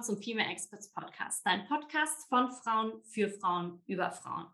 willkommen 0.00 0.16
zum 0.16 0.22
Female 0.22 0.50
Experts 0.50 0.90
Podcast, 0.92 1.44
dein 1.44 1.66
Podcast 1.66 2.26
von 2.28 2.50
Frauen 2.50 3.02
für 3.04 3.28
Frauen 3.28 3.82
über 3.86 4.10
Frauen. 4.10 4.46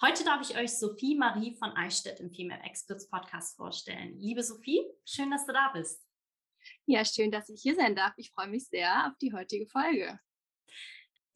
Heute 0.00 0.24
darf 0.24 0.40
ich 0.42 0.56
euch 0.56 0.76
Sophie 0.76 1.14
Marie 1.14 1.54
von 1.54 1.70
Eichstätt 1.76 2.18
im 2.18 2.32
Female 2.32 2.60
Experts 2.64 3.08
Podcast 3.08 3.56
vorstellen. 3.56 4.18
Liebe 4.18 4.42
Sophie, 4.42 4.82
schön, 5.04 5.30
dass 5.30 5.46
du 5.46 5.52
da 5.52 5.70
bist. 5.72 6.04
Ja, 6.86 7.04
schön, 7.04 7.30
dass 7.30 7.48
ich 7.50 7.62
hier 7.62 7.76
sein 7.76 7.94
darf. 7.94 8.14
Ich 8.16 8.32
freue 8.32 8.48
mich 8.48 8.66
sehr 8.66 9.06
auf 9.06 9.16
die 9.18 9.32
heutige 9.32 9.68
Folge. 9.68 10.18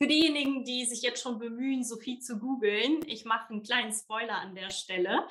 Für 0.02 0.09
diejenigen, 0.09 0.64
die 0.64 0.84
sich 0.84 1.02
jetzt 1.02 1.23
schon 1.23 1.39
bemühen, 1.39 1.84
Sophie 1.84 2.19
zu 2.19 2.41
googeln, 2.41 3.02
ich 3.06 3.25
mache 3.25 3.50
einen 3.50 3.62
kleinen 3.62 3.92
Spoiler 3.92 4.39
an 4.39 4.56
der 4.56 4.70
Stelle. 4.70 5.28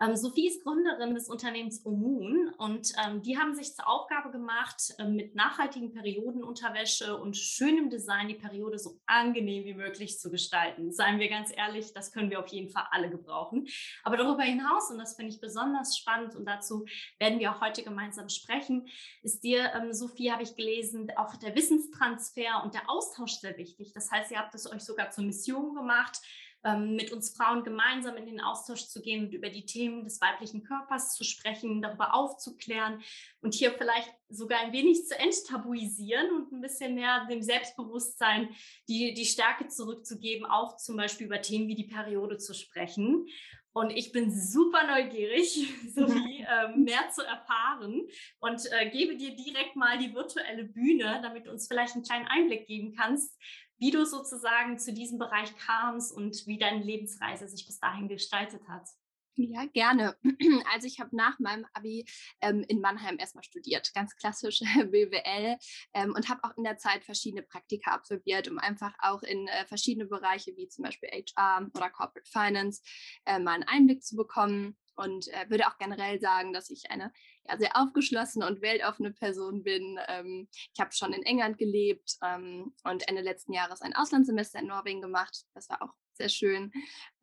Ähm, 0.00 0.16
Sophie 0.16 0.48
ist 0.48 0.62
Gründerin 0.62 1.14
des 1.14 1.28
Unternehmens 1.28 1.84
Omun 1.84 2.52
und 2.58 2.92
ähm, 3.04 3.22
die 3.22 3.38
haben 3.38 3.54
sich 3.54 3.74
zur 3.74 3.88
Aufgabe 3.88 4.30
gemacht, 4.30 4.94
äh, 4.98 5.04
mit 5.04 5.34
nachhaltigen 5.34 5.92
Periodenunterwäsche 5.92 7.16
und 7.16 7.36
schönem 7.36 7.90
Design 7.90 8.28
die 8.28 8.34
Periode 8.34 8.78
so 8.78 9.00
angenehm 9.06 9.64
wie 9.64 9.74
möglich 9.74 10.18
zu 10.18 10.30
gestalten. 10.30 10.92
Seien 10.92 11.20
wir 11.20 11.28
ganz 11.28 11.52
ehrlich, 11.56 11.92
das 11.92 12.12
können 12.12 12.30
wir 12.30 12.40
auf 12.40 12.48
jeden 12.48 12.70
Fall 12.70 12.86
alle 12.90 13.10
gebrauchen. 13.10 13.68
Aber 14.02 14.16
darüber 14.16 14.42
hinaus, 14.42 14.90
und 14.90 14.98
das 14.98 15.16
finde 15.16 15.32
ich 15.32 15.40
besonders 15.40 15.96
spannend 15.96 16.34
und 16.34 16.46
dazu 16.46 16.84
werden 17.18 17.38
wir 17.38 17.52
auch 17.52 17.60
heute 17.60 17.82
gemeinsam 17.82 18.28
sprechen, 18.28 18.88
ist 19.22 19.42
dir, 19.44 19.72
ähm, 19.74 19.92
Sophie, 19.92 20.32
habe 20.32 20.42
ich 20.42 20.56
gelesen, 20.56 21.10
auch 21.16 21.36
der 21.36 21.54
Wissenstransfer 21.54 22.62
und 22.64 22.74
der 22.74 22.88
Austausch 22.88 23.34
sehr 23.34 23.56
wichtig. 23.56 23.92
Das 23.92 24.10
heißt, 24.10 24.30
ihr 24.30 24.38
habt 24.38 24.54
es 24.54 24.70
euch 24.70 24.82
sogar 24.82 25.10
zur 25.10 25.24
Mission 25.24 25.74
gemacht, 25.74 26.20
ähm, 26.64 26.94
mit 26.94 27.12
uns 27.12 27.36
Frauen 27.36 27.64
gemeinsam 27.64 28.16
in 28.16 28.26
den 28.26 28.40
Austausch 28.40 28.86
zu 28.86 29.02
gehen 29.02 29.26
und 29.26 29.32
über 29.32 29.50
die 29.50 29.66
Themen 29.66 30.04
des 30.04 30.20
weiblichen 30.20 30.62
Körpers 30.62 31.14
zu 31.16 31.24
sprechen, 31.24 31.82
darüber 31.82 32.14
aufzuklären 32.14 33.02
und 33.40 33.54
hier 33.54 33.72
vielleicht 33.72 34.12
sogar 34.28 34.60
ein 34.60 34.72
wenig 34.72 35.06
zu 35.06 35.18
enttabuisieren 35.18 36.30
und 36.30 36.52
ein 36.52 36.60
bisschen 36.60 36.94
mehr 36.94 37.26
dem 37.26 37.42
Selbstbewusstsein 37.42 38.48
die, 38.88 39.14
die 39.14 39.26
Stärke 39.26 39.68
zurückzugeben, 39.68 40.46
auch 40.46 40.76
zum 40.76 40.96
Beispiel 40.96 41.26
über 41.26 41.42
Themen 41.42 41.68
wie 41.68 41.74
die 41.74 41.88
Periode 41.88 42.38
zu 42.38 42.54
sprechen. 42.54 43.26
Und 43.74 43.90
ich 43.90 44.12
bin 44.12 44.30
super 44.30 44.86
neugierig, 44.86 45.66
Sophie, 45.94 46.44
äh, 46.48 46.76
mehr 46.76 47.08
zu 47.10 47.22
erfahren 47.22 48.02
und 48.40 48.60
äh, 48.70 48.90
gebe 48.90 49.16
dir 49.16 49.34
direkt 49.34 49.76
mal 49.76 49.98
die 49.98 50.14
virtuelle 50.14 50.64
Bühne, 50.64 51.20
damit 51.22 51.46
du 51.46 51.50
uns 51.50 51.68
vielleicht 51.68 51.94
einen 51.94 52.04
kleinen 52.04 52.26
Einblick 52.26 52.66
geben 52.66 52.94
kannst, 52.94 53.38
wie 53.82 53.90
du 53.90 54.06
sozusagen 54.06 54.78
zu 54.78 54.92
diesem 54.92 55.18
Bereich 55.18 55.56
kamst 55.56 56.16
und 56.16 56.46
wie 56.46 56.56
deine 56.56 56.84
Lebensreise 56.84 57.48
sich 57.48 57.66
bis 57.66 57.80
dahin 57.80 58.06
gestaltet 58.06 58.62
hat. 58.68 58.88
Ja, 59.34 59.64
gerne. 59.64 60.16
Also 60.72 60.86
ich 60.86 61.00
habe 61.00 61.16
nach 61.16 61.40
meinem 61.40 61.66
Abi 61.72 62.06
ähm, 62.40 62.64
in 62.68 62.80
Mannheim 62.80 63.16
erstmal 63.18 63.42
studiert, 63.42 63.92
ganz 63.92 64.14
klassisch 64.14 64.60
BWL 64.90 65.56
ähm, 65.94 66.14
und 66.14 66.28
habe 66.28 66.44
auch 66.44 66.56
in 66.56 66.62
der 66.62 66.76
Zeit 66.76 67.04
verschiedene 67.04 67.42
Praktika 67.42 67.90
absolviert, 67.90 68.46
um 68.48 68.58
einfach 68.58 68.94
auch 69.00 69.24
in 69.24 69.48
äh, 69.48 69.66
verschiedene 69.66 70.06
Bereiche 70.06 70.52
wie 70.56 70.68
zum 70.68 70.84
Beispiel 70.84 71.08
HR 71.08 71.68
oder 71.74 71.90
Corporate 71.90 72.30
Finance 72.30 72.82
äh, 73.24 73.40
mal 73.40 73.54
einen 73.54 73.64
Einblick 73.64 74.04
zu 74.04 74.14
bekommen 74.14 74.76
und 74.96 75.28
äh, 75.28 75.48
würde 75.48 75.66
auch 75.66 75.78
generell 75.78 76.20
sagen, 76.20 76.52
dass 76.52 76.70
ich 76.70 76.90
eine 76.90 77.12
ja, 77.48 77.58
sehr 77.58 77.76
aufgeschlossene 77.76 78.46
und 78.46 78.60
weltoffene 78.60 79.12
Person 79.12 79.62
bin. 79.62 79.98
Ähm, 80.08 80.48
ich 80.74 80.80
habe 80.80 80.92
schon 80.92 81.12
in 81.12 81.22
England 81.22 81.58
gelebt 81.58 82.16
ähm, 82.22 82.74
und 82.84 83.08
Ende 83.08 83.22
letzten 83.22 83.52
Jahres 83.52 83.82
ein 83.82 83.94
Auslandssemester 83.94 84.60
in 84.60 84.66
Norwegen 84.66 85.00
gemacht. 85.00 85.44
Das 85.54 85.68
war 85.68 85.82
auch 85.82 85.94
sehr 86.14 86.28
schön. 86.28 86.72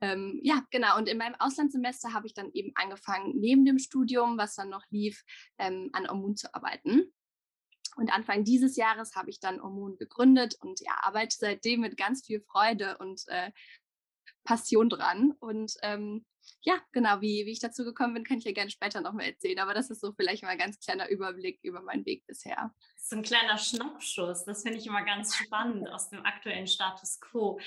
Ähm, 0.01 0.39
ja, 0.43 0.63
genau. 0.71 0.97
Und 0.97 1.07
in 1.07 1.17
meinem 1.17 1.35
Auslandssemester 1.35 2.13
habe 2.13 2.27
ich 2.27 2.33
dann 2.33 2.51
eben 2.53 2.71
angefangen, 2.75 3.39
neben 3.39 3.65
dem 3.65 3.79
Studium, 3.79 4.37
was 4.37 4.55
dann 4.55 4.69
noch 4.69 4.83
lief, 4.89 5.23
ähm, 5.57 5.89
an 5.93 6.09
Omun 6.09 6.35
zu 6.35 6.53
arbeiten. 6.53 7.13
Und 7.95 8.13
Anfang 8.13 8.43
dieses 8.43 8.77
Jahres 8.77 9.15
habe 9.15 9.29
ich 9.29 9.39
dann 9.39 9.61
Omun 9.61 9.97
gegründet 9.97 10.55
und 10.61 10.79
ja, 10.79 10.97
arbeite 11.01 11.35
seitdem 11.37 11.81
mit 11.81 11.97
ganz 11.97 12.25
viel 12.25 12.41
Freude 12.41 12.97
und 12.97 13.23
äh, 13.27 13.51
Passion 14.43 14.89
dran. 14.89 15.33
Und 15.39 15.73
ähm, 15.81 16.25
ja, 16.61 16.75
genau, 16.91 17.21
wie, 17.21 17.45
wie 17.45 17.51
ich 17.51 17.59
dazu 17.59 17.83
gekommen 17.83 18.13
bin, 18.13 18.23
kann 18.23 18.39
ich 18.39 18.43
ja 18.43 18.51
gerne 18.51 18.69
später 18.69 19.01
nochmal 19.01 19.27
erzählen. 19.27 19.59
Aber 19.59 19.73
das 19.73 19.89
ist 19.89 20.01
so 20.01 20.11
vielleicht 20.11 20.43
mal 20.43 20.49
ein 20.49 20.57
ganz 20.57 20.79
kleiner 20.79 21.09
Überblick 21.09 21.59
über 21.63 21.81
meinen 21.81 22.05
Weg 22.05 22.25
bisher. 22.27 22.73
So 22.97 23.15
ein 23.15 23.23
kleiner 23.23 23.57
Schnappschuss, 23.57 24.43
das 24.43 24.63
finde 24.63 24.77
ich 24.77 24.85
immer 24.85 25.03
ganz 25.03 25.35
spannend 25.35 25.89
aus 25.89 26.09
dem 26.09 26.25
aktuellen 26.25 26.67
Status 26.67 27.19
quo. 27.21 27.59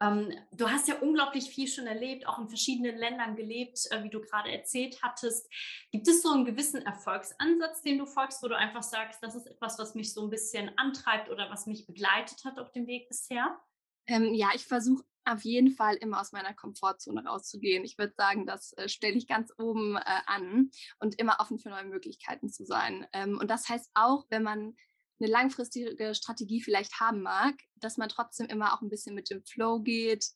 Ähm, 0.00 0.34
du 0.52 0.70
hast 0.70 0.88
ja 0.88 0.98
unglaublich 1.00 1.50
viel 1.50 1.68
schon 1.68 1.86
erlebt, 1.86 2.26
auch 2.26 2.38
in 2.38 2.48
verschiedenen 2.48 2.96
Ländern 2.96 3.36
gelebt, 3.36 3.80
äh, 3.90 4.02
wie 4.02 4.10
du 4.10 4.20
gerade 4.20 4.50
erzählt 4.50 5.02
hattest. 5.02 5.48
Gibt 5.92 6.08
es 6.08 6.22
so 6.22 6.32
einen 6.32 6.46
gewissen 6.46 6.82
Erfolgsansatz, 6.82 7.82
den 7.82 7.98
du 7.98 8.06
folgst, 8.06 8.42
wo 8.42 8.48
du 8.48 8.56
einfach 8.56 8.82
sagst, 8.82 9.22
das 9.22 9.34
ist 9.34 9.46
etwas, 9.46 9.78
was 9.78 9.94
mich 9.94 10.12
so 10.12 10.22
ein 10.22 10.30
bisschen 10.30 10.70
antreibt 10.78 11.30
oder 11.30 11.50
was 11.50 11.66
mich 11.66 11.86
begleitet 11.86 12.44
hat 12.44 12.58
auf 12.58 12.72
dem 12.72 12.86
Weg 12.86 13.08
bisher? 13.08 13.58
Ähm, 14.08 14.34
ja, 14.34 14.48
ich 14.54 14.64
versuche 14.64 15.04
auf 15.24 15.44
jeden 15.44 15.70
Fall 15.70 15.96
immer 15.96 16.20
aus 16.20 16.32
meiner 16.32 16.54
Komfortzone 16.54 17.24
rauszugehen. 17.24 17.84
Ich 17.84 17.98
würde 17.98 18.14
sagen, 18.16 18.46
das 18.46 18.72
äh, 18.72 18.88
stelle 18.88 19.16
ich 19.16 19.28
ganz 19.28 19.52
oben 19.58 19.96
äh, 19.96 20.20
an 20.26 20.70
und 20.98 21.18
immer 21.20 21.36
offen 21.38 21.58
für 21.58 21.68
neue 21.68 21.84
Möglichkeiten 21.84 22.48
zu 22.48 22.64
sein. 22.64 23.06
Ähm, 23.12 23.38
und 23.38 23.50
das 23.50 23.68
heißt 23.68 23.90
auch, 23.94 24.26
wenn 24.30 24.42
man 24.42 24.74
eine 25.20 25.30
langfristige 25.30 26.14
Strategie 26.14 26.62
vielleicht 26.62 26.98
haben 27.00 27.22
mag, 27.22 27.54
dass 27.76 27.98
man 27.98 28.08
trotzdem 28.08 28.46
immer 28.46 28.72
auch 28.72 28.82
ein 28.82 28.88
bisschen 28.88 29.14
mit 29.14 29.30
dem 29.30 29.44
Flow 29.44 29.80
geht 29.80 30.26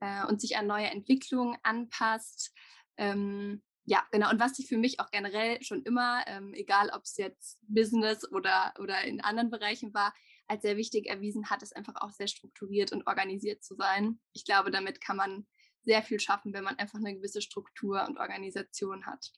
äh, 0.00 0.24
und 0.26 0.40
sich 0.40 0.56
an 0.56 0.66
neue 0.66 0.86
Entwicklungen 0.86 1.56
anpasst. 1.62 2.52
Ähm, 2.96 3.62
ja, 3.84 4.04
genau. 4.10 4.30
Und 4.30 4.40
was 4.40 4.56
sich 4.56 4.68
für 4.68 4.78
mich 4.78 5.00
auch 5.00 5.10
generell 5.10 5.62
schon 5.62 5.82
immer, 5.82 6.24
ähm, 6.26 6.52
egal 6.54 6.90
ob 6.90 7.02
es 7.02 7.16
jetzt 7.16 7.58
Business 7.62 8.30
oder, 8.30 8.74
oder 8.78 9.02
in 9.02 9.20
anderen 9.20 9.50
Bereichen 9.50 9.94
war, 9.94 10.12
als 10.48 10.62
sehr 10.62 10.76
wichtig 10.76 11.08
erwiesen 11.08 11.50
hat, 11.50 11.62
ist 11.62 11.76
einfach 11.76 11.94
auch 11.96 12.10
sehr 12.10 12.28
strukturiert 12.28 12.92
und 12.92 13.06
organisiert 13.06 13.62
zu 13.64 13.74
sein. 13.74 14.20
Ich 14.32 14.44
glaube, 14.44 14.70
damit 14.70 15.00
kann 15.00 15.16
man 15.16 15.46
sehr 15.82 16.02
viel 16.02 16.20
schaffen, 16.20 16.52
wenn 16.52 16.64
man 16.64 16.78
einfach 16.78 16.98
eine 16.98 17.14
gewisse 17.14 17.40
Struktur 17.40 18.04
und 18.06 18.18
Organisation 18.18 19.06
hat. 19.06 19.32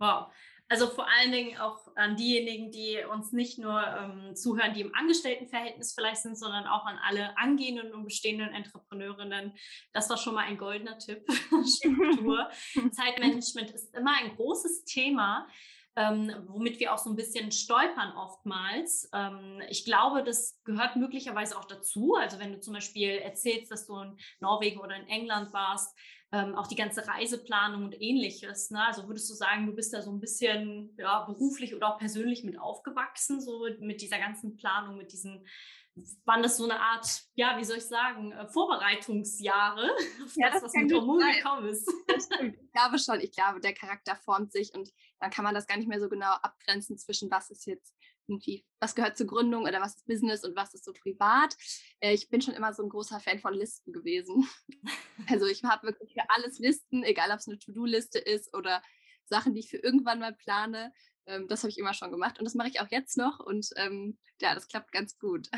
Wow. 0.00 0.32
Also 0.70 0.86
vor 0.86 1.08
allen 1.08 1.32
Dingen 1.32 1.56
auch 1.58 1.80
an 1.96 2.16
diejenigen, 2.16 2.70
die 2.70 2.98
uns 3.10 3.32
nicht 3.32 3.58
nur 3.58 3.82
ähm, 3.82 4.36
zuhören, 4.36 4.74
die 4.74 4.82
im 4.82 4.94
Angestelltenverhältnis 4.94 5.94
vielleicht 5.94 6.20
sind, 6.20 6.38
sondern 6.38 6.66
auch 6.66 6.84
an 6.84 6.98
alle 7.02 7.36
angehenden 7.38 7.94
und 7.94 8.04
bestehenden 8.04 8.50
Entrepreneurinnen. 8.50 9.54
Das 9.94 10.10
war 10.10 10.18
schon 10.18 10.34
mal 10.34 10.44
ein 10.44 10.58
goldener 10.58 10.98
Tipp. 10.98 11.24
Struktur. 11.64 12.50
Zeitmanagement 12.92 13.70
ist 13.70 13.94
immer 13.94 14.14
ein 14.18 14.36
großes 14.36 14.84
Thema 14.84 15.48
ähm, 15.98 16.32
womit 16.46 16.78
wir 16.78 16.94
auch 16.94 16.98
so 16.98 17.10
ein 17.10 17.16
bisschen 17.16 17.50
stolpern 17.50 18.12
oftmals. 18.16 19.10
Ähm, 19.12 19.60
ich 19.68 19.84
glaube, 19.84 20.22
das 20.22 20.62
gehört 20.62 20.94
möglicherweise 20.94 21.58
auch 21.58 21.64
dazu. 21.64 22.14
Also 22.14 22.38
wenn 22.38 22.52
du 22.52 22.60
zum 22.60 22.74
Beispiel 22.74 23.18
erzählst, 23.18 23.72
dass 23.72 23.86
du 23.86 23.98
in 23.98 24.16
Norwegen 24.38 24.78
oder 24.78 24.94
in 24.94 25.08
England 25.08 25.52
warst, 25.52 25.98
ähm, 26.30 26.54
auch 26.54 26.68
die 26.68 26.76
ganze 26.76 27.08
Reiseplanung 27.08 27.82
und 27.82 28.00
ähnliches. 28.00 28.70
Ne? 28.70 28.80
Also 28.86 29.08
würdest 29.08 29.28
du 29.28 29.34
sagen, 29.34 29.66
du 29.66 29.74
bist 29.74 29.92
da 29.92 30.00
so 30.00 30.12
ein 30.12 30.20
bisschen 30.20 30.94
ja, 30.98 31.24
beruflich 31.24 31.74
oder 31.74 31.92
auch 31.92 31.98
persönlich 31.98 32.44
mit 32.44 32.60
aufgewachsen, 32.60 33.40
so 33.40 33.66
mit 33.80 34.00
dieser 34.00 34.18
ganzen 34.18 34.56
Planung, 34.56 34.98
mit 34.98 35.12
diesen 35.12 35.44
waren 36.24 36.42
das 36.42 36.56
so 36.56 36.64
eine 36.64 36.80
Art, 36.80 37.06
ja, 37.34 37.58
wie 37.58 37.64
soll 37.64 37.78
ich 37.78 37.86
sagen, 37.86 38.32
äh, 38.32 38.46
Vorbereitungsjahre 38.48 39.90
auf 40.24 40.36
ja, 40.36 40.50
das, 40.50 40.62
was 40.62 40.72
mit 40.74 40.92
Hormonen 40.92 41.32
gekommen 41.32 41.68
ist. 41.68 41.90
Ich 42.08 42.72
glaube 42.72 42.98
schon, 42.98 43.20
ich 43.20 43.32
glaube, 43.32 43.60
der 43.60 43.74
Charakter 43.74 44.16
formt 44.16 44.52
sich 44.52 44.74
und 44.74 44.90
dann 45.20 45.30
kann 45.30 45.44
man 45.44 45.54
das 45.54 45.66
gar 45.66 45.76
nicht 45.76 45.88
mehr 45.88 46.00
so 46.00 46.08
genau 46.08 46.32
abgrenzen 46.42 46.98
zwischen 46.98 47.30
was 47.30 47.50
ist 47.50 47.66
jetzt 47.66 47.94
irgendwie, 48.28 48.64
was 48.78 48.94
gehört 48.94 49.16
zur 49.16 49.26
Gründung 49.26 49.62
oder 49.62 49.80
was 49.80 49.96
ist 49.96 50.06
Business 50.06 50.44
und 50.44 50.54
was 50.54 50.74
ist 50.74 50.84
so 50.84 50.92
privat. 50.92 51.56
Äh, 52.00 52.12
ich 52.12 52.28
bin 52.28 52.40
schon 52.40 52.54
immer 52.54 52.72
so 52.72 52.82
ein 52.82 52.88
großer 52.88 53.20
Fan 53.20 53.40
von 53.40 53.54
Listen 53.54 53.92
gewesen. 53.92 54.48
Also 55.28 55.46
ich 55.46 55.64
habe 55.64 55.88
wirklich 55.88 56.14
für 56.14 56.22
alles 56.30 56.60
Listen, 56.60 57.02
egal 57.02 57.30
ob 57.32 57.38
es 57.38 57.48
eine 57.48 57.58
To-Do-Liste 57.58 58.20
ist 58.20 58.56
oder 58.56 58.80
Sachen, 59.24 59.52
die 59.52 59.60
ich 59.60 59.68
für 59.68 59.78
irgendwann 59.78 60.20
mal 60.20 60.32
plane. 60.32 60.92
Ähm, 61.26 61.48
das 61.48 61.62
habe 61.62 61.70
ich 61.70 61.78
immer 61.78 61.92
schon 61.92 62.10
gemacht 62.10 62.38
und 62.38 62.44
das 62.44 62.54
mache 62.54 62.68
ich 62.68 62.80
auch 62.80 62.90
jetzt 62.90 63.16
noch 63.16 63.40
und 63.40 63.68
ähm, 63.76 64.18
ja, 64.40 64.54
das 64.54 64.68
klappt 64.68 64.92
ganz 64.92 65.18
gut. 65.18 65.48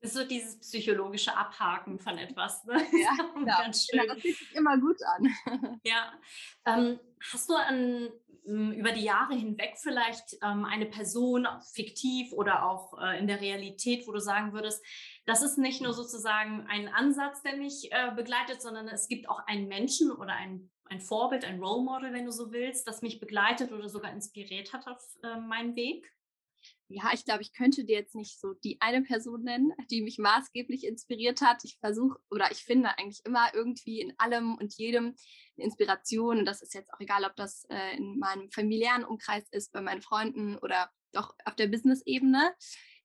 Das 0.00 0.12
ist 0.12 0.16
so 0.16 0.24
dieses 0.24 0.60
psychologische 0.60 1.36
Abhaken 1.36 1.98
von 1.98 2.18
etwas. 2.18 2.64
Ne? 2.64 2.74
Ja, 2.92 3.16
genau. 3.34 3.58
ganz 3.58 3.86
schön. 3.86 4.00
Genau, 4.00 4.14
das 4.14 4.22
fühlt 4.22 4.36
sich 4.36 4.54
immer 4.54 4.78
gut 4.78 4.98
an. 5.02 5.80
Ja. 5.84 6.12
Ähm, 6.66 6.98
hast 7.32 7.48
du 7.48 7.54
an, 7.54 8.10
über 8.44 8.92
die 8.92 9.02
Jahre 9.02 9.34
hinweg 9.34 9.74
vielleicht 9.76 10.38
ähm, 10.42 10.64
eine 10.64 10.86
Person, 10.86 11.46
fiktiv 11.74 12.32
oder 12.32 12.64
auch 12.64 12.98
äh, 13.00 13.18
in 13.18 13.26
der 13.26 13.40
Realität, 13.40 14.06
wo 14.06 14.12
du 14.12 14.20
sagen 14.20 14.52
würdest, 14.52 14.82
das 15.26 15.42
ist 15.42 15.58
nicht 15.58 15.82
nur 15.82 15.92
sozusagen 15.92 16.66
ein 16.68 16.88
Ansatz, 16.88 17.42
der 17.42 17.56
mich 17.56 17.90
äh, 17.90 18.10
begleitet, 18.14 18.62
sondern 18.62 18.88
es 18.88 19.08
gibt 19.08 19.28
auch 19.28 19.40
einen 19.46 19.68
Menschen 19.68 20.10
oder 20.10 20.32
ein, 20.32 20.70
ein 20.86 21.00
Vorbild, 21.00 21.44
ein 21.44 21.62
Role 21.62 21.84
Model, 21.84 22.12
wenn 22.12 22.24
du 22.24 22.32
so 22.32 22.52
willst, 22.52 22.88
das 22.88 23.02
mich 23.02 23.20
begleitet 23.20 23.72
oder 23.72 23.88
sogar 23.88 24.12
inspiriert 24.12 24.72
hat 24.72 24.86
auf 24.86 25.02
äh, 25.22 25.38
meinen 25.40 25.76
Weg? 25.76 26.10
Ja, 26.88 27.10
ich 27.12 27.24
glaube, 27.24 27.42
ich 27.42 27.52
könnte 27.52 27.84
dir 27.84 27.96
jetzt 27.96 28.14
nicht 28.14 28.40
so 28.40 28.54
die 28.64 28.80
eine 28.80 29.02
Person 29.02 29.42
nennen, 29.42 29.72
die 29.90 30.00
mich 30.00 30.18
maßgeblich 30.18 30.84
inspiriert 30.84 31.42
hat. 31.42 31.62
Ich 31.64 31.78
versuche 31.78 32.18
oder 32.30 32.50
ich 32.50 32.64
finde 32.64 32.96
eigentlich 32.96 33.20
immer 33.24 33.52
irgendwie 33.54 34.00
in 34.00 34.14
allem 34.18 34.56
und 34.56 34.74
jedem 34.74 35.14
eine 35.56 35.66
Inspiration. 35.66 36.38
Und 36.38 36.44
das 36.46 36.62
ist 36.62 36.74
jetzt 36.74 36.92
auch 36.92 37.00
egal, 37.00 37.24
ob 37.24 37.36
das 37.36 37.66
äh, 37.68 37.96
in 37.96 38.18
meinem 38.18 38.50
familiären 38.50 39.04
Umkreis 39.04 39.46
ist, 39.50 39.72
bei 39.72 39.82
meinen 39.82 40.00
Freunden 40.00 40.56
oder 40.56 40.90
doch 41.12 41.34
auf 41.44 41.56
der 41.56 41.66
Business-Ebene. 41.66 42.54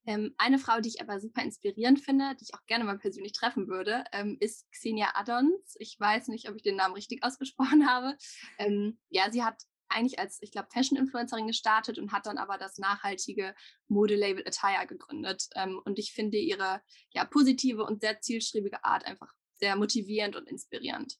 Ähm, 0.06 0.34
eine 0.38 0.58
Frau, 0.58 0.80
die 0.80 0.88
ich 0.88 1.00
aber 1.00 1.20
super 1.20 1.42
inspirierend 1.42 2.00
finde, 2.00 2.34
die 2.36 2.44
ich 2.44 2.54
auch 2.54 2.64
gerne 2.66 2.84
mal 2.84 2.98
persönlich 2.98 3.32
treffen 3.32 3.68
würde, 3.68 4.04
ähm, 4.12 4.36
ist 4.40 4.70
Xenia 4.70 5.12
Adons. 5.14 5.76
Ich 5.78 5.98
weiß 5.98 6.28
nicht, 6.28 6.48
ob 6.48 6.56
ich 6.56 6.62
den 6.62 6.76
Namen 6.76 6.94
richtig 6.94 7.22
ausgesprochen 7.22 7.88
habe. 7.88 8.16
Ähm, 8.58 8.98
ja, 9.10 9.30
sie 9.30 9.42
hat 9.44 9.62
eigentlich 9.94 10.18
als, 10.18 10.38
ich 10.42 10.50
glaube, 10.50 10.68
Fashion-Influencerin 10.72 11.46
gestartet 11.46 11.98
und 11.98 12.12
hat 12.12 12.26
dann 12.26 12.38
aber 12.38 12.58
das 12.58 12.78
nachhaltige 12.78 13.54
Modelabel 13.88 14.44
Attire 14.46 14.86
gegründet. 14.86 15.48
Ähm, 15.54 15.80
und 15.84 15.98
ich 15.98 16.12
finde 16.12 16.38
ihre 16.38 16.82
ja, 17.10 17.24
positive 17.24 17.84
und 17.84 18.00
sehr 18.00 18.20
zielstrebige 18.20 18.84
Art 18.84 19.04
einfach 19.04 19.32
sehr 19.58 19.76
motivierend 19.76 20.36
und 20.36 20.48
inspirierend. 20.48 21.16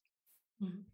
Mhm. 0.59 0.85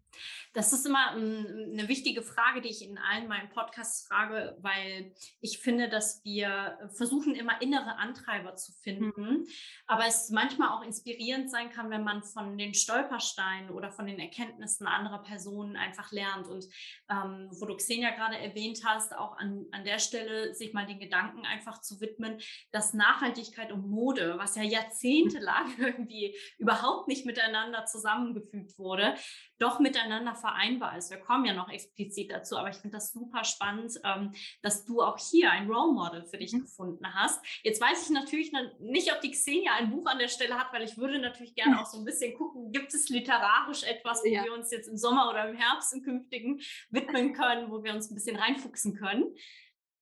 Das 0.53 0.73
ist 0.73 0.85
immer 0.85 1.11
eine 1.11 1.87
wichtige 1.87 2.21
Frage, 2.21 2.59
die 2.59 2.69
ich 2.69 2.81
in 2.81 2.97
allen 2.97 3.29
meinen 3.29 3.49
Podcasts 3.49 4.05
frage, 4.05 4.57
weil 4.59 5.13
ich 5.39 5.59
finde, 5.59 5.87
dass 5.87 6.25
wir 6.25 6.77
versuchen, 6.93 7.35
immer 7.35 7.61
innere 7.61 7.95
Antreiber 7.97 8.55
zu 8.55 8.73
finden, 8.73 9.13
mhm. 9.15 9.47
aber 9.87 10.07
es 10.07 10.29
manchmal 10.29 10.69
auch 10.69 10.83
inspirierend 10.83 11.49
sein 11.49 11.69
kann, 11.69 11.89
wenn 11.89 12.03
man 12.03 12.21
von 12.23 12.57
den 12.57 12.73
Stolpersteinen 12.73 13.69
oder 13.69 13.91
von 13.91 14.05
den 14.07 14.19
Erkenntnissen 14.19 14.87
anderer 14.87 15.23
Personen 15.23 15.77
einfach 15.77 16.11
lernt. 16.11 16.49
Und 16.49 16.65
ähm, 17.09 17.49
wo 17.57 17.65
du 17.65 17.77
Xenia 17.77 18.09
gerade 18.11 18.37
erwähnt 18.37 18.81
hast, 18.83 19.15
auch 19.15 19.37
an, 19.37 19.65
an 19.71 19.85
der 19.85 19.99
Stelle 19.99 20.53
sich 20.53 20.73
mal 20.73 20.85
den 20.85 20.99
Gedanken 20.99 21.45
einfach 21.45 21.79
zu 21.79 22.01
widmen, 22.01 22.39
dass 22.73 22.93
Nachhaltigkeit 22.93 23.71
und 23.71 23.87
Mode, 23.87 24.35
was 24.37 24.57
ja 24.57 24.63
jahrzehntelang 24.63 25.73
irgendwie 25.77 26.35
überhaupt 26.57 27.07
nicht 27.07 27.25
miteinander 27.25 27.85
zusammengefügt 27.85 28.77
wurde, 28.77 29.15
doch 29.57 29.79
miteinander 29.79 30.00
vereinbar 30.35 30.97
ist. 30.97 31.09
Wir 31.09 31.17
kommen 31.17 31.45
ja 31.45 31.53
noch 31.53 31.69
explizit 31.69 32.31
dazu, 32.31 32.57
aber 32.57 32.69
ich 32.69 32.77
finde 32.77 32.97
das 32.97 33.11
super 33.11 33.43
spannend, 33.43 33.99
ähm, 34.03 34.33
dass 34.61 34.85
du 34.85 35.01
auch 35.01 35.17
hier 35.17 35.51
ein 35.51 35.69
Role 35.69 35.93
Model 35.93 36.25
für 36.25 36.37
dich 36.37 36.53
mhm. 36.53 36.61
gefunden 36.61 37.13
hast. 37.13 37.43
Jetzt 37.63 37.81
weiß 37.81 38.03
ich 38.03 38.09
natürlich 38.09 38.51
nicht, 38.79 39.11
ob 39.13 39.21
die 39.21 39.31
Xenia 39.31 39.73
ein 39.75 39.91
Buch 39.91 40.05
an 40.07 40.19
der 40.19 40.27
Stelle 40.27 40.57
hat, 40.57 40.73
weil 40.73 40.83
ich 40.83 40.97
würde 40.97 41.19
natürlich 41.19 41.55
gerne 41.55 41.79
auch 41.81 41.85
so 41.85 41.97
ein 41.97 42.05
bisschen 42.05 42.37
gucken, 42.37 42.71
gibt 42.71 42.93
es 42.93 43.09
literarisch 43.09 43.83
etwas, 43.83 44.23
wo 44.23 44.29
ja. 44.29 44.43
wir 44.43 44.53
uns 44.53 44.71
jetzt 44.71 44.87
im 44.87 44.97
Sommer 44.97 45.29
oder 45.29 45.49
im 45.49 45.55
Herbst 45.55 45.93
im 45.93 46.03
künftigen 46.03 46.61
widmen 46.89 47.33
können, 47.33 47.71
wo 47.71 47.83
wir 47.83 47.93
uns 47.93 48.09
ein 48.09 48.15
bisschen 48.15 48.35
reinfuchsen 48.35 48.95
können. 48.95 49.35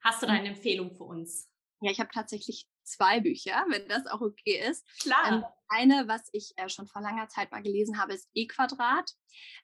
Hast 0.01 0.21
du 0.21 0.27
da 0.27 0.33
eine 0.33 0.49
Empfehlung 0.49 0.95
für 0.95 1.03
uns? 1.03 1.49
Ja, 1.81 1.91
ich 1.91 1.99
habe 1.99 2.09
tatsächlich 2.13 2.67
zwei 2.89 3.19
Bücher, 3.19 3.65
wenn 3.69 3.87
das 3.87 4.05
auch 4.07 4.21
okay 4.21 4.59
ist. 4.69 4.85
Klar. 4.99 5.31
Ähm, 5.31 5.43
eine, 5.69 6.07
was 6.07 6.23
ich 6.33 6.53
äh, 6.57 6.67
schon 6.67 6.87
vor 6.87 7.01
langer 7.01 7.29
Zeit 7.29 7.51
mal 7.51 7.61
gelesen 7.61 8.01
habe, 8.01 8.13
ist 8.13 8.27
E-Quadrat. 8.33 9.13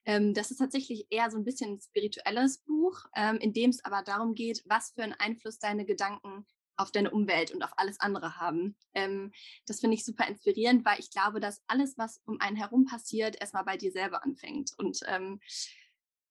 Ähm, 0.05 0.33
das 0.33 0.51
ist 0.51 0.57
tatsächlich 0.57 1.07
eher 1.09 1.31
so 1.31 1.37
ein 1.37 1.43
bisschen 1.43 1.73
ein 1.73 1.81
spirituelles 1.81 2.59
Buch, 2.59 3.05
ähm, 3.15 3.37
in 3.37 3.53
dem 3.53 3.71
es 3.71 3.83
aber 3.83 4.03
darum 4.03 4.35
geht, 4.35 4.63
was 4.65 4.91
für 4.91 5.03
einen 5.03 5.13
Einfluss 5.13 5.57
deine 5.57 5.85
Gedanken 5.85 6.45
auf 6.77 6.91
deine 6.91 7.11
Umwelt 7.11 7.51
und 7.51 7.63
auf 7.63 7.71
alles 7.77 7.99
andere 7.99 8.37
haben. 8.37 8.75
Ähm, 8.93 9.31
das 9.65 9.79
finde 9.79 9.95
ich 9.95 10.05
super 10.05 10.27
inspirierend, 10.27 10.85
weil 10.85 10.99
ich 10.99 11.09
glaube, 11.09 11.39
dass 11.39 11.63
alles, 11.67 11.97
was 11.97 12.21
um 12.25 12.39
einen 12.39 12.57
herum 12.57 12.85
passiert, 12.85 13.39
erstmal 13.39 13.63
bei 13.63 13.77
dir 13.77 13.91
selber 13.91 14.23
anfängt. 14.23 14.71
Und 14.77 14.99
ähm, 15.07 15.39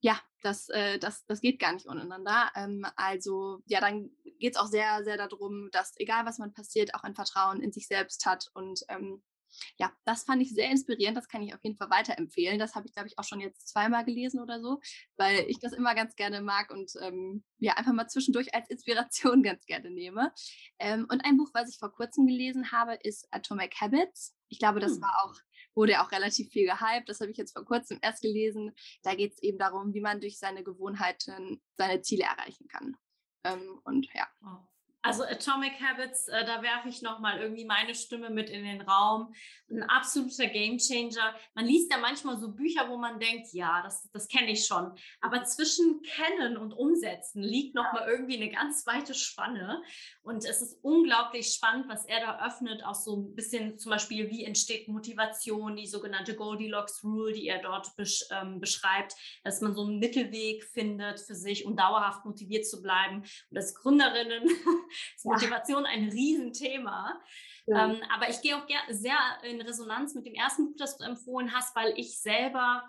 ja, 0.04 0.20
das, 0.42 0.68
äh, 0.68 0.98
das, 0.98 1.24
das 1.24 1.40
geht 1.40 1.58
gar 1.58 1.72
nicht 1.72 1.86
untereinander. 1.86 2.52
Ähm, 2.54 2.84
also 2.94 3.62
ja, 3.64 3.80
dann 3.80 4.10
geht 4.38 4.54
es 4.54 4.60
auch 4.60 4.66
sehr, 4.66 5.02
sehr 5.02 5.16
darum, 5.16 5.70
dass 5.72 5.94
egal 5.96 6.26
was 6.26 6.36
man 6.36 6.52
passiert, 6.52 6.94
auch 6.94 7.04
ein 7.04 7.14
Vertrauen 7.14 7.62
in 7.62 7.72
sich 7.72 7.86
selbst 7.86 8.26
hat. 8.26 8.50
Und 8.52 8.84
ähm, 8.90 9.22
ja, 9.78 9.90
das 10.04 10.24
fand 10.24 10.42
ich 10.42 10.52
sehr 10.52 10.70
inspirierend. 10.70 11.16
Das 11.16 11.26
kann 11.26 11.40
ich 11.40 11.54
auf 11.54 11.60
jeden 11.62 11.78
Fall 11.78 11.88
weiterempfehlen. 11.88 12.58
Das 12.58 12.74
habe 12.74 12.86
ich, 12.86 12.92
glaube 12.92 13.08
ich, 13.08 13.18
auch 13.18 13.24
schon 13.24 13.40
jetzt 13.40 13.66
zweimal 13.66 14.04
gelesen 14.04 14.42
oder 14.42 14.60
so, 14.60 14.78
weil 15.16 15.46
ich 15.48 15.58
das 15.58 15.72
immer 15.72 15.94
ganz 15.94 16.16
gerne 16.16 16.42
mag 16.42 16.70
und 16.70 16.92
ähm, 17.00 17.42
ja, 17.56 17.72
einfach 17.78 17.94
mal 17.94 18.06
zwischendurch 18.06 18.54
als 18.54 18.68
Inspiration 18.68 19.42
ganz 19.42 19.64
gerne 19.64 19.90
nehme. 19.90 20.34
Ähm, 20.78 21.06
und 21.10 21.24
ein 21.24 21.38
Buch, 21.38 21.48
was 21.54 21.70
ich 21.70 21.78
vor 21.78 21.92
kurzem 21.92 22.26
gelesen 22.26 22.72
habe, 22.72 22.98
ist 23.02 23.26
Atomic 23.30 23.80
Habits. 23.80 24.36
Ich 24.50 24.58
glaube, 24.58 24.80
das 24.80 24.96
hm. 24.96 25.00
war 25.00 25.14
auch 25.24 25.34
wurde 25.74 26.00
auch 26.00 26.12
relativ 26.12 26.50
viel 26.50 26.66
gehypt. 26.66 27.08
Das 27.08 27.20
habe 27.20 27.30
ich 27.30 27.36
jetzt 27.36 27.52
vor 27.52 27.64
kurzem 27.64 27.98
erst 28.02 28.22
gelesen. 28.22 28.72
Da 29.02 29.14
geht 29.14 29.32
es 29.32 29.42
eben 29.42 29.58
darum, 29.58 29.94
wie 29.94 30.00
man 30.00 30.20
durch 30.20 30.38
seine 30.38 30.62
Gewohnheiten 30.62 31.62
seine 31.76 32.02
Ziele 32.02 32.24
erreichen 32.24 32.68
kann. 32.68 32.96
Ähm, 33.44 33.80
und 33.84 34.08
ja. 34.14 34.28
Also 35.04 35.22
Atomic 35.22 35.74
Habits, 35.82 36.28
äh, 36.28 36.46
da 36.46 36.62
werfe 36.62 36.88
ich 36.88 37.02
nochmal 37.02 37.38
irgendwie 37.38 37.66
meine 37.66 37.94
Stimme 37.94 38.30
mit 38.30 38.48
in 38.48 38.64
den 38.64 38.80
Raum. 38.80 39.34
Ein 39.70 39.82
absoluter 39.82 40.46
Gamechanger. 40.46 41.34
Man 41.54 41.66
liest 41.66 41.92
ja 41.92 41.98
manchmal 41.98 42.38
so 42.38 42.52
Bücher, 42.52 42.88
wo 42.88 42.96
man 42.96 43.20
denkt, 43.20 43.48
ja, 43.52 43.82
das, 43.82 44.10
das 44.12 44.28
kenne 44.28 44.52
ich 44.52 44.64
schon. 44.64 44.92
Aber 45.20 45.44
zwischen 45.44 46.00
Kennen 46.00 46.56
und 46.56 46.72
Umsetzen 46.72 47.42
liegt 47.42 47.74
nochmal 47.74 48.08
irgendwie 48.08 48.36
eine 48.36 48.50
ganz 48.50 48.86
weite 48.86 49.12
Spanne. 49.12 49.82
Und 50.22 50.46
es 50.46 50.62
ist 50.62 50.78
unglaublich 50.82 51.52
spannend, 51.52 51.86
was 51.86 52.06
er 52.06 52.20
da 52.20 52.46
öffnet, 52.46 52.82
auch 52.82 52.94
so 52.94 53.16
ein 53.16 53.34
bisschen 53.34 53.76
zum 53.76 53.90
Beispiel, 53.90 54.30
wie 54.30 54.44
entsteht 54.44 54.88
Motivation, 54.88 55.76
die 55.76 55.86
sogenannte 55.86 56.34
Goldilocks 56.34 57.04
Rule, 57.04 57.34
die 57.34 57.46
er 57.46 57.60
dort 57.60 57.94
besch 57.96 58.24
ähm, 58.30 58.58
beschreibt, 58.58 59.14
dass 59.42 59.60
man 59.60 59.74
so 59.74 59.84
einen 59.84 59.98
Mittelweg 59.98 60.64
findet 60.64 61.20
für 61.20 61.34
sich, 61.34 61.66
um 61.66 61.76
dauerhaft 61.76 62.24
motiviert 62.24 62.66
zu 62.66 62.80
bleiben. 62.80 63.22
Und 63.50 63.56
als 63.58 63.74
Gründerinnen 63.74 64.48
ist 65.16 65.24
Motivation 65.24 65.86
ein 65.86 66.08
Riesenthema. 66.08 67.20
Ja. 67.66 67.86
Ähm, 67.86 68.02
aber 68.14 68.28
ich 68.28 68.40
gehe 68.42 68.56
auch 68.56 68.66
sehr 68.90 69.16
in 69.42 69.60
Resonanz 69.60 70.14
mit 70.14 70.26
dem 70.26 70.34
ersten 70.34 70.66
Buch, 70.66 70.76
das 70.76 70.98
du 70.98 71.04
empfohlen 71.04 71.54
hast, 71.54 71.74
weil 71.74 71.94
ich 71.96 72.20
selber 72.20 72.82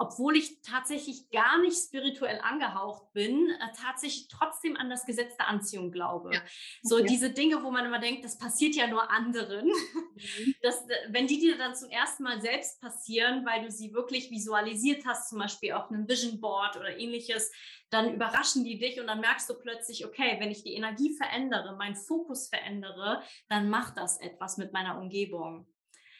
obwohl 0.00 0.34
ich 0.34 0.62
tatsächlich 0.62 1.28
gar 1.28 1.60
nicht 1.60 1.76
spirituell 1.76 2.40
angehaucht 2.42 3.12
bin, 3.12 3.50
äh, 3.50 3.66
tatsächlich 3.78 4.28
trotzdem 4.28 4.74
an 4.78 4.88
das 4.88 5.04
Gesetz 5.04 5.36
der 5.36 5.48
Anziehung 5.48 5.92
glaube. 5.92 6.30
Ja. 6.32 6.40
So 6.82 6.96
okay. 6.96 7.06
diese 7.06 7.30
Dinge, 7.30 7.62
wo 7.62 7.70
man 7.70 7.84
immer 7.84 7.98
denkt, 7.98 8.24
das 8.24 8.38
passiert 8.38 8.74
ja 8.74 8.86
nur 8.86 9.10
anderen, 9.10 9.66
mhm. 9.66 10.54
dass, 10.62 10.88
äh, 10.88 10.94
wenn 11.10 11.26
die 11.26 11.38
dir 11.38 11.58
dann 11.58 11.74
zum 11.74 11.90
ersten 11.90 12.22
Mal 12.22 12.40
selbst 12.40 12.80
passieren, 12.80 13.44
weil 13.44 13.62
du 13.62 13.70
sie 13.70 13.92
wirklich 13.92 14.30
visualisiert 14.30 15.04
hast, 15.04 15.28
zum 15.28 15.38
Beispiel 15.38 15.72
auf 15.72 15.90
einem 15.90 16.08
Vision 16.08 16.40
Board 16.40 16.78
oder 16.78 16.96
ähnliches, 16.96 17.52
dann 17.90 18.14
überraschen 18.14 18.64
die 18.64 18.78
dich 18.78 19.00
und 19.00 19.08
dann 19.08 19.20
merkst 19.20 19.50
du 19.50 19.54
plötzlich, 19.54 20.06
okay, 20.06 20.36
wenn 20.38 20.50
ich 20.50 20.62
die 20.62 20.74
Energie 20.74 21.14
verändere, 21.14 21.76
meinen 21.76 21.96
Fokus 21.96 22.48
verändere, 22.48 23.22
dann 23.48 23.68
macht 23.68 23.96
das 23.96 24.19
etwas 24.20 24.56
mit 24.56 24.72
meiner 24.72 24.98
Umgebung. 24.98 25.66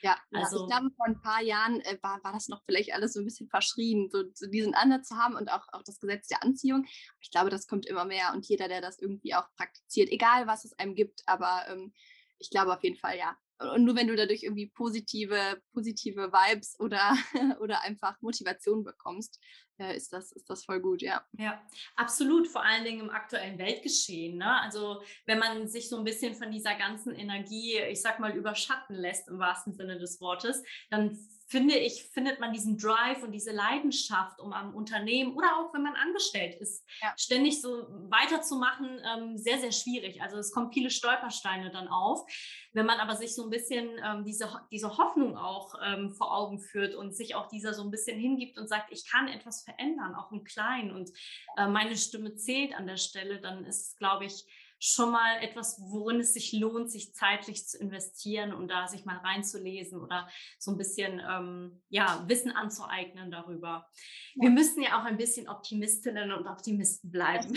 Ja, 0.03 0.17
also, 0.33 0.63
ich 0.63 0.71
glaube, 0.71 0.91
vor 0.97 1.07
ein 1.07 1.21
paar 1.21 1.43
Jahren 1.43 1.81
äh, 1.83 1.99
war, 2.03 2.23
war 2.25 2.33
das 2.33 2.49
noch 2.49 2.63
vielleicht 2.65 2.95
alles 2.95 3.13
so 3.13 3.21
ein 3.21 3.25
bisschen 3.25 3.49
verschrien, 3.49 4.09
so, 4.11 4.25
so, 4.35 4.47
diesen 4.47 4.75
Ansatz 4.75 5.09
zu 5.09 5.17
haben 5.17 5.35
und 5.35 5.51
auch, 5.51 5.67
auch 5.73 5.83
das 5.83 6.01
Gesetz 6.01 6.29
der 6.29 6.43
Anziehung. 6.43 6.87
Ich 7.21 7.31
glaube, 7.31 7.51
das 7.51 7.67
kommt 7.67 7.87
immer 7.87 8.05
mehr 8.05 8.33
und 8.35 8.47
jeder, 8.47 8.69
der 8.69 8.81
das 8.81 8.99
irgendwie 8.99 9.35
auch 9.35 9.47
praktiziert, 9.57 10.11
egal 10.11 10.47
was 10.47 10.65
es 10.65 10.79
einem 10.79 10.95
gibt, 10.95 11.23
aber 11.27 11.65
ähm, 11.69 11.93
ich 12.39 12.51
glaube 12.51 12.73
auf 12.73 12.83
jeden 12.83 12.97
Fall, 12.97 13.19
ja. 13.19 13.37
Und 13.75 13.85
nur 13.85 13.95
wenn 13.95 14.09
du 14.09 14.17
dadurch 14.17 14.43
irgendwie 14.43 14.69
positive, 14.69 15.61
positive 15.75 16.33
Vibes 16.33 16.81
oder, 16.81 17.15
oder 17.61 17.83
einfach 17.83 18.17
Motivation 18.23 18.85
bekommst, 18.85 19.39
äh, 19.81 19.97
ist, 19.97 20.13
das, 20.13 20.33
ist 20.33 20.49
das 20.51 20.65
voll 20.65 20.81
gut, 20.81 21.03
ja. 21.03 21.25
Ja, 21.39 21.61
absolut, 21.97 22.47
vor 22.47 22.65
allen 22.65 22.85
Dingen 22.85 23.01
im 23.01 23.11
aktuellen 23.11 23.59
Weltgeschehen. 23.59 24.37
Ne? 24.37 24.61
Also 24.61 25.03
wenn 25.27 25.39
man 25.39 25.67
sich 25.69 25.89
so 25.89 25.97
ein 25.97 26.05
bisschen 26.05 26.35
von 26.35 26.51
dieser 26.51 26.75
ganzen 26.75 27.15
Energie, 27.15 27.79
ich 27.79 28.01
sag 28.01 28.21
mal, 28.21 28.37
überschatten 28.37 28.95
lässt 28.95 29.29
im 29.29 29.39
wahrsten 29.39 29.73
Sinne 29.73 29.99
des 29.99 30.21
Wortes, 30.21 30.63
dann 30.91 31.19
finde 31.51 31.77
ich, 31.77 32.05
findet 32.05 32.39
man 32.39 32.53
diesen 32.53 32.79
Drive 32.79 33.25
und 33.25 33.33
diese 33.33 33.51
Leidenschaft, 33.51 34.39
um 34.39 34.53
am 34.53 34.73
Unternehmen 34.73 35.35
oder 35.35 35.49
auch 35.57 35.75
wenn 35.75 35.83
man 35.83 35.97
angestellt 35.97 36.55
ist, 36.61 36.87
ja. 37.03 37.13
ständig 37.19 37.61
so 37.61 37.87
weiterzumachen, 38.09 39.01
ähm, 39.05 39.37
sehr, 39.37 39.59
sehr 39.59 39.73
schwierig. 39.73 40.23
Also 40.23 40.37
es 40.39 40.53
kommen 40.53 40.73
viele 40.73 40.91
Stolpersteine 40.91 41.73
dann 41.73 41.89
auf. 41.89 42.25
Wenn 42.73 42.87
man 42.87 43.01
aber 43.01 43.17
sich 43.17 43.35
so 43.35 43.43
ein 43.43 43.51
bisschen 43.51 43.91
ähm, 44.05 44.25
diese, 44.25 44.49
diese 44.71 44.97
Hoffnung 44.97 45.37
auch 45.37 45.75
ähm, 45.85 46.13
vor 46.13 46.33
Augen 46.33 46.61
führt 46.61 46.95
und 46.95 47.17
sich 47.17 47.35
auch 47.35 47.49
dieser 47.49 47.75
so 47.75 47.83
ein 47.83 47.91
bisschen 47.91 48.19
hingibt 48.19 48.57
und 48.57 48.69
sagt, 48.69 48.93
ich 48.93 49.11
kann 49.11 49.27
etwas 49.27 49.65
verändern, 49.65 50.15
auch 50.15 50.31
im 50.31 50.45
Kleinen 50.45 50.93
und 50.93 51.11
äh, 51.57 51.67
meine 51.67 51.97
Stimme 51.97 52.37
zählt 52.37 52.75
an 52.75 52.87
der 52.87 52.97
Stelle, 52.97 53.41
dann 53.41 53.65
ist 53.65 53.89
es, 53.89 53.97
glaube 53.97 54.27
ich, 54.27 54.45
schon 54.81 55.13
mal 55.13 55.43
etwas, 55.43 55.79
worin 55.79 56.21
es 56.21 56.33
sich 56.33 56.53
lohnt, 56.53 56.91
sich 56.91 57.15
zeitlich 57.15 57.69
zu 57.69 57.79
investieren 57.79 58.55
und 58.55 58.69
da 58.69 58.89
sich 58.89 59.05
mal 59.05 59.19
reinzulesen 59.19 60.01
oder 60.01 60.27
so 60.59 60.71
ein 60.71 60.79
bisschen 60.79 61.21
ähm, 61.21 61.83
ja, 61.91 62.25
Wissen 62.27 62.51
anzueignen 62.51 63.31
darüber. 63.31 63.87
Ja. 64.35 64.45
Wir 64.45 64.51
müssen 64.51 64.83
ja 64.83 64.99
auch 64.99 65.05
ein 65.05 65.19
bisschen 65.19 65.49
Optimistinnen 65.49 66.33
und 66.33 66.47
Optimisten 66.47 67.11
bleiben. 67.11 67.53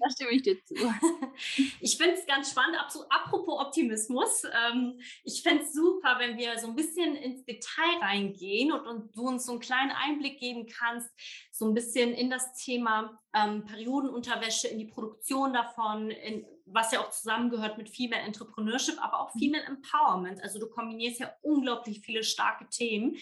Da 0.00 0.10
stimme, 0.10 0.32
ich 0.32 0.42
dir 0.42 0.62
zu. 0.64 0.74
ich 1.80 1.96
finde 1.96 2.14
es 2.14 2.26
ganz 2.26 2.50
spannend. 2.50 2.76
Apropos 3.08 3.60
Optimismus, 3.60 4.42
ähm, 4.44 4.98
ich 5.22 5.42
fände 5.42 5.62
es 5.62 5.72
super, 5.72 6.16
wenn 6.18 6.36
wir 6.36 6.58
so 6.58 6.66
ein 6.66 6.74
bisschen 6.74 7.14
ins 7.14 7.44
Detail 7.44 7.98
reingehen 8.00 8.72
und, 8.72 8.86
und 8.86 9.16
du 9.16 9.28
uns 9.28 9.46
so 9.46 9.52
einen 9.52 9.60
kleinen 9.60 9.92
Einblick 9.92 10.40
geben 10.40 10.66
kannst, 10.66 11.08
so 11.56 11.66
ein 11.66 11.74
bisschen 11.74 12.12
in 12.12 12.30
das 12.30 12.52
Thema 12.54 13.16
ähm, 13.32 13.64
Periodenunterwäsche, 13.64 14.66
in 14.66 14.78
die 14.80 14.86
Produktion 14.86 15.52
davon, 15.52 16.10
in, 16.10 16.44
was 16.66 16.90
ja 16.90 17.00
auch 17.00 17.10
zusammengehört 17.10 17.78
mit 17.78 17.88
Female 17.88 18.22
Entrepreneurship, 18.22 19.00
aber 19.00 19.20
auch 19.20 19.32
mhm. 19.36 19.38
Female 19.38 19.64
Empowerment. 19.64 20.42
Also 20.42 20.58
du 20.58 20.68
kombinierst 20.68 21.20
ja 21.20 21.32
unglaublich 21.42 22.00
viele 22.00 22.24
starke 22.24 22.68
Themen. 22.70 23.16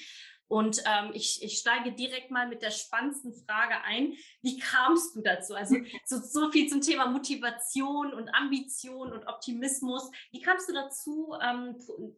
Und 0.49 0.83
ähm, 0.87 1.11
ich, 1.13 1.43
ich 1.43 1.59
steige 1.59 1.93
direkt 1.93 2.31
mal 2.31 2.49
mit 2.49 2.63
der 2.63 2.71
spannendsten 2.71 3.35
Frage 3.35 3.83
ein. 3.85 4.15
Wie 4.41 4.59
kamst 4.59 5.15
du 5.15 5.21
dazu? 5.21 5.55
Also 5.55 5.77
so, 6.07 6.19
so 6.19 6.51
viel 6.51 6.71
zum 6.71 6.81
Thema 6.81 7.09
Motivation 7.09 8.15
und 8.15 8.35
Ambition 8.35 9.13
und 9.13 9.27
Optimismus. 9.27 10.11
Wie 10.31 10.41
kamst 10.41 10.71
du 10.71 10.73
dazu, 10.73 11.35
ähm, 11.43 11.77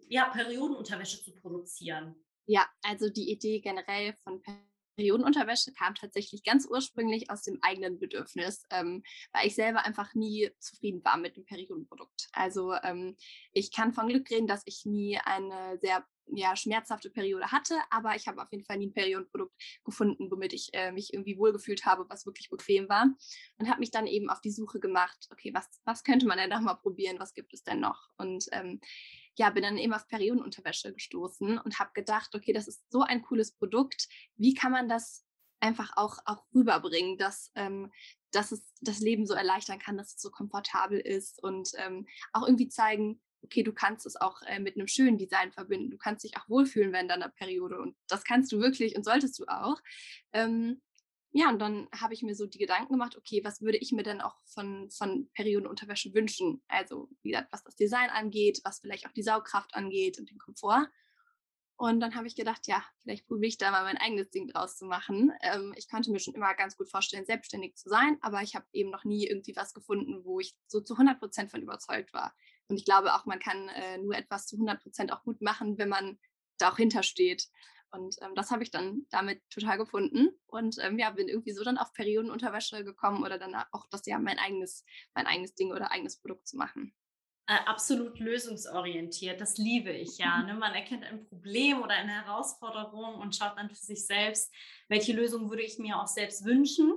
ja, 0.09 0.28
Periodenunterwäsche 0.28 1.25
zu 1.25 1.35
produzieren? 1.35 2.14
Ja, 2.47 2.66
also 2.83 3.09
die 3.09 3.33
Idee 3.33 3.59
generell 3.59 4.14
von 4.23 4.40
Periodenunterwäsche 4.96 5.72
kam 5.72 5.94
tatsächlich 5.94 6.42
ganz 6.42 6.66
ursprünglich 6.66 7.30
aus 7.30 7.42
dem 7.42 7.58
eigenen 7.62 7.98
Bedürfnis, 7.98 8.64
ähm, 8.70 9.02
weil 9.32 9.46
ich 9.46 9.54
selber 9.54 9.84
einfach 9.84 10.14
nie 10.14 10.50
zufrieden 10.58 11.04
war 11.04 11.16
mit 11.16 11.36
dem 11.36 11.44
Periodenprodukt. 11.44 12.28
Also 12.32 12.74
ähm, 12.82 13.16
ich 13.52 13.72
kann 13.72 13.92
von 13.92 14.08
Glück 14.08 14.30
reden, 14.30 14.46
dass 14.46 14.62
ich 14.66 14.84
nie 14.84 15.18
eine 15.18 15.78
sehr 15.80 16.04
ja, 16.28 16.56
schmerzhafte 16.56 17.10
Periode 17.10 17.52
hatte, 17.52 17.78
aber 17.90 18.16
ich 18.16 18.26
habe 18.26 18.42
auf 18.42 18.50
jeden 18.50 18.64
Fall 18.64 18.78
nie 18.78 18.86
ein 18.86 18.94
Periodenprodukt 18.94 19.52
gefunden, 19.84 20.30
womit 20.30 20.52
ich 20.52 20.70
äh, 20.72 20.92
mich 20.92 21.12
irgendwie 21.12 21.38
wohlgefühlt 21.38 21.84
habe, 21.84 22.06
was 22.08 22.26
wirklich 22.26 22.48
bequem 22.48 22.88
war. 22.88 23.06
Und 23.58 23.68
habe 23.68 23.80
mich 23.80 23.90
dann 23.90 24.06
eben 24.06 24.30
auf 24.30 24.40
die 24.40 24.50
Suche 24.50 24.80
gemacht, 24.80 25.28
okay, 25.30 25.52
was, 25.52 25.68
was 25.84 26.02
könnte 26.02 26.26
man 26.26 26.38
denn 26.38 26.50
noch 26.50 26.60
mal 26.60 26.74
probieren, 26.74 27.18
was 27.18 27.34
gibt 27.34 27.52
es 27.52 27.62
denn 27.62 27.80
noch? 27.80 28.08
Und 28.16 28.46
ähm, 28.52 28.80
ja, 29.36 29.50
bin 29.50 29.62
dann 29.62 29.78
eben 29.78 29.92
auf 29.92 30.06
Periodenunterwäsche 30.08 30.92
gestoßen 30.92 31.58
und 31.58 31.78
habe 31.78 31.90
gedacht, 31.94 32.34
okay, 32.34 32.52
das 32.52 32.68
ist 32.68 32.90
so 32.90 33.02
ein 33.02 33.22
cooles 33.22 33.52
Produkt, 33.52 34.08
wie 34.36 34.54
kann 34.54 34.72
man 34.72 34.88
das 34.88 35.24
einfach 35.60 35.96
auch, 35.96 36.18
auch 36.26 36.44
rüberbringen, 36.54 37.16
dass, 37.16 37.50
ähm, 37.54 37.90
dass 38.30 38.52
es 38.52 38.72
das 38.80 39.00
Leben 39.00 39.26
so 39.26 39.34
erleichtern 39.34 39.78
kann, 39.78 39.96
dass 39.96 40.14
es 40.14 40.20
so 40.20 40.30
komfortabel 40.30 41.00
ist 41.00 41.42
und 41.42 41.70
ähm, 41.78 42.06
auch 42.32 42.46
irgendwie 42.46 42.68
zeigen, 42.68 43.20
okay, 43.42 43.62
du 43.62 43.72
kannst 43.72 44.06
es 44.06 44.16
auch 44.16 44.42
äh, 44.42 44.58
mit 44.58 44.76
einem 44.76 44.88
schönen 44.88 45.18
Design 45.18 45.52
verbinden. 45.52 45.90
Du 45.90 45.98
kannst 45.98 46.24
dich 46.24 46.36
auch 46.36 46.48
wohlfühlen 46.48 46.92
während 46.92 47.10
deiner 47.10 47.28
Periode 47.28 47.78
und 47.78 47.96
das 48.08 48.24
kannst 48.24 48.52
du 48.52 48.58
wirklich 48.60 48.96
und 48.96 49.04
solltest 49.04 49.38
du 49.38 49.44
auch. 49.46 49.80
Ähm, 50.32 50.80
ja, 51.36 51.48
und 51.48 51.58
dann 51.58 51.88
habe 52.00 52.14
ich 52.14 52.22
mir 52.22 52.36
so 52.36 52.46
die 52.46 52.58
Gedanken 52.58 52.92
gemacht, 52.92 53.16
okay, 53.16 53.42
was 53.42 53.60
würde 53.60 53.78
ich 53.78 53.90
mir 53.90 54.04
denn 54.04 54.20
auch 54.20 54.36
von, 54.44 54.88
von 54.92 55.28
Periodenunterwäsche 55.34 56.14
wünschen? 56.14 56.62
Also, 56.68 57.08
wie 57.22 57.30
gesagt, 57.32 57.48
was 57.50 57.64
das 57.64 57.74
Design 57.74 58.08
angeht, 58.10 58.60
was 58.62 58.78
vielleicht 58.78 59.04
auch 59.04 59.12
die 59.12 59.24
Saugkraft 59.24 59.74
angeht 59.74 60.20
und 60.20 60.30
den 60.30 60.38
Komfort. 60.38 60.88
Und 61.76 61.98
dann 61.98 62.14
habe 62.14 62.28
ich 62.28 62.36
gedacht, 62.36 62.68
ja, 62.68 62.84
vielleicht 63.02 63.26
probiere 63.26 63.48
ich 63.48 63.58
da 63.58 63.72
mal 63.72 63.82
mein 63.82 63.96
eigenes 63.96 64.30
Ding 64.30 64.46
draus 64.46 64.76
zu 64.76 64.86
machen. 64.86 65.32
Ähm, 65.42 65.74
ich 65.76 65.88
konnte 65.88 66.12
mir 66.12 66.20
schon 66.20 66.34
immer 66.34 66.54
ganz 66.54 66.76
gut 66.76 66.88
vorstellen, 66.88 67.26
selbstständig 67.26 67.74
zu 67.74 67.88
sein, 67.88 68.16
aber 68.20 68.42
ich 68.42 68.54
habe 68.54 68.66
eben 68.72 68.90
noch 68.90 69.02
nie 69.02 69.26
irgendwie 69.26 69.56
was 69.56 69.74
gefunden, 69.74 70.24
wo 70.24 70.38
ich 70.38 70.54
so 70.68 70.80
zu 70.80 70.94
100 70.94 71.18
Prozent 71.18 71.50
von 71.50 71.62
überzeugt 71.62 72.12
war. 72.12 72.32
Und 72.68 72.76
ich 72.76 72.84
glaube 72.84 73.12
auch, 73.12 73.26
man 73.26 73.40
kann 73.40 73.68
äh, 73.70 73.98
nur 73.98 74.14
etwas 74.14 74.46
zu 74.46 74.54
100 74.54 74.80
Prozent 74.80 75.12
auch 75.12 75.24
gut 75.24 75.42
machen, 75.42 75.78
wenn 75.78 75.88
man 75.88 76.16
da 76.58 76.70
auch 76.70 76.76
hintersteht. 76.76 77.48
Und 77.94 78.16
ähm, 78.20 78.34
das 78.34 78.50
habe 78.50 78.62
ich 78.62 78.70
dann 78.70 79.06
damit 79.10 79.40
total 79.50 79.78
gefunden 79.78 80.30
und 80.46 80.78
ähm, 80.82 80.98
ja, 80.98 81.10
bin 81.10 81.28
irgendwie 81.28 81.52
so 81.52 81.62
dann 81.62 81.78
auf 81.78 81.92
Periodenunterwäsche 81.92 82.84
gekommen 82.84 83.22
oder 83.22 83.38
dann 83.38 83.54
auch 83.70 83.86
das 83.90 84.04
ja 84.06 84.18
mein 84.18 84.38
eigenes, 84.38 84.84
mein 85.14 85.26
eigenes 85.26 85.54
Ding 85.54 85.72
oder 85.72 85.92
eigenes 85.92 86.20
Produkt 86.20 86.48
zu 86.48 86.56
machen. 86.56 86.92
Äh, 87.46 87.58
absolut 87.66 88.18
lösungsorientiert, 88.20 89.38
das 89.38 89.58
liebe 89.58 89.92
ich 89.92 90.16
ja. 90.18 90.42
Ne? 90.46 90.54
Man 90.54 90.74
erkennt 90.74 91.04
ein 91.04 91.26
Problem 91.26 91.82
oder 91.82 91.94
eine 91.94 92.24
Herausforderung 92.24 93.16
und 93.16 93.36
schaut 93.36 93.56
dann 93.58 93.68
für 93.68 93.76
sich 93.76 94.06
selbst, 94.06 94.52
welche 94.88 95.12
Lösung 95.12 95.50
würde 95.50 95.62
ich 95.62 95.78
mir 95.78 96.00
auch 96.00 96.06
selbst 96.06 96.44
wünschen 96.44 96.92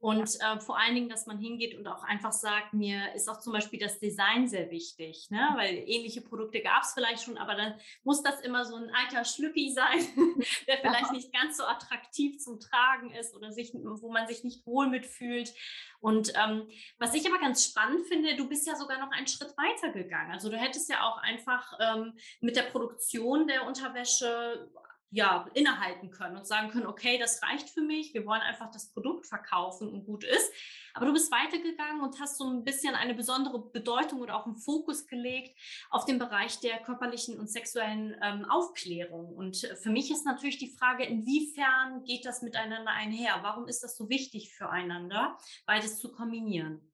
und 0.00 0.40
äh, 0.40 0.60
vor 0.60 0.78
allen 0.78 0.94
Dingen, 0.94 1.08
dass 1.08 1.26
man 1.26 1.38
hingeht 1.38 1.76
und 1.76 1.86
auch 1.88 2.04
einfach 2.04 2.30
sagt, 2.30 2.72
mir 2.72 3.12
ist 3.14 3.28
auch 3.28 3.40
zum 3.40 3.52
Beispiel 3.52 3.80
das 3.80 3.98
Design 3.98 4.46
sehr 4.46 4.70
wichtig, 4.70 5.28
ne? 5.30 5.50
weil 5.56 5.74
ähnliche 5.74 6.20
Produkte 6.20 6.60
gab 6.60 6.82
es 6.82 6.92
vielleicht 6.92 7.24
schon, 7.24 7.36
aber 7.36 7.56
dann 7.56 7.74
muss 8.04 8.22
das 8.22 8.40
immer 8.40 8.64
so 8.64 8.76
ein 8.76 8.90
alter 8.94 9.24
Schlüppi 9.24 9.72
sein, 9.72 9.98
der 10.68 10.78
vielleicht 10.78 11.10
nicht 11.10 11.32
ganz 11.32 11.56
so 11.56 11.64
attraktiv 11.64 12.38
zum 12.38 12.60
Tragen 12.60 13.10
ist 13.10 13.34
oder 13.34 13.50
sich, 13.50 13.72
wo 13.74 14.12
man 14.12 14.28
sich 14.28 14.44
nicht 14.44 14.64
wohl 14.66 14.86
mitfühlt. 14.86 15.52
Und 16.00 16.32
ähm, 16.36 16.68
was 16.98 17.14
ich 17.14 17.26
aber 17.26 17.40
ganz 17.40 17.64
spannend 17.64 18.06
finde, 18.06 18.36
du 18.36 18.48
bist 18.48 18.68
ja 18.68 18.76
sogar 18.76 19.00
noch 19.00 19.10
einen 19.10 19.26
Schritt 19.26 19.52
weiter 19.56 19.92
gegangen. 19.92 20.30
Also 20.30 20.48
du 20.48 20.56
hättest 20.56 20.88
ja 20.88 21.02
auch 21.02 21.18
einfach 21.18 21.76
ähm, 21.80 22.16
mit 22.40 22.54
der 22.54 22.62
Produktion 22.62 23.48
der 23.48 23.66
Unterwäsche 23.66 24.70
ja, 25.10 25.48
innehalten 25.54 26.10
können 26.10 26.36
und 26.36 26.46
sagen 26.46 26.68
können, 26.68 26.86
okay, 26.86 27.18
das 27.18 27.42
reicht 27.42 27.70
für 27.70 27.80
mich, 27.80 28.12
wir 28.12 28.26
wollen 28.26 28.42
einfach 28.42 28.70
das 28.70 28.92
Produkt 28.92 29.26
verkaufen 29.26 29.88
und 29.88 30.04
gut 30.04 30.24
ist. 30.24 30.52
Aber 30.92 31.06
du 31.06 31.12
bist 31.12 31.32
weitergegangen 31.32 32.02
und 32.02 32.20
hast 32.20 32.36
so 32.36 32.44
ein 32.44 32.64
bisschen 32.64 32.94
eine 32.94 33.14
besondere 33.14 33.58
Bedeutung 33.58 34.20
oder 34.20 34.36
auch 34.36 34.46
einen 34.46 34.56
Fokus 34.56 35.06
gelegt 35.06 35.56
auf 35.90 36.04
den 36.04 36.18
Bereich 36.18 36.60
der 36.60 36.78
körperlichen 36.78 37.38
und 37.38 37.48
sexuellen 37.48 38.16
ähm, 38.20 38.44
Aufklärung. 38.44 39.34
Und 39.34 39.56
für 39.80 39.90
mich 39.90 40.10
ist 40.10 40.26
natürlich 40.26 40.58
die 40.58 40.70
Frage, 40.70 41.04
inwiefern 41.04 42.04
geht 42.04 42.26
das 42.26 42.42
miteinander 42.42 42.90
einher? 42.90 43.38
Warum 43.42 43.66
ist 43.68 43.82
das 43.82 43.96
so 43.96 44.08
wichtig 44.08 44.52
füreinander, 44.52 45.38
beides 45.66 45.98
zu 45.98 46.12
kombinieren? 46.12 46.87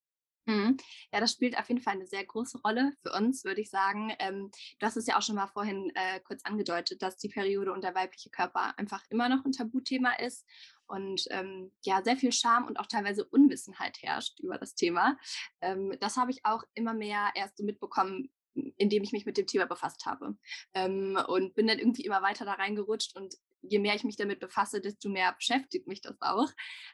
Mhm. 0.46 0.76
Ja, 1.12 1.20
das 1.20 1.32
spielt 1.32 1.58
auf 1.58 1.68
jeden 1.68 1.80
Fall 1.80 1.94
eine 1.94 2.06
sehr 2.06 2.24
große 2.24 2.58
Rolle 2.58 2.92
für 3.02 3.12
uns, 3.12 3.44
würde 3.44 3.62
ich 3.62 3.70
sagen. 3.70 4.12
Ähm, 4.18 4.50
du 4.78 4.86
hast 4.86 4.96
es 4.96 5.06
ja 5.06 5.16
auch 5.16 5.22
schon 5.22 5.36
mal 5.36 5.46
vorhin 5.46 5.90
äh, 5.94 6.20
kurz 6.20 6.44
angedeutet, 6.44 7.00
dass 7.02 7.16
die 7.16 7.30
Periode 7.30 7.72
und 7.72 7.82
der 7.82 7.94
weibliche 7.94 8.30
Körper 8.30 8.78
einfach 8.78 9.02
immer 9.08 9.28
noch 9.28 9.44
ein 9.44 9.52
Tabuthema 9.52 10.12
ist 10.14 10.46
und 10.86 11.24
ähm, 11.30 11.72
ja, 11.82 12.02
sehr 12.02 12.16
viel 12.16 12.32
Scham 12.32 12.66
und 12.66 12.78
auch 12.78 12.86
teilweise 12.86 13.24
Unwissenheit 13.24 14.02
herrscht 14.02 14.38
über 14.40 14.58
das 14.58 14.74
Thema. 14.74 15.16
Ähm, 15.62 15.96
das 16.00 16.16
habe 16.16 16.30
ich 16.30 16.44
auch 16.44 16.62
immer 16.74 16.92
mehr 16.92 17.30
erst 17.34 17.56
so 17.56 17.64
mitbekommen, 17.64 18.30
indem 18.76 19.02
ich 19.02 19.12
mich 19.12 19.24
mit 19.24 19.38
dem 19.38 19.46
Thema 19.46 19.66
befasst 19.66 20.04
habe. 20.04 20.36
Ähm, 20.74 21.18
und 21.26 21.54
bin 21.54 21.66
dann 21.66 21.78
irgendwie 21.78 22.04
immer 22.04 22.22
weiter 22.22 22.44
da 22.44 22.52
reingerutscht 22.52 23.16
und 23.16 23.34
je 23.68 23.78
mehr 23.78 23.94
ich 23.94 24.04
mich 24.04 24.16
damit 24.16 24.40
befasse, 24.40 24.80
desto 24.80 25.08
mehr 25.08 25.32
beschäftigt 25.32 25.86
mich 25.86 26.00
das 26.00 26.16
auch. 26.20 26.50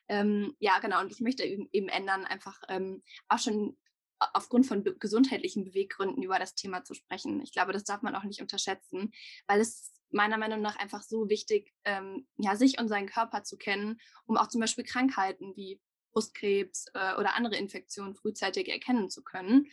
Ähm, 0.08 0.54
ja, 0.58 0.78
genau. 0.78 1.00
Und 1.00 1.12
ich 1.12 1.20
möchte 1.20 1.44
eben 1.44 1.88
ändern, 1.88 2.24
einfach 2.24 2.60
ähm, 2.68 3.02
auch 3.28 3.38
schon 3.38 3.76
aufgrund 4.18 4.66
von 4.66 4.84
gesundheitlichen 4.98 5.64
Beweggründen 5.64 6.22
über 6.22 6.38
das 6.38 6.54
Thema 6.54 6.84
zu 6.84 6.94
sprechen. 6.94 7.40
Ich 7.40 7.52
glaube, 7.52 7.72
das 7.72 7.84
darf 7.84 8.02
man 8.02 8.14
auch 8.14 8.24
nicht 8.24 8.42
unterschätzen, 8.42 9.12
weil 9.46 9.60
es 9.60 9.94
meiner 10.10 10.38
Meinung 10.38 10.60
nach 10.60 10.76
einfach 10.76 11.02
so 11.02 11.28
wichtig, 11.28 11.72
ähm, 11.84 12.26
ja, 12.36 12.56
sich 12.56 12.78
und 12.78 12.88
seinen 12.88 13.08
Körper 13.08 13.44
zu 13.44 13.56
kennen, 13.56 14.00
um 14.26 14.36
auch 14.36 14.48
zum 14.48 14.60
Beispiel 14.60 14.84
Krankheiten 14.84 15.54
wie 15.56 15.80
Brustkrebs 16.12 16.86
äh, 16.94 17.14
oder 17.18 17.36
andere 17.36 17.56
Infektionen 17.56 18.14
frühzeitig 18.14 18.68
erkennen 18.68 19.10
zu 19.10 19.22
können. 19.22 19.66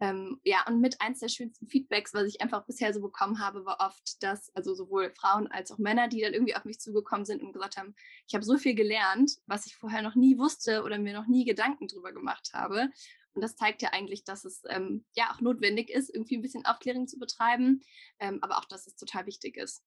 Ähm, 0.00 0.40
ja, 0.44 0.64
und 0.66 0.80
mit 0.80 1.00
eins 1.00 1.20
der 1.20 1.28
schönsten 1.28 1.66
Feedbacks, 1.66 2.14
was 2.14 2.26
ich 2.26 2.40
einfach 2.40 2.64
bisher 2.64 2.92
so 2.94 3.00
bekommen 3.00 3.38
habe, 3.38 3.64
war 3.64 3.78
oft, 3.80 4.22
dass 4.22 4.54
also 4.54 4.74
sowohl 4.74 5.10
Frauen 5.10 5.46
als 5.46 5.70
auch 5.70 5.78
Männer, 5.78 6.08
die 6.08 6.20
dann 6.20 6.32
irgendwie 6.32 6.56
auf 6.56 6.64
mich 6.64 6.80
zugekommen 6.80 7.26
sind 7.26 7.42
und 7.42 7.52
gesagt 7.52 7.76
haben, 7.76 7.94
ich 8.26 8.34
habe 8.34 8.44
so 8.44 8.56
viel 8.56 8.74
gelernt, 8.74 9.32
was 9.46 9.66
ich 9.66 9.76
vorher 9.76 10.02
noch 10.02 10.14
nie 10.14 10.38
wusste 10.38 10.82
oder 10.82 10.98
mir 10.98 11.12
noch 11.12 11.26
nie 11.26 11.44
Gedanken 11.44 11.86
drüber 11.86 12.12
gemacht 12.12 12.50
habe. 12.54 12.90
Und 13.32 13.42
das 13.42 13.56
zeigt 13.56 13.82
ja 13.82 13.90
eigentlich, 13.92 14.24
dass 14.24 14.44
es 14.44 14.62
ähm, 14.68 15.04
ja 15.14 15.32
auch 15.32 15.40
notwendig 15.40 15.90
ist, 15.90 16.12
irgendwie 16.12 16.36
ein 16.36 16.42
bisschen 16.42 16.66
Aufklärung 16.66 17.06
zu 17.06 17.18
betreiben, 17.18 17.82
ähm, 18.18 18.38
aber 18.42 18.58
auch, 18.58 18.64
dass 18.64 18.86
es 18.86 18.96
total 18.96 19.26
wichtig 19.26 19.56
ist. 19.56 19.84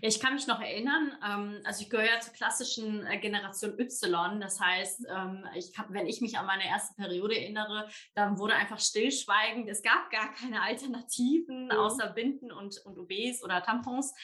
Ich 0.00 0.20
kann 0.20 0.34
mich 0.34 0.46
noch 0.46 0.60
erinnern, 0.60 1.12
ähm, 1.24 1.60
also 1.64 1.82
ich 1.82 1.90
gehöre 1.90 2.06
ja 2.06 2.20
zur 2.20 2.32
klassischen 2.32 3.06
äh, 3.06 3.18
Generation 3.18 3.78
Y. 3.78 4.40
Das 4.40 4.60
heißt, 4.60 5.06
ähm, 5.08 5.44
ich 5.54 5.72
kann, 5.72 5.86
wenn 5.90 6.06
ich 6.06 6.20
mich 6.20 6.38
an 6.38 6.46
meine 6.46 6.66
erste 6.66 6.94
Periode 6.94 7.38
erinnere, 7.38 7.88
dann 8.14 8.38
wurde 8.38 8.54
einfach 8.54 8.80
stillschweigend. 8.80 9.68
Es 9.68 9.82
gab 9.82 10.10
gar 10.10 10.32
keine 10.32 10.62
Alternativen 10.62 11.66
mhm. 11.66 11.70
außer 11.70 12.08
Binden 12.08 12.52
und, 12.52 12.78
und 12.84 12.98
OBs 12.98 13.42
oder 13.42 13.62
Tampons. 13.62 14.14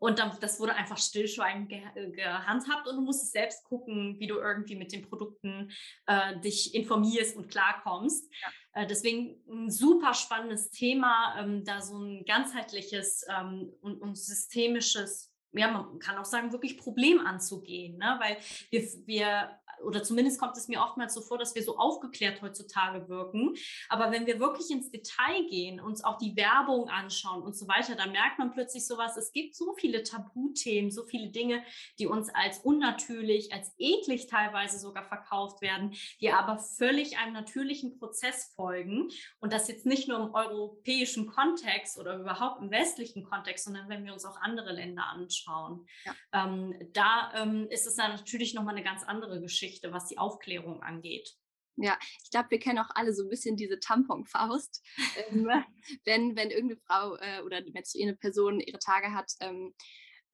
Und 0.00 0.18
dann, 0.18 0.36
das 0.40 0.58
wurde 0.58 0.74
einfach 0.74 0.96
stillschweigend 0.96 1.68
ge 1.68 1.82
äh, 1.94 2.10
gehandhabt 2.10 2.88
und 2.88 2.96
du 2.96 3.02
musstest 3.02 3.32
selbst 3.32 3.64
gucken, 3.64 4.18
wie 4.18 4.26
du 4.26 4.36
irgendwie 4.36 4.74
mit 4.74 4.92
den 4.92 5.02
Produkten 5.02 5.70
äh, 6.06 6.40
dich 6.40 6.74
informierst 6.74 7.36
und 7.36 7.50
klarkommst. 7.50 8.32
Ja. 8.42 8.82
Äh, 8.82 8.86
deswegen 8.86 9.36
ein 9.46 9.70
super 9.70 10.14
spannendes 10.14 10.70
Thema, 10.70 11.36
ähm, 11.38 11.64
da 11.64 11.82
so 11.82 11.98
ein 11.98 12.24
ganzheitliches 12.24 13.26
ähm, 13.28 13.72
und, 13.82 14.00
und 14.00 14.16
systemisches 14.16 15.30
ja, 15.52 15.68
man 15.68 15.98
kann 15.98 16.16
auch 16.16 16.24
sagen, 16.24 16.52
wirklich 16.52 16.78
Problem 16.78 17.26
anzugehen, 17.26 17.98
ne? 17.98 18.18
weil 18.20 18.36
wir, 18.70 18.82
wir 19.06 19.59
oder 19.84 20.02
zumindest 20.02 20.40
kommt 20.40 20.56
es 20.56 20.68
mir 20.68 20.80
oftmals 20.80 21.14
so 21.14 21.20
vor, 21.20 21.38
dass 21.38 21.54
wir 21.54 21.62
so 21.62 21.76
aufgeklärt 21.78 22.42
heutzutage 22.42 23.08
wirken. 23.08 23.54
Aber 23.88 24.10
wenn 24.10 24.26
wir 24.26 24.40
wirklich 24.40 24.70
ins 24.70 24.90
Detail 24.90 25.46
gehen, 25.48 25.80
uns 25.80 26.04
auch 26.04 26.18
die 26.18 26.36
Werbung 26.36 26.88
anschauen 26.88 27.42
und 27.42 27.56
so 27.56 27.66
weiter, 27.68 27.94
dann 27.94 28.12
merkt 28.12 28.38
man 28.38 28.52
plötzlich 28.52 28.86
sowas, 28.86 29.16
es 29.16 29.32
gibt 29.32 29.54
so 29.54 29.74
viele 29.74 30.02
Tabuthemen, 30.02 30.90
so 30.90 31.04
viele 31.04 31.30
Dinge, 31.30 31.62
die 31.98 32.06
uns 32.06 32.28
als 32.34 32.58
unnatürlich, 32.58 33.52
als 33.52 33.72
eklig 33.78 34.26
teilweise 34.26 34.78
sogar 34.78 35.04
verkauft 35.04 35.62
werden, 35.62 35.94
die 36.20 36.30
aber 36.30 36.58
völlig 36.58 37.18
einem 37.18 37.32
natürlichen 37.32 37.98
Prozess 37.98 38.52
folgen. 38.54 39.10
Und 39.40 39.52
das 39.52 39.68
jetzt 39.68 39.86
nicht 39.86 40.08
nur 40.08 40.18
im 40.18 40.34
europäischen 40.34 41.26
Kontext 41.26 41.98
oder 41.98 42.18
überhaupt 42.18 42.62
im 42.62 42.70
westlichen 42.70 43.24
Kontext, 43.24 43.64
sondern 43.64 43.88
wenn 43.88 44.04
wir 44.04 44.12
uns 44.12 44.24
auch 44.24 44.40
andere 44.40 44.72
Länder 44.72 45.06
anschauen. 45.06 45.86
Ja. 46.04 46.14
Ähm, 46.32 46.74
da 46.92 47.32
ähm, 47.34 47.66
ist 47.70 47.86
es 47.86 47.96
dann 47.96 48.12
natürlich 48.12 48.54
nochmal 48.54 48.74
eine 48.74 48.84
ganz 48.84 49.02
andere 49.04 49.40
Geschichte. 49.40 49.69
Geschichte, 49.70 49.92
was 49.92 50.06
die 50.06 50.18
Aufklärung 50.18 50.82
angeht. 50.82 51.34
Ja, 51.76 51.98
ich 52.22 52.30
glaube, 52.30 52.50
wir 52.50 52.58
kennen 52.58 52.78
auch 52.78 52.90
alle 52.94 53.14
so 53.14 53.22
ein 53.22 53.30
bisschen 53.30 53.56
diese 53.56 53.78
Tamponfaust. 53.78 54.84
ähm, 55.30 55.48
wenn, 56.04 56.36
wenn 56.36 56.50
irgendeine 56.50 56.80
Frau 56.86 57.16
äh, 57.16 57.40
oder 57.42 57.62
menstruierende 57.72 58.18
Person 58.18 58.60
ihre 58.60 58.78
Tage 58.78 59.14
hat, 59.14 59.32
ähm, 59.40 59.74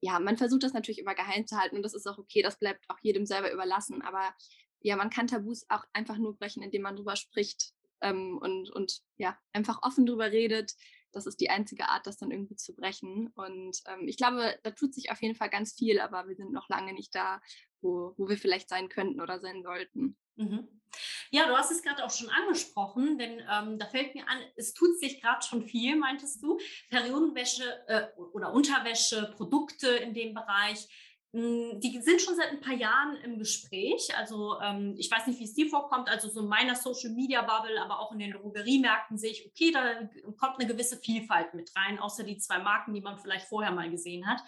ja, 0.00 0.18
man 0.18 0.36
versucht 0.36 0.62
das 0.62 0.72
natürlich 0.72 0.98
immer 0.98 1.14
geheim 1.14 1.46
zu 1.46 1.56
halten 1.56 1.76
und 1.76 1.82
das 1.82 1.94
ist 1.94 2.06
auch 2.06 2.18
okay, 2.18 2.42
das 2.42 2.58
bleibt 2.58 2.84
auch 2.88 2.98
jedem 3.02 3.26
selber 3.26 3.52
überlassen. 3.52 4.02
Aber 4.02 4.34
ja, 4.80 4.96
man 4.96 5.10
kann 5.10 5.26
Tabus 5.26 5.66
auch 5.68 5.84
einfach 5.92 6.16
nur 6.18 6.36
brechen, 6.36 6.62
indem 6.62 6.82
man 6.82 6.96
drüber 6.96 7.16
spricht 7.16 7.72
ähm, 8.02 8.38
und, 8.38 8.70
und 8.70 9.00
ja, 9.16 9.38
einfach 9.52 9.82
offen 9.82 10.06
drüber 10.06 10.32
redet. 10.32 10.72
Das 11.12 11.26
ist 11.26 11.40
die 11.40 11.48
einzige 11.48 11.88
Art, 11.88 12.06
das 12.06 12.18
dann 12.18 12.30
irgendwie 12.30 12.56
zu 12.56 12.74
brechen. 12.74 13.28
Und 13.34 13.80
ähm, 13.86 14.06
ich 14.06 14.16
glaube, 14.16 14.58
da 14.62 14.70
tut 14.72 14.94
sich 14.94 15.10
auf 15.10 15.22
jeden 15.22 15.34
Fall 15.34 15.48
ganz 15.48 15.72
viel, 15.72 15.98
aber 15.98 16.28
wir 16.28 16.36
sind 16.36 16.52
noch 16.52 16.68
lange 16.68 16.92
nicht 16.92 17.14
da, 17.14 17.40
wo, 17.82 18.14
wo 18.16 18.28
wir 18.28 18.36
vielleicht 18.36 18.68
sein 18.68 18.88
könnten 18.88 19.20
oder 19.20 19.40
sein 19.40 19.62
sollten. 19.62 20.16
Mhm. 20.36 20.68
Ja, 21.30 21.46
du 21.46 21.56
hast 21.56 21.70
es 21.70 21.82
gerade 21.82 22.04
auch 22.04 22.10
schon 22.10 22.30
angesprochen, 22.30 23.18
denn 23.18 23.42
ähm, 23.50 23.78
da 23.78 23.86
fällt 23.86 24.14
mir 24.14 24.28
an, 24.28 24.38
es 24.56 24.72
tut 24.72 24.98
sich 24.98 25.20
gerade 25.20 25.44
schon 25.44 25.62
viel, 25.62 25.96
meintest 25.96 26.42
du. 26.42 26.58
Periodenwäsche 26.88 27.64
äh, 27.88 28.06
oder 28.32 28.52
Unterwäsche, 28.52 29.32
Produkte 29.36 29.88
in 29.88 30.14
dem 30.14 30.34
Bereich. 30.34 30.88
Hm, 31.32 31.80
die 31.80 32.00
sind 32.00 32.22
schon 32.22 32.36
seit 32.36 32.50
ein 32.50 32.60
paar 32.60 32.74
Jahren 32.74 33.16
im 33.16 33.38
Gespräch. 33.38 34.08
Also 34.16 34.58
ähm, 34.62 34.94
ich 34.96 35.10
weiß 35.10 35.26
nicht, 35.26 35.40
wie 35.40 35.44
es 35.44 35.54
dir 35.54 35.68
vorkommt. 35.68 36.08
Also 36.08 36.28
so 36.28 36.40
in 36.40 36.48
meiner 36.48 36.74
Social 36.74 37.10
Media 37.10 37.42
Bubble, 37.42 37.80
aber 37.82 38.00
auch 38.00 38.12
in 38.12 38.20
den 38.20 38.32
Drogeriemärkten 38.32 39.18
sehe 39.18 39.32
ich, 39.32 39.46
okay, 39.46 39.72
da 39.72 40.08
kommt 40.38 40.58
eine 40.58 40.66
gewisse 40.66 40.96
Vielfalt 40.98 41.52
mit 41.54 41.70
rein, 41.76 41.98
außer 41.98 42.24
die 42.24 42.38
zwei 42.38 42.58
Marken, 42.60 42.94
die 42.94 43.00
man 43.00 43.18
vielleicht 43.18 43.46
vorher 43.46 43.72
mal 43.72 43.90
gesehen 43.90 44.26
hat. 44.26 44.40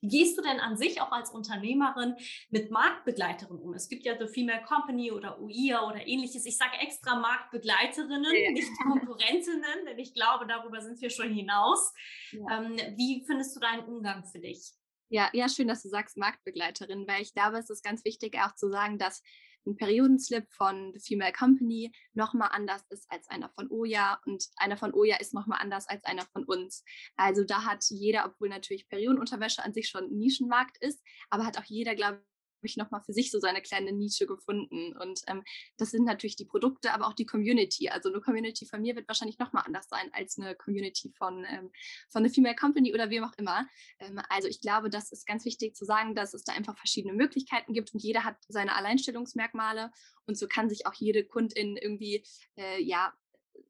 Wie 0.00 0.08
gehst 0.08 0.38
du 0.38 0.42
denn 0.42 0.60
an 0.60 0.76
sich 0.76 1.00
auch 1.00 1.10
als 1.10 1.30
Unternehmerin 1.30 2.14
mit 2.50 2.70
Marktbegleiterinnen 2.70 3.60
um? 3.60 3.74
Es 3.74 3.88
gibt 3.88 4.04
ja 4.04 4.16
The 4.18 4.28
Female 4.28 4.62
Company 4.62 5.10
oder 5.10 5.40
UIA 5.40 5.88
oder 5.88 6.06
ähnliches. 6.06 6.44
Ich 6.46 6.58
sage 6.58 6.76
extra 6.80 7.16
Marktbegleiterinnen, 7.16 8.34
ja. 8.34 8.50
nicht 8.52 8.70
Konkurrentinnen, 8.82 9.86
denn 9.86 9.98
ich 9.98 10.14
glaube, 10.14 10.46
darüber 10.46 10.80
sind 10.80 11.00
wir 11.00 11.10
schon 11.10 11.32
hinaus. 11.32 11.92
Ja. 12.30 12.58
Ähm, 12.58 12.76
wie 12.96 13.24
findest 13.26 13.56
du 13.56 13.60
deinen 13.60 13.84
Umgang 13.84 14.24
für 14.24 14.38
dich? 14.38 14.74
Ja, 15.08 15.30
ja, 15.32 15.48
schön, 15.48 15.68
dass 15.68 15.82
du 15.82 15.88
sagst 15.88 16.16
Marktbegleiterin, 16.16 17.06
weil 17.06 17.22
ich 17.22 17.32
glaube, 17.32 17.58
es 17.58 17.70
ist 17.70 17.84
ganz 17.84 18.04
wichtig 18.04 18.36
auch 18.40 18.54
zu 18.56 18.68
sagen, 18.68 18.98
dass 18.98 19.22
ein 19.66 19.76
Periodenslip 19.76 20.46
von 20.52 20.92
The 20.94 21.00
Female 21.00 21.32
Company 21.32 21.92
nochmal 22.14 22.50
anders 22.52 22.84
ist 22.88 23.10
als 23.10 23.28
einer 23.28 23.48
von 23.50 23.70
Oya 23.70 24.20
und 24.26 24.48
einer 24.56 24.76
von 24.76 24.94
Oya 24.94 25.16
ist 25.16 25.34
nochmal 25.34 25.60
anders 25.60 25.88
als 25.88 26.04
einer 26.04 26.24
von 26.32 26.44
uns. 26.44 26.84
Also 27.16 27.44
da 27.44 27.64
hat 27.64 27.84
jeder, 27.88 28.26
obwohl 28.26 28.48
natürlich 28.48 28.88
Periodenunterwäsche 28.88 29.62
an 29.64 29.72
sich 29.72 29.88
schon 29.88 30.04
ein 30.04 30.18
Nischenmarkt 30.18 30.76
ist, 30.78 31.02
aber 31.30 31.46
hat 31.46 31.58
auch 31.58 31.64
jeder, 31.64 31.94
glaube 31.94 32.22
ich, 32.66 32.76
nochmal 32.76 33.02
für 33.02 33.12
sich 33.12 33.30
so 33.30 33.38
seine 33.38 33.62
kleine 33.62 33.92
Nische 33.92 34.26
gefunden. 34.26 34.96
Und 34.96 35.22
ähm, 35.26 35.42
das 35.76 35.90
sind 35.90 36.04
natürlich 36.04 36.36
die 36.36 36.44
Produkte, 36.44 36.92
aber 36.92 37.06
auch 37.06 37.14
die 37.14 37.26
Community. 37.26 37.88
Also 37.88 38.08
eine 38.08 38.20
Community 38.20 38.66
von 38.66 38.82
mir 38.82 38.96
wird 38.96 39.08
wahrscheinlich 39.08 39.38
nochmal 39.38 39.64
anders 39.66 39.88
sein 39.88 40.10
als 40.12 40.38
eine 40.38 40.54
Community 40.54 41.12
von, 41.16 41.44
ähm, 41.48 41.70
von 42.08 42.22
der 42.22 42.32
Female 42.32 42.56
Company 42.56 42.92
oder 42.92 43.10
wem 43.10 43.24
auch 43.24 43.34
immer. 43.36 43.66
Ähm, 43.98 44.20
also 44.28 44.48
ich 44.48 44.60
glaube, 44.60 44.90
das 44.90 45.12
ist 45.12 45.26
ganz 45.26 45.44
wichtig 45.44 45.74
zu 45.74 45.84
sagen, 45.84 46.14
dass 46.14 46.34
es 46.34 46.44
da 46.44 46.52
einfach 46.52 46.76
verschiedene 46.76 47.14
Möglichkeiten 47.14 47.72
gibt 47.72 47.92
und 47.94 48.02
jeder 48.02 48.24
hat 48.24 48.36
seine 48.48 48.74
Alleinstellungsmerkmale 48.74 49.90
und 50.26 50.36
so 50.36 50.46
kann 50.46 50.68
sich 50.68 50.86
auch 50.86 50.94
jede 50.94 51.24
Kundin 51.24 51.76
irgendwie, 51.76 52.24
äh, 52.56 52.82
ja, 52.82 53.12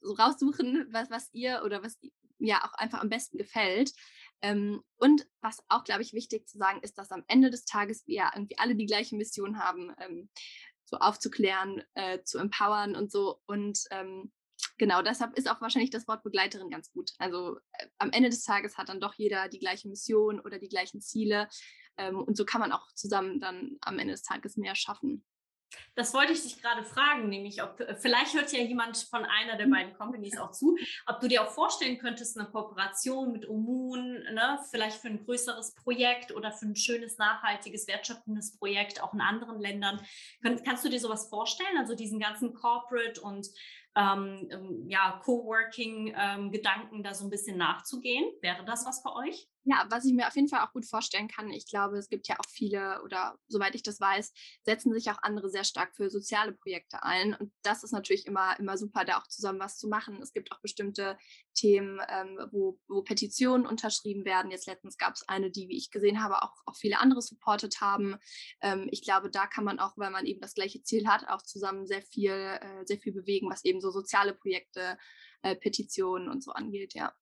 so 0.00 0.14
raussuchen, 0.14 0.86
was, 0.90 1.10
was 1.10 1.30
ihr 1.32 1.62
oder 1.64 1.82
was 1.82 1.98
ja 2.38 2.64
auch 2.64 2.74
einfach 2.74 3.00
am 3.00 3.08
besten 3.08 3.38
gefällt. 3.38 3.92
Ähm, 4.42 4.82
und 4.98 5.26
was 5.40 5.62
auch, 5.68 5.84
glaube 5.84 6.02
ich, 6.02 6.12
wichtig 6.12 6.48
zu 6.48 6.58
sagen 6.58 6.80
ist, 6.82 6.98
dass 6.98 7.10
am 7.10 7.24
Ende 7.28 7.50
des 7.50 7.64
Tages 7.64 8.06
wir 8.06 8.30
irgendwie 8.34 8.58
alle 8.58 8.74
die 8.74 8.86
gleiche 8.86 9.16
Mission 9.16 9.58
haben, 9.58 9.94
ähm, 9.98 10.28
so 10.84 10.98
aufzuklären, 10.98 11.82
äh, 11.94 12.22
zu 12.22 12.38
empowern 12.38 12.94
und 12.96 13.10
so. 13.10 13.40
Und 13.46 13.80
ähm, 13.90 14.32
genau 14.78 15.02
deshalb 15.02 15.36
ist 15.36 15.50
auch 15.50 15.60
wahrscheinlich 15.60 15.90
das 15.90 16.06
Wort 16.06 16.22
Begleiterin 16.22 16.70
ganz 16.70 16.92
gut. 16.92 17.12
Also 17.18 17.58
äh, 17.72 17.86
am 17.98 18.10
Ende 18.12 18.30
des 18.30 18.44
Tages 18.44 18.78
hat 18.78 18.88
dann 18.88 19.00
doch 19.00 19.14
jeder 19.14 19.48
die 19.48 19.58
gleiche 19.58 19.88
Mission 19.88 20.40
oder 20.40 20.58
die 20.58 20.68
gleichen 20.68 21.00
Ziele. 21.00 21.48
Ähm, 21.96 22.18
und 22.18 22.36
so 22.36 22.44
kann 22.44 22.60
man 22.60 22.72
auch 22.72 22.92
zusammen 22.94 23.40
dann 23.40 23.76
am 23.80 23.98
Ende 23.98 24.12
des 24.12 24.22
Tages 24.22 24.56
mehr 24.56 24.74
schaffen. 24.74 25.24
Das 25.94 26.12
wollte 26.12 26.32
ich 26.32 26.42
dich 26.42 26.60
gerade 26.60 26.84
fragen, 26.84 27.28
nämlich 27.28 27.62
ob 27.62 27.80
äh, 27.80 27.96
vielleicht 27.96 28.34
hört 28.34 28.52
ja 28.52 28.60
jemand 28.60 28.96
von 28.98 29.24
einer 29.24 29.56
der 29.56 29.66
mhm. 29.66 29.72
beiden 29.72 29.94
Companies 29.94 30.38
auch 30.38 30.50
zu, 30.50 30.76
ob 31.06 31.20
du 31.20 31.28
dir 31.28 31.42
auch 31.42 31.50
vorstellen 31.50 31.98
könntest, 31.98 32.38
eine 32.38 32.48
Kooperation 32.48 33.32
mit 33.32 33.48
Omun, 33.48 34.22
ne, 34.32 34.58
vielleicht 34.70 34.98
für 34.98 35.08
ein 35.08 35.24
größeres 35.24 35.74
Projekt 35.74 36.32
oder 36.32 36.52
für 36.52 36.66
ein 36.66 36.76
schönes, 36.76 37.18
nachhaltiges, 37.18 37.86
wertschöpfendes 37.88 38.58
Projekt 38.58 39.02
auch 39.02 39.14
in 39.14 39.20
anderen 39.20 39.60
Ländern. 39.60 40.00
Kann, 40.42 40.62
kannst 40.62 40.84
du 40.84 40.88
dir 40.88 41.00
sowas 41.00 41.28
vorstellen? 41.28 41.78
Also 41.78 41.94
diesen 41.94 42.20
ganzen 42.20 42.54
Corporate 42.54 43.20
und 43.20 43.48
ähm, 43.96 44.48
ähm 44.50 44.84
ja, 44.88 45.20
Coworking-Gedanken 45.24 46.96
ähm, 46.96 47.02
da 47.02 47.14
so 47.14 47.24
ein 47.24 47.30
bisschen 47.30 47.56
nachzugehen? 47.56 48.30
Wäre 48.42 48.64
das 48.64 48.84
was 48.86 49.00
für 49.02 49.14
euch? 49.14 49.48
Ja, 49.68 49.84
was 49.90 50.04
ich 50.04 50.12
mir 50.12 50.28
auf 50.28 50.36
jeden 50.36 50.46
Fall 50.46 50.60
auch 50.64 50.72
gut 50.72 50.86
vorstellen 50.86 51.26
kann, 51.26 51.50
ich 51.50 51.66
glaube, 51.66 51.98
es 51.98 52.08
gibt 52.08 52.28
ja 52.28 52.36
auch 52.38 52.48
viele 52.48 53.02
oder 53.02 53.36
soweit 53.48 53.74
ich 53.74 53.82
das 53.82 54.00
weiß, 54.00 54.32
setzen 54.62 54.92
sich 54.92 55.10
auch 55.10 55.18
andere 55.22 55.50
sehr 55.50 55.64
stark 55.64 55.96
für 55.96 56.08
soziale 56.08 56.52
Projekte 56.52 57.02
ein. 57.02 57.34
Und 57.34 57.52
das 57.62 57.82
ist 57.82 57.90
natürlich 57.90 58.26
immer, 58.26 58.56
immer 58.60 58.78
super, 58.78 59.04
da 59.04 59.18
auch 59.18 59.26
zusammen 59.26 59.58
was 59.58 59.76
zu 59.76 59.88
machen. 59.88 60.22
Es 60.22 60.32
gibt 60.32 60.52
auch 60.52 60.60
bestimmte 60.60 61.18
Themen, 61.54 62.00
ähm, 62.08 62.38
wo, 62.52 62.78
wo 62.86 63.02
Petitionen 63.02 63.66
unterschrieben 63.66 64.24
werden. 64.24 64.52
Jetzt 64.52 64.68
letztens 64.68 64.98
gab 64.98 65.14
es 65.14 65.28
eine, 65.28 65.50
die, 65.50 65.68
wie 65.68 65.76
ich 65.76 65.90
gesehen 65.90 66.22
habe, 66.22 66.44
auch, 66.44 66.54
auch 66.66 66.76
viele 66.76 67.00
andere 67.00 67.20
supportet 67.20 67.80
haben. 67.80 68.18
Ähm, 68.60 68.86
ich 68.92 69.02
glaube, 69.02 69.30
da 69.30 69.48
kann 69.48 69.64
man 69.64 69.80
auch, 69.80 69.98
weil 69.98 70.12
man 70.12 70.26
eben 70.26 70.40
das 70.40 70.54
gleiche 70.54 70.84
Ziel 70.84 71.08
hat, 71.08 71.26
auch 71.28 71.42
zusammen 71.42 71.88
sehr 71.88 72.02
viel, 72.02 72.30
äh, 72.30 72.84
sehr 72.84 72.98
viel 72.98 73.12
bewegen, 73.12 73.50
was 73.50 73.64
eben 73.64 73.80
so 73.80 73.90
soziale 73.90 74.32
Projekte, 74.32 74.96
äh, 75.42 75.56
Petitionen 75.56 76.28
und 76.28 76.44
so 76.44 76.52
angeht, 76.52 76.94
ja. 76.94 77.12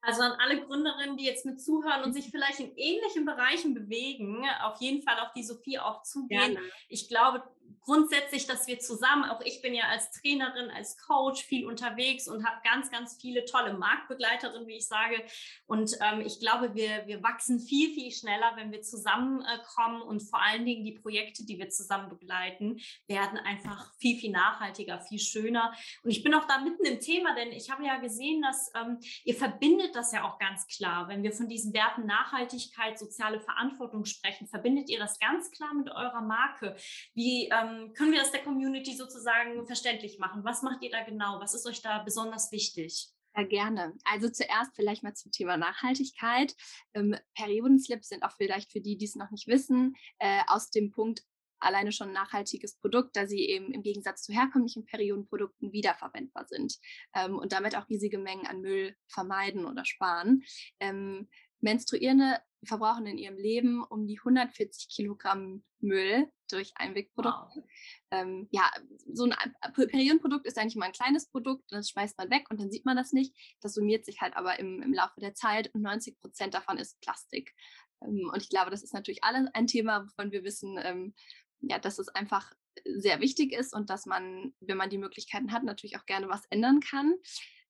Also 0.00 0.22
an 0.22 0.32
alle 0.38 0.64
Gründerinnen, 0.64 1.16
die 1.16 1.24
jetzt 1.24 1.44
mit 1.44 1.60
zuhören 1.60 2.04
und 2.04 2.12
sich 2.12 2.30
vielleicht 2.30 2.60
in 2.60 2.76
ähnlichen 2.76 3.24
Bereichen 3.24 3.74
bewegen, 3.74 4.44
auf 4.62 4.80
jeden 4.80 5.02
Fall 5.02 5.18
auf 5.20 5.32
die 5.32 5.42
Sophie 5.42 5.78
auch 5.78 6.02
zugehen. 6.02 6.54
Gerne. 6.54 6.60
Ich 6.88 7.08
glaube, 7.08 7.42
grundsätzlich, 7.88 8.46
dass 8.46 8.66
wir 8.66 8.78
zusammen, 8.78 9.24
auch 9.24 9.40
ich 9.40 9.62
bin 9.62 9.74
ja 9.74 9.84
als 9.84 10.10
Trainerin, 10.10 10.70
als 10.70 10.98
Coach 10.98 11.42
viel 11.42 11.66
unterwegs 11.66 12.28
und 12.28 12.46
habe 12.46 12.60
ganz, 12.62 12.90
ganz 12.90 13.16
viele 13.20 13.44
tolle 13.44 13.72
Marktbegleiterinnen, 13.72 14.66
wie 14.68 14.76
ich 14.76 14.86
sage. 14.86 15.24
Und 15.66 15.96
ähm, 16.00 16.20
ich 16.20 16.40
glaube, 16.40 16.74
wir, 16.74 17.06
wir 17.06 17.22
wachsen 17.22 17.60
viel, 17.60 17.94
viel 17.94 18.12
schneller, 18.12 18.52
wenn 18.56 18.72
wir 18.72 18.82
zusammenkommen 18.82 20.02
äh, 20.02 20.04
und 20.04 20.20
vor 20.20 20.42
allen 20.42 20.64
Dingen 20.64 20.84
die 20.84 20.92
Projekte, 20.92 21.44
die 21.44 21.58
wir 21.58 21.70
zusammen 21.70 22.08
begleiten, 22.08 22.78
werden 23.06 23.38
einfach 23.38 23.94
viel, 23.96 24.18
viel 24.18 24.32
nachhaltiger, 24.32 25.00
viel 25.00 25.18
schöner. 25.18 25.72
Und 26.02 26.10
ich 26.10 26.22
bin 26.22 26.34
auch 26.34 26.46
da 26.46 26.58
mitten 26.58 26.84
im 26.84 27.00
Thema, 27.00 27.34
denn 27.34 27.52
ich 27.52 27.70
habe 27.70 27.84
ja 27.84 27.96
gesehen, 27.98 28.42
dass 28.42 28.70
ähm, 28.74 28.98
ihr 29.24 29.34
verbindet 29.34 29.87
das 29.94 30.12
ja 30.12 30.24
auch 30.24 30.38
ganz 30.38 30.66
klar. 30.66 31.08
Wenn 31.08 31.22
wir 31.22 31.32
von 31.32 31.48
diesen 31.48 31.72
Werten 31.72 32.06
Nachhaltigkeit, 32.06 32.98
soziale 32.98 33.40
Verantwortung 33.40 34.04
sprechen, 34.04 34.46
verbindet 34.46 34.88
ihr 34.88 34.98
das 34.98 35.18
ganz 35.18 35.50
klar 35.50 35.74
mit 35.74 35.90
eurer 35.90 36.22
Marke. 36.22 36.76
Wie 37.14 37.48
ähm, 37.48 37.92
können 37.94 38.12
wir 38.12 38.20
das 38.20 38.32
der 38.32 38.42
Community 38.42 38.94
sozusagen 38.94 39.66
verständlich 39.66 40.18
machen? 40.18 40.44
Was 40.44 40.62
macht 40.62 40.82
ihr 40.82 40.90
da 40.90 41.02
genau? 41.02 41.40
Was 41.40 41.54
ist 41.54 41.66
euch 41.66 41.82
da 41.82 42.02
besonders 42.02 42.52
wichtig? 42.52 43.12
Ja, 43.36 43.44
gerne. 43.44 43.94
Also 44.04 44.28
zuerst 44.28 44.74
vielleicht 44.74 45.02
mal 45.02 45.14
zum 45.14 45.30
Thema 45.30 45.56
Nachhaltigkeit. 45.56 46.54
Ähm, 46.94 47.16
Periodenslips 47.34 48.08
sind 48.08 48.24
auch 48.24 48.32
vielleicht 48.36 48.72
für 48.72 48.80
die, 48.80 48.96
die 48.96 49.04
es 49.04 49.14
noch 49.14 49.30
nicht 49.30 49.46
wissen, 49.46 49.94
äh, 50.18 50.40
aus 50.48 50.70
dem 50.70 50.90
Punkt 50.90 51.22
alleine 51.60 51.92
schon 51.92 52.08
ein 52.08 52.14
nachhaltiges 52.14 52.76
Produkt, 52.76 53.16
da 53.16 53.26
sie 53.26 53.48
eben 53.48 53.72
im 53.72 53.82
Gegensatz 53.82 54.22
zu 54.22 54.32
herkömmlichen 54.32 54.84
Periodenprodukten 54.84 55.72
wiederverwendbar 55.72 56.46
sind 56.46 56.78
ähm, 57.14 57.36
und 57.36 57.52
damit 57.52 57.76
auch 57.76 57.88
riesige 57.88 58.18
Mengen 58.18 58.46
an 58.46 58.60
Müll 58.60 58.96
vermeiden 59.08 59.66
oder 59.66 59.84
sparen. 59.84 60.42
Ähm, 60.80 61.28
Menstruierende 61.60 62.38
verbrauchen 62.64 63.06
in 63.06 63.18
ihrem 63.18 63.36
Leben 63.36 63.84
um 63.84 64.06
die 64.06 64.18
140 64.18 64.88
Kilogramm 64.88 65.64
Müll 65.80 66.30
durch 66.50 66.72
Einwegprodukte. 66.76 67.60
Wow. 67.60 67.64
Ähm, 68.10 68.48
ja, 68.50 68.70
so 69.12 69.24
ein 69.24 69.34
Periodenprodukt 69.72 70.46
ist 70.46 70.58
eigentlich 70.58 70.76
immer 70.76 70.86
ein 70.86 70.92
kleines 70.92 71.28
Produkt, 71.28 71.64
das 71.70 71.90
schmeißt 71.90 72.18
man 72.18 72.30
weg 72.30 72.46
und 72.50 72.60
dann 72.60 72.70
sieht 72.70 72.84
man 72.84 72.96
das 72.96 73.12
nicht. 73.12 73.34
Das 73.60 73.74
summiert 73.74 74.04
sich 74.04 74.20
halt 74.20 74.36
aber 74.36 74.58
im, 74.58 74.82
im 74.82 74.92
Laufe 74.92 75.20
der 75.20 75.34
Zeit 75.34 75.72
und 75.74 75.82
90 75.82 76.18
Prozent 76.20 76.54
davon 76.54 76.78
ist 76.78 77.00
Plastik. 77.00 77.54
Ähm, 78.02 78.30
und 78.32 78.42
ich 78.42 78.48
glaube, 78.48 78.70
das 78.70 78.82
ist 78.82 78.94
natürlich 78.94 79.22
alles 79.22 79.48
ein 79.52 79.66
Thema, 79.66 80.04
wovon 80.04 80.32
wir 80.32 80.42
wissen, 80.42 80.78
ähm, 80.82 81.14
ja, 81.60 81.78
dass 81.78 81.98
es 81.98 82.08
einfach 82.08 82.52
sehr 82.84 83.20
wichtig 83.20 83.52
ist 83.52 83.74
und 83.74 83.90
dass 83.90 84.06
man, 84.06 84.54
wenn 84.60 84.76
man 84.76 84.90
die 84.90 84.98
Möglichkeiten 84.98 85.52
hat, 85.52 85.64
natürlich 85.64 85.98
auch 85.98 86.06
gerne 86.06 86.28
was 86.28 86.44
ändern 86.50 86.80
kann. 86.80 87.14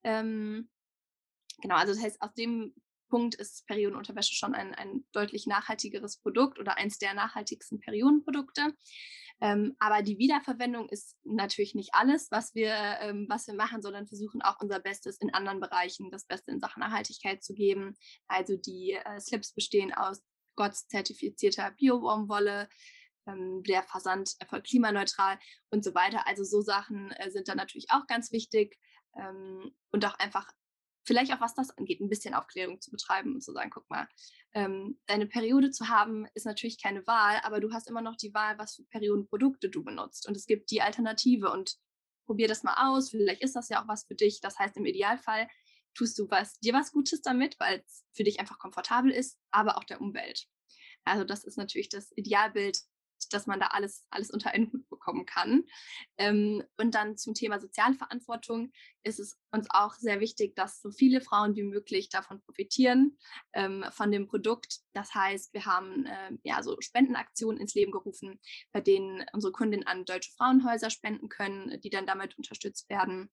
Ähm, 0.04 0.68
genau, 1.60 1.76
also 1.76 1.94
das 1.94 2.02
heißt, 2.02 2.20
aus 2.20 2.34
dem 2.34 2.74
Punkt 3.08 3.34
ist 3.34 3.66
Periodenunterwäsche 3.66 4.34
schon 4.34 4.54
ein, 4.54 4.74
ein 4.74 5.04
deutlich 5.12 5.46
nachhaltigeres 5.46 6.18
Produkt 6.18 6.58
oder 6.58 6.76
eins 6.76 6.98
der 6.98 7.14
nachhaltigsten 7.14 7.80
Periodenprodukte. 7.80 8.74
Ähm, 9.40 9.76
aber 9.78 10.02
die 10.02 10.18
Wiederverwendung 10.18 10.88
ist 10.88 11.16
natürlich 11.24 11.74
nicht 11.74 11.90
alles, 11.92 12.30
was 12.30 12.54
wir, 12.54 12.74
ähm, 13.00 13.26
was 13.28 13.46
wir 13.46 13.54
machen, 13.54 13.82
sondern 13.82 14.08
versuchen 14.08 14.42
auch 14.42 14.60
unser 14.60 14.80
Bestes 14.80 15.16
in 15.18 15.32
anderen 15.32 15.60
Bereichen, 15.60 16.10
das 16.10 16.26
Beste 16.26 16.50
in 16.50 16.60
Sachen 16.60 16.80
Nachhaltigkeit 16.80 17.42
zu 17.42 17.54
geben. 17.54 17.96
Also 18.26 18.56
die 18.56 18.92
äh, 18.92 19.20
Slips 19.20 19.52
bestehen 19.52 19.94
aus 19.94 20.22
GOTS-zertifizierter 20.56 21.70
Bio-Baumwolle, 21.70 22.68
ähm, 23.28 23.62
der 23.62 23.82
Versand 23.84 24.34
erfolgt 24.38 24.68
klimaneutral 24.68 25.38
und 25.70 25.84
so 25.84 25.94
weiter. 25.94 26.26
Also 26.26 26.44
so 26.44 26.60
Sachen 26.60 27.12
äh, 27.12 27.30
sind 27.30 27.48
da 27.48 27.54
natürlich 27.54 27.90
auch 27.90 28.06
ganz 28.06 28.32
wichtig 28.32 28.78
ähm, 29.16 29.72
und 29.90 30.04
auch 30.04 30.18
einfach 30.18 30.50
vielleicht 31.04 31.32
auch 31.32 31.40
was 31.40 31.54
das 31.54 31.70
angeht, 31.70 32.00
ein 32.00 32.10
bisschen 32.10 32.34
Aufklärung 32.34 32.80
zu 32.80 32.90
betreiben 32.90 33.34
und 33.34 33.42
zu 33.42 33.52
sagen, 33.52 33.70
guck 33.70 33.88
mal, 33.88 34.06
ähm, 34.52 35.00
deine 35.06 35.26
Periode 35.26 35.70
zu 35.70 35.88
haben, 35.88 36.26
ist 36.34 36.44
natürlich 36.44 36.80
keine 36.82 37.06
Wahl, 37.06 37.40
aber 37.44 37.60
du 37.60 37.72
hast 37.72 37.88
immer 37.88 38.02
noch 38.02 38.16
die 38.16 38.34
Wahl, 38.34 38.58
was 38.58 38.76
für 38.76 38.84
Periodenprodukte 38.84 39.70
du 39.70 39.82
benutzt. 39.82 40.28
Und 40.28 40.36
es 40.36 40.46
gibt 40.46 40.70
die 40.70 40.82
Alternative 40.82 41.50
und 41.50 41.76
probier 42.26 42.46
das 42.46 42.62
mal 42.62 42.90
aus. 42.90 43.10
Vielleicht 43.10 43.42
ist 43.42 43.56
das 43.56 43.70
ja 43.70 43.82
auch 43.82 43.88
was 43.88 44.04
für 44.04 44.14
dich. 44.14 44.40
Das 44.42 44.58
heißt, 44.58 44.76
im 44.76 44.84
Idealfall 44.84 45.48
tust 45.94 46.18
du 46.18 46.30
was, 46.30 46.60
dir 46.60 46.74
was 46.74 46.92
Gutes 46.92 47.22
damit, 47.22 47.58
weil 47.58 47.82
es 47.86 48.04
für 48.12 48.24
dich 48.24 48.38
einfach 48.38 48.58
komfortabel 48.58 49.10
ist, 49.10 49.38
aber 49.50 49.78
auch 49.78 49.84
der 49.84 50.02
Umwelt. 50.02 50.46
Also 51.04 51.24
das 51.24 51.42
ist 51.44 51.56
natürlich 51.56 51.88
das 51.88 52.12
Idealbild, 52.16 52.78
dass 53.32 53.46
man 53.46 53.60
da 53.60 53.66
alles, 53.68 54.06
alles 54.10 54.30
unter 54.30 54.50
einen 54.50 54.72
Hut 54.72 54.88
bekommen 54.88 55.26
kann. 55.26 55.64
Ähm, 56.16 56.62
und 56.76 56.94
dann 56.94 57.16
zum 57.16 57.34
Thema 57.34 57.60
Sozialverantwortung 57.60 58.72
ist 59.02 59.18
es 59.18 59.38
uns 59.50 59.66
auch 59.70 59.94
sehr 59.94 60.20
wichtig, 60.20 60.54
dass 60.54 60.80
so 60.80 60.90
viele 60.90 61.20
Frauen 61.20 61.56
wie 61.56 61.62
möglich 61.62 62.08
davon 62.08 62.40
profitieren, 62.40 63.18
ähm, 63.52 63.84
von 63.90 64.10
dem 64.10 64.26
Produkt. 64.26 64.80
Das 64.92 65.14
heißt, 65.14 65.52
wir 65.54 65.64
haben 65.64 66.06
äh, 66.06 66.32
ja 66.42 66.62
so 66.62 66.76
Spendenaktionen 66.80 67.60
ins 67.60 67.74
Leben 67.74 67.92
gerufen, 67.92 68.40
bei 68.72 68.80
denen 68.80 69.24
unsere 69.32 69.52
Kundinnen 69.52 69.86
an 69.86 70.04
deutsche 70.04 70.32
Frauenhäuser 70.32 70.90
spenden 70.90 71.28
können, 71.28 71.80
die 71.80 71.90
dann 71.90 72.06
damit 72.06 72.36
unterstützt 72.36 72.88
werden. 72.90 73.30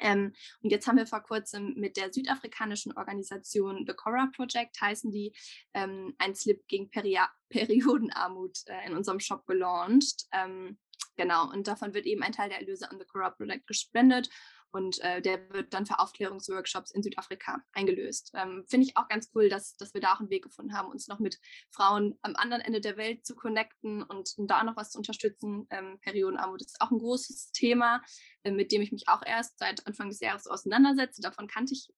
Ähm, 0.00 0.34
und 0.62 0.70
jetzt 0.70 0.86
haben 0.86 0.98
wir 0.98 1.06
vor 1.06 1.22
kurzem 1.22 1.74
mit 1.76 1.96
der 1.96 2.12
südafrikanischen 2.12 2.92
Organisation 2.96 3.84
The 3.86 3.94
Cora 3.94 4.30
Project, 4.34 4.80
heißen 4.80 5.10
die, 5.10 5.34
ähm, 5.74 6.14
ein 6.18 6.34
Slip 6.34 6.66
gegen 6.68 6.90
Peri 6.90 7.18
Periodenarmut 7.48 8.58
äh, 8.66 8.86
in 8.86 8.96
unserem 8.96 9.20
Shop 9.20 9.46
gelauncht. 9.46 10.24
Ähm, 10.32 10.78
genau, 11.16 11.50
und 11.50 11.68
davon 11.68 11.94
wird 11.94 12.06
eben 12.06 12.22
ein 12.22 12.32
Teil 12.32 12.48
der 12.48 12.58
Erlöse 12.58 12.90
an 12.90 12.98
The 12.98 13.06
Cora 13.06 13.30
Project 13.30 13.66
gespendet. 13.66 14.28
Und 14.76 15.00
äh, 15.00 15.22
der 15.22 15.48
wird 15.54 15.72
dann 15.72 15.86
für 15.86 15.98
Aufklärungsworkshops 15.98 16.90
in 16.90 17.02
Südafrika 17.02 17.62
eingelöst. 17.72 18.30
Ähm, 18.34 18.66
Finde 18.68 18.86
ich 18.86 18.94
auch 18.98 19.08
ganz 19.08 19.30
cool, 19.34 19.48
dass, 19.48 19.74
dass 19.78 19.94
wir 19.94 20.02
da 20.02 20.12
auch 20.12 20.20
einen 20.20 20.28
Weg 20.28 20.44
gefunden 20.44 20.76
haben, 20.76 20.90
uns 20.90 21.08
noch 21.08 21.18
mit 21.18 21.40
Frauen 21.70 22.18
am 22.20 22.36
anderen 22.36 22.60
Ende 22.60 22.82
der 22.82 22.98
Welt 22.98 23.24
zu 23.24 23.34
connecten 23.34 24.02
und, 24.02 24.34
da 24.36 24.62
noch 24.64 24.76
was 24.76 24.90
zu 24.90 24.98
unterstützen. 24.98 25.66
Ähm, 25.70 25.98
Periodenarmut 26.02 26.60
ist 26.60 26.82
auch 26.82 26.90
ein 26.90 26.98
großes 26.98 27.52
Thema, 27.52 28.02
äh, 28.42 28.50
mit 28.50 28.70
dem 28.70 28.82
ich 28.82 28.92
mich 28.92 29.08
auch 29.08 29.22
erst 29.24 29.58
seit 29.58 29.86
Anfang 29.86 30.10
des 30.10 30.20
Jahres 30.20 30.46
auseinandersetze. 30.46 31.22
Davon 31.22 31.46
kannte 31.46 31.72
ich 31.72 31.88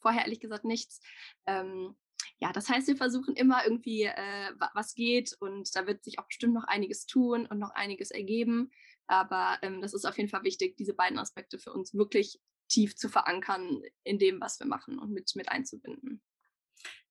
vorher 0.00 0.22
ehrlich 0.22 0.40
gesagt 0.40 0.64
nichts. 0.64 1.02
Ähm, 1.44 1.94
ja, 2.40 2.50
das 2.50 2.70
heißt, 2.70 2.88
wir 2.88 2.96
versuchen 2.96 3.36
immer 3.36 3.62
irgendwie, 3.64 4.04
äh, 4.04 4.52
was 4.72 4.94
geht 4.94 5.36
und 5.38 5.76
da 5.76 5.86
wird 5.86 6.02
sich 6.02 6.18
auch 6.18 6.26
bestimmt 6.26 6.54
noch 6.54 6.64
einiges 6.64 7.04
tun 7.04 7.46
und 7.46 7.58
noch 7.58 7.72
einiges 7.72 8.10
ergeben. 8.10 8.70
Aber 9.06 9.58
ähm, 9.62 9.80
das 9.80 9.94
ist 9.94 10.04
auf 10.04 10.16
jeden 10.16 10.28
Fall 10.28 10.44
wichtig, 10.44 10.76
diese 10.76 10.94
beiden 10.94 11.18
Aspekte 11.18 11.58
für 11.58 11.72
uns 11.72 11.94
wirklich 11.94 12.40
tief 12.68 12.96
zu 12.96 13.08
verankern 13.08 13.82
in 14.04 14.18
dem, 14.18 14.40
was 14.40 14.58
wir 14.58 14.66
machen 14.66 14.98
und 14.98 15.12
mit, 15.12 15.30
mit 15.34 15.48
einzubinden. 15.48 16.22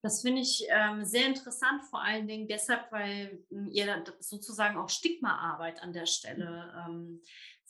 Das 0.01 0.23
finde 0.23 0.41
ich 0.41 0.65
ähm, 0.69 1.05
sehr 1.05 1.27
interessant, 1.27 1.83
vor 1.83 2.01
allen 2.01 2.27
Dingen 2.27 2.47
deshalb, 2.47 2.91
weil 2.91 3.45
hm, 3.49 3.69
ihr 3.71 4.03
sozusagen 4.19 4.77
auch 4.77 4.89
Stigmaarbeit 4.89 5.81
an 5.81 5.93
der 5.93 6.07
Stelle 6.07 6.73
ähm, 6.87 7.21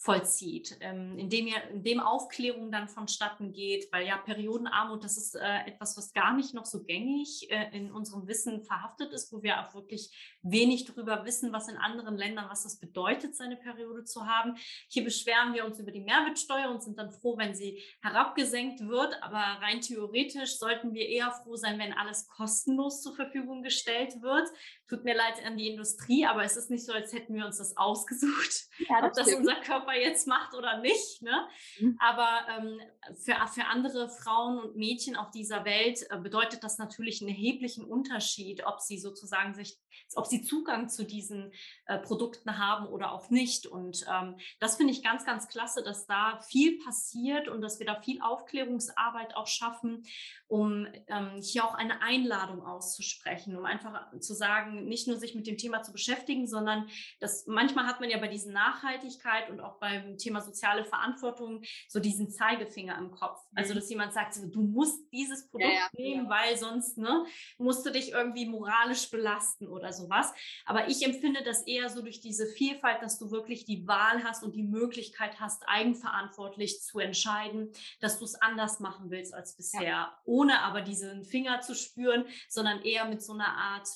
vollzieht, 0.01 0.77
ähm, 0.79 1.15
indem, 1.19 1.45
ihr, 1.45 1.63
indem 1.69 1.99
Aufklärung 1.99 2.71
dann 2.71 2.87
vonstatten 2.87 3.53
geht, 3.53 3.87
weil 3.91 4.07
ja 4.07 4.17
Periodenarmut, 4.17 5.03
das 5.03 5.15
ist 5.15 5.35
äh, 5.35 5.67
etwas, 5.67 5.95
was 5.95 6.11
gar 6.11 6.35
nicht 6.35 6.55
noch 6.55 6.65
so 6.65 6.83
gängig 6.83 7.51
äh, 7.51 7.69
in 7.77 7.91
unserem 7.91 8.27
Wissen 8.27 8.63
verhaftet 8.63 9.13
ist, 9.13 9.31
wo 9.31 9.43
wir 9.43 9.61
auch 9.61 9.75
wirklich 9.75 10.09
wenig 10.41 10.85
darüber 10.85 11.23
wissen, 11.23 11.53
was 11.53 11.67
in 11.67 11.77
anderen 11.77 12.17
Ländern, 12.17 12.49
was 12.49 12.63
das 12.63 12.79
bedeutet, 12.79 13.35
seine 13.35 13.57
Periode 13.57 14.03
zu 14.03 14.25
haben. 14.25 14.55
Hier 14.87 15.03
beschweren 15.03 15.53
wir 15.53 15.65
uns 15.65 15.79
über 15.79 15.91
die 15.91 16.01
Mehrwertsteuer 16.01 16.71
und 16.71 16.81
sind 16.81 16.97
dann 16.97 17.11
froh, 17.11 17.37
wenn 17.37 17.53
sie 17.53 17.79
herabgesenkt 18.01 18.87
wird, 18.87 19.21
aber 19.21 19.37
rein 19.37 19.81
theoretisch 19.81 20.57
sollten 20.57 20.95
wir 20.95 21.07
eher 21.07 21.31
froh 21.31 21.57
sein, 21.57 21.77
wenn 21.77 21.93
alles 21.93 22.27
kostenlos 22.27 23.03
zur 23.03 23.13
Verfügung 23.13 23.61
gestellt 23.61 24.19
wird. 24.23 24.49
Tut 24.87 25.03
mir 25.03 25.15
leid 25.15 25.45
an 25.45 25.57
die 25.57 25.69
Industrie, 25.69 26.25
aber 26.25 26.43
es 26.43 26.57
ist 26.57 26.71
nicht 26.71 26.85
so, 26.85 26.91
als 26.91 27.13
hätten 27.13 27.35
wir 27.35 27.45
uns 27.45 27.59
das 27.59 27.77
ausgesucht, 27.77 28.67
ja, 28.89 29.01
das 29.01 29.19
ob 29.19 29.25
das 29.25 29.35
unser 29.35 29.55
Körper 29.61 29.90
Körper 29.91 29.99
jetzt 29.99 30.27
macht 30.27 30.53
oder 30.53 30.79
nicht. 30.79 31.21
Ne? 31.21 31.47
Mhm. 31.79 31.97
Aber 31.99 32.29
ähm, 32.49 32.79
für, 33.15 33.35
für 33.53 33.65
andere 33.65 34.09
Frauen 34.09 34.59
und 34.59 34.75
Mädchen 34.75 35.15
auf 35.15 35.31
dieser 35.31 35.65
Welt 35.65 36.05
äh, 36.09 36.17
bedeutet 36.17 36.63
das 36.63 36.77
natürlich 36.77 37.21
einen 37.21 37.29
erheblichen 37.29 37.85
Unterschied, 37.85 38.65
ob 38.65 38.79
sie 38.79 38.97
sozusagen 38.97 39.53
sich, 39.53 39.77
ob 40.15 40.25
sie 40.25 40.41
Zugang 40.41 40.89
zu 40.89 41.05
diesen 41.05 41.51
äh, 41.85 41.97
Produkten 41.99 42.57
haben 42.57 42.87
oder 42.87 43.11
auch 43.11 43.29
nicht. 43.29 43.67
Und 43.67 44.05
ähm, 44.11 44.37
das 44.59 44.77
finde 44.77 44.93
ich 44.93 45.03
ganz, 45.03 45.25
ganz 45.25 45.47
klasse, 45.47 45.83
dass 45.83 46.05
da 46.05 46.39
viel 46.49 46.79
passiert 46.83 47.47
und 47.47 47.61
dass 47.61 47.79
wir 47.79 47.85
da 47.85 48.01
viel 48.01 48.21
Aufklärungsarbeit 48.21 49.35
auch 49.35 49.47
schaffen, 49.47 50.03
um 50.47 50.87
ähm, 51.07 51.41
hier 51.41 51.65
auch 51.65 51.73
eine 51.73 52.01
Einladung 52.01 52.63
auszusprechen, 52.65 53.55
um 53.55 53.65
einfach 53.65 54.11
zu 54.19 54.33
sagen, 54.33 54.85
nicht 54.85 55.07
nur 55.07 55.17
sich 55.17 55.35
mit 55.35 55.47
dem 55.47 55.57
Thema 55.57 55.81
zu 55.81 55.91
beschäftigen, 55.91 56.47
sondern 56.47 56.89
das 57.19 57.45
manchmal 57.47 57.85
hat 57.85 57.99
man 57.99 58.09
ja 58.09 58.17
bei 58.17 58.27
diesen 58.27 58.53
Nachhaltigkeit 58.53 59.49
und 59.49 59.59
auch 59.59 59.80
beim 59.81 60.17
Thema 60.17 60.39
soziale 60.39 60.85
Verantwortung 60.85 61.61
so 61.89 61.99
diesen 61.99 62.29
Zeigefinger 62.29 62.97
im 62.97 63.11
Kopf. 63.11 63.41
Also, 63.55 63.73
mhm. 63.73 63.79
dass 63.79 63.89
jemand 63.89 64.13
sagt, 64.13 64.35
so, 64.35 64.47
du 64.47 64.61
musst 64.61 65.11
dieses 65.11 65.49
Produkt 65.49 65.73
ja, 65.73 65.79
ja, 65.79 65.89
nehmen, 65.93 66.25
ja. 66.25 66.29
weil 66.29 66.57
sonst 66.57 66.97
ne, 66.97 67.25
musst 67.57 67.85
du 67.85 67.89
dich 67.89 68.11
irgendwie 68.11 68.45
moralisch 68.45 69.09
belasten 69.09 69.67
oder 69.67 69.91
sowas. 69.91 70.31
Aber 70.65 70.87
ich 70.87 71.03
empfinde 71.03 71.43
das 71.43 71.65
eher 71.67 71.89
so 71.89 72.01
durch 72.01 72.21
diese 72.21 72.45
Vielfalt, 72.45 73.01
dass 73.01 73.19
du 73.19 73.31
wirklich 73.31 73.65
die 73.65 73.87
Wahl 73.87 74.23
hast 74.23 74.43
und 74.43 74.55
die 74.55 74.63
Möglichkeit 74.63 75.39
hast, 75.39 75.63
eigenverantwortlich 75.67 76.81
zu 76.81 76.99
entscheiden, 76.99 77.71
dass 77.99 78.19
du 78.19 78.25
es 78.25 78.35
anders 78.35 78.79
machen 78.79 79.09
willst 79.09 79.33
als 79.33 79.55
bisher, 79.55 80.13
ohne 80.23 80.61
aber 80.61 80.81
diesen 80.81 81.25
Finger 81.25 81.61
zu 81.61 81.75
spüren, 81.75 82.25
sondern 82.47 82.81
eher 82.83 83.05
mit 83.05 83.23
so 83.23 83.33
einer 83.33 83.47
Art 83.47 83.87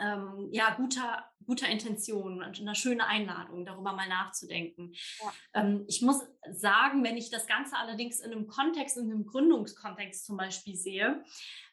ähm, 0.00 0.48
ja, 0.52 0.74
guter, 0.74 1.24
guter 1.46 1.68
Intention 1.68 2.42
und 2.42 2.60
eine 2.60 2.74
schöne 2.74 3.06
Einladung, 3.06 3.64
darüber 3.64 3.92
mal 3.92 4.08
nachzudenken. 4.08 4.92
Ja. 5.22 5.32
Ähm, 5.54 5.84
ich 5.88 6.02
muss 6.02 6.22
sagen, 6.50 7.04
wenn 7.04 7.16
ich 7.16 7.30
das 7.30 7.46
Ganze 7.46 7.76
allerdings 7.76 8.20
in 8.20 8.32
einem 8.32 8.46
Kontext, 8.46 8.96
in 8.96 9.10
einem 9.10 9.26
Gründungskontext 9.26 10.26
zum 10.26 10.36
Beispiel 10.36 10.76
sehe, 10.76 11.24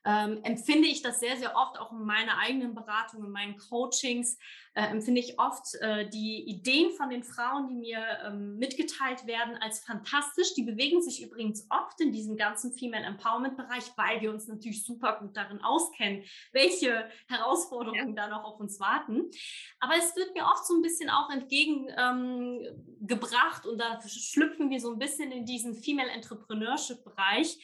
ähm, 0.05 0.39
empfinde 0.43 0.87
ich 0.87 1.01
das 1.01 1.19
sehr, 1.19 1.37
sehr 1.37 1.55
oft 1.55 1.79
auch 1.79 1.91
in 1.91 2.05
meiner 2.05 2.37
eigenen 2.37 2.75
Beratung, 2.75 3.25
in 3.25 3.31
meinen 3.31 3.57
Coachings, 3.57 4.37
äh, 4.75 4.87
empfinde 4.87 5.21
ich 5.21 5.39
oft 5.39 5.73
äh, 5.75 6.09
die 6.09 6.43
Ideen 6.49 6.91
von 6.91 7.09
den 7.09 7.23
Frauen, 7.23 7.69
die 7.69 7.75
mir 7.75 8.05
ähm, 8.25 8.57
mitgeteilt 8.57 9.25
werden, 9.25 9.55
als 9.61 9.79
fantastisch. 9.79 10.53
Die 10.53 10.63
bewegen 10.63 11.01
sich 11.01 11.23
übrigens 11.23 11.65
oft 11.69 12.01
in 12.01 12.11
diesem 12.11 12.35
ganzen 12.35 12.73
Female 12.73 13.05
Empowerment-Bereich, 13.05 13.93
weil 13.95 14.19
wir 14.19 14.31
uns 14.31 14.47
natürlich 14.47 14.85
super 14.85 15.17
gut 15.21 15.37
darin 15.37 15.61
auskennen, 15.61 16.25
welche 16.51 17.09
Herausforderungen 17.27 18.17
ja. 18.17 18.23
da 18.23 18.27
noch 18.27 18.43
auf 18.43 18.59
uns 18.59 18.77
warten. 18.81 19.31
Aber 19.79 19.93
es 19.97 20.13
wird 20.17 20.35
mir 20.35 20.43
oft 20.43 20.67
so 20.67 20.75
ein 20.75 20.81
bisschen 20.81 21.09
auch 21.09 21.29
entgegengebracht 21.29 23.65
ähm, 23.65 23.71
und 23.71 23.77
da 23.77 24.01
schlüpfen 24.05 24.69
wir 24.69 24.81
so 24.81 24.91
ein 24.91 24.99
bisschen 24.99 25.31
in 25.31 25.45
diesen 25.45 25.73
Female 25.73 26.09
Entrepreneurship-Bereich 26.09 27.59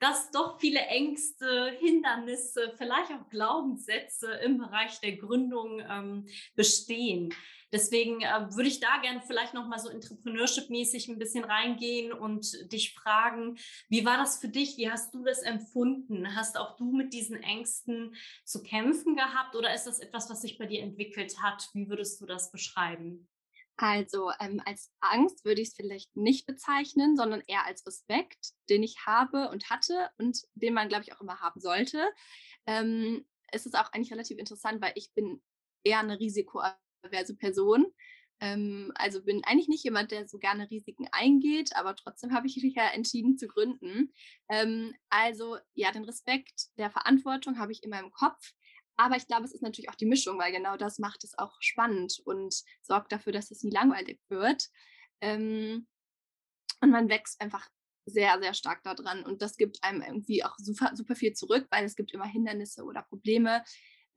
dass 0.00 0.30
doch 0.30 0.58
viele 0.58 0.80
Ängste, 0.80 1.76
Hindernisse, 1.78 2.72
vielleicht 2.76 3.12
auch 3.12 3.28
Glaubenssätze 3.28 4.32
im 4.44 4.58
Bereich 4.58 4.98
der 5.00 5.16
Gründung 5.16 5.80
ähm, 5.88 6.26
bestehen. 6.56 7.32
Deswegen 7.72 8.22
äh, 8.22 8.48
würde 8.54 8.68
ich 8.68 8.80
da 8.80 8.98
gerne 9.00 9.20
vielleicht 9.20 9.54
noch 9.54 9.68
mal 9.68 9.78
so 9.78 9.90
Entrepreneurship-mäßig 9.90 11.08
ein 11.08 11.18
bisschen 11.18 11.44
reingehen 11.44 12.12
und 12.12 12.72
dich 12.72 12.94
fragen, 12.94 13.58
wie 13.88 14.04
war 14.04 14.16
das 14.16 14.38
für 14.38 14.48
dich? 14.48 14.76
Wie 14.76 14.90
hast 14.90 15.14
du 15.14 15.22
das 15.22 15.42
empfunden? 15.42 16.34
Hast 16.34 16.58
auch 16.58 16.76
du 16.76 16.90
mit 16.92 17.12
diesen 17.12 17.40
Ängsten 17.42 18.16
zu 18.44 18.62
kämpfen 18.62 19.14
gehabt 19.14 19.54
oder 19.54 19.72
ist 19.72 19.84
das 19.84 20.00
etwas, 20.00 20.30
was 20.30 20.40
sich 20.40 20.58
bei 20.58 20.66
dir 20.66 20.82
entwickelt 20.82 21.40
hat? 21.42 21.68
Wie 21.74 21.88
würdest 21.88 22.20
du 22.20 22.26
das 22.26 22.50
beschreiben? 22.50 23.28
Also 23.76 24.30
ähm, 24.40 24.60
als 24.66 24.90
Angst 25.00 25.44
würde 25.44 25.62
ich 25.62 25.68
es 25.68 25.74
vielleicht 25.74 26.14
nicht 26.16 26.46
bezeichnen, 26.46 27.16
sondern 27.16 27.42
eher 27.46 27.64
als 27.64 27.86
Respekt, 27.86 28.52
den 28.68 28.82
ich 28.82 29.06
habe 29.06 29.48
und 29.48 29.70
hatte 29.70 30.10
und 30.18 30.42
den 30.54 30.74
man, 30.74 30.88
glaube 30.88 31.04
ich, 31.04 31.14
auch 31.14 31.20
immer 31.20 31.40
haben 31.40 31.60
sollte. 31.60 31.98
Ähm, 32.66 33.24
es 33.52 33.66
ist 33.66 33.76
auch 33.76 33.92
eigentlich 33.92 34.12
relativ 34.12 34.38
interessant, 34.38 34.82
weil 34.82 34.92
ich 34.96 35.12
bin 35.14 35.42
eher 35.82 36.00
eine 36.00 36.20
risikoaverse 36.20 37.36
Person. 37.38 37.86
Ähm, 38.40 38.90
also 38.94 39.22
bin 39.22 39.44
eigentlich 39.44 39.68
nicht 39.68 39.84
jemand, 39.84 40.10
der 40.12 40.26
so 40.26 40.38
gerne 40.38 40.70
Risiken 40.70 41.06
eingeht, 41.12 41.76
aber 41.76 41.94
trotzdem 41.94 42.32
habe 42.32 42.46
ich 42.46 42.56
mich 42.62 42.74
ja 42.74 42.88
entschieden 42.88 43.36
zu 43.36 43.46
gründen. 43.46 44.12
Ähm, 44.48 44.94
also 45.10 45.58
ja, 45.74 45.92
den 45.92 46.04
Respekt 46.04 46.68
der 46.78 46.90
Verantwortung 46.90 47.58
habe 47.58 47.72
ich 47.72 47.82
immer 47.82 48.00
im 48.00 48.10
Kopf. 48.10 48.52
Aber 49.00 49.16
ich 49.16 49.26
glaube, 49.26 49.44
es 49.44 49.54
ist 49.54 49.62
natürlich 49.62 49.88
auch 49.88 49.94
die 49.94 50.04
Mischung, 50.04 50.38
weil 50.38 50.52
genau 50.52 50.76
das 50.76 50.98
macht 50.98 51.24
es 51.24 51.38
auch 51.38 51.56
spannend 51.60 52.20
und 52.26 52.54
sorgt 52.82 53.12
dafür, 53.12 53.32
dass 53.32 53.50
es 53.50 53.62
nie 53.62 53.70
langweilig 53.70 54.20
wird. 54.28 54.68
Ähm, 55.22 55.86
und 56.82 56.90
man 56.90 57.08
wächst 57.08 57.40
einfach 57.40 57.66
sehr, 58.04 58.38
sehr 58.42 58.52
stark 58.52 58.82
daran. 58.82 59.24
Und 59.24 59.40
das 59.40 59.56
gibt 59.56 59.82
einem 59.82 60.02
irgendwie 60.02 60.44
auch 60.44 60.54
super, 60.58 60.90
super 60.94 61.16
viel 61.16 61.32
zurück, 61.32 61.66
weil 61.70 61.86
es 61.86 61.96
gibt 61.96 62.12
immer 62.12 62.26
Hindernisse 62.26 62.84
oder 62.84 63.00
Probleme. 63.00 63.64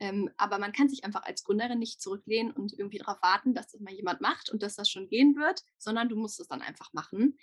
Ähm, 0.01 0.29
aber 0.35 0.59
man 0.59 0.73
kann 0.73 0.89
sich 0.89 1.05
einfach 1.05 1.23
als 1.23 1.45
Gründerin 1.45 1.79
nicht 1.79 2.01
zurücklehnen 2.01 2.51
und 2.51 2.73
irgendwie 2.77 2.97
darauf 2.97 3.21
warten, 3.21 3.53
dass 3.53 3.69
das 3.69 3.79
mal 3.79 3.93
jemand 3.93 4.19
macht 4.19 4.49
und 4.49 4.63
dass 4.63 4.75
das 4.75 4.89
schon 4.89 5.07
gehen 5.07 5.37
wird, 5.37 5.61
sondern 5.77 6.09
du 6.09 6.17
musst 6.17 6.41
es 6.41 6.49
dann 6.49 6.61
einfach 6.61 6.91
machen. 6.91 7.37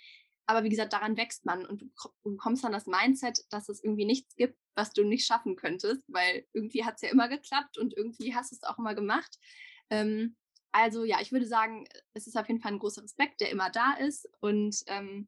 Aber 0.45 0.63
wie 0.63 0.69
gesagt, 0.69 0.93
daran 0.93 1.17
wächst 1.17 1.45
man 1.45 1.65
und 1.65 1.81
du 1.81 1.89
bekommst 2.23 2.63
dann 2.63 2.71
das 2.71 2.87
Mindset, 2.87 3.45
dass 3.49 3.69
es 3.69 3.83
irgendwie 3.83 4.05
nichts 4.05 4.35
gibt, 4.35 4.57
was 4.75 4.91
du 4.91 5.03
nicht 5.03 5.25
schaffen 5.25 5.55
könntest, 5.55 6.03
weil 6.07 6.45
irgendwie 6.53 6.83
hat 6.83 6.95
es 6.95 7.01
ja 7.01 7.09
immer 7.09 7.29
geklappt 7.29 7.77
und 7.77 7.95
irgendwie 7.95 8.35
hast 8.35 8.51
du 8.51 8.55
es 8.55 8.63
auch 8.63 8.77
immer 8.77 8.95
gemacht. 8.95 9.37
Ähm, 9.89 10.35
also 10.71 11.03
ja, 11.03 11.19
ich 11.21 11.31
würde 11.31 11.47
sagen, 11.47 11.87
es 12.13 12.27
ist 12.27 12.37
auf 12.37 12.47
jeden 12.47 12.61
Fall 12.61 12.71
ein 12.73 12.79
großer 12.79 13.03
Respekt, 13.03 13.41
der 13.41 13.49
immer 13.49 13.69
da 13.69 13.93
ist 13.93 14.27
und 14.39 14.77
ähm, 14.87 15.27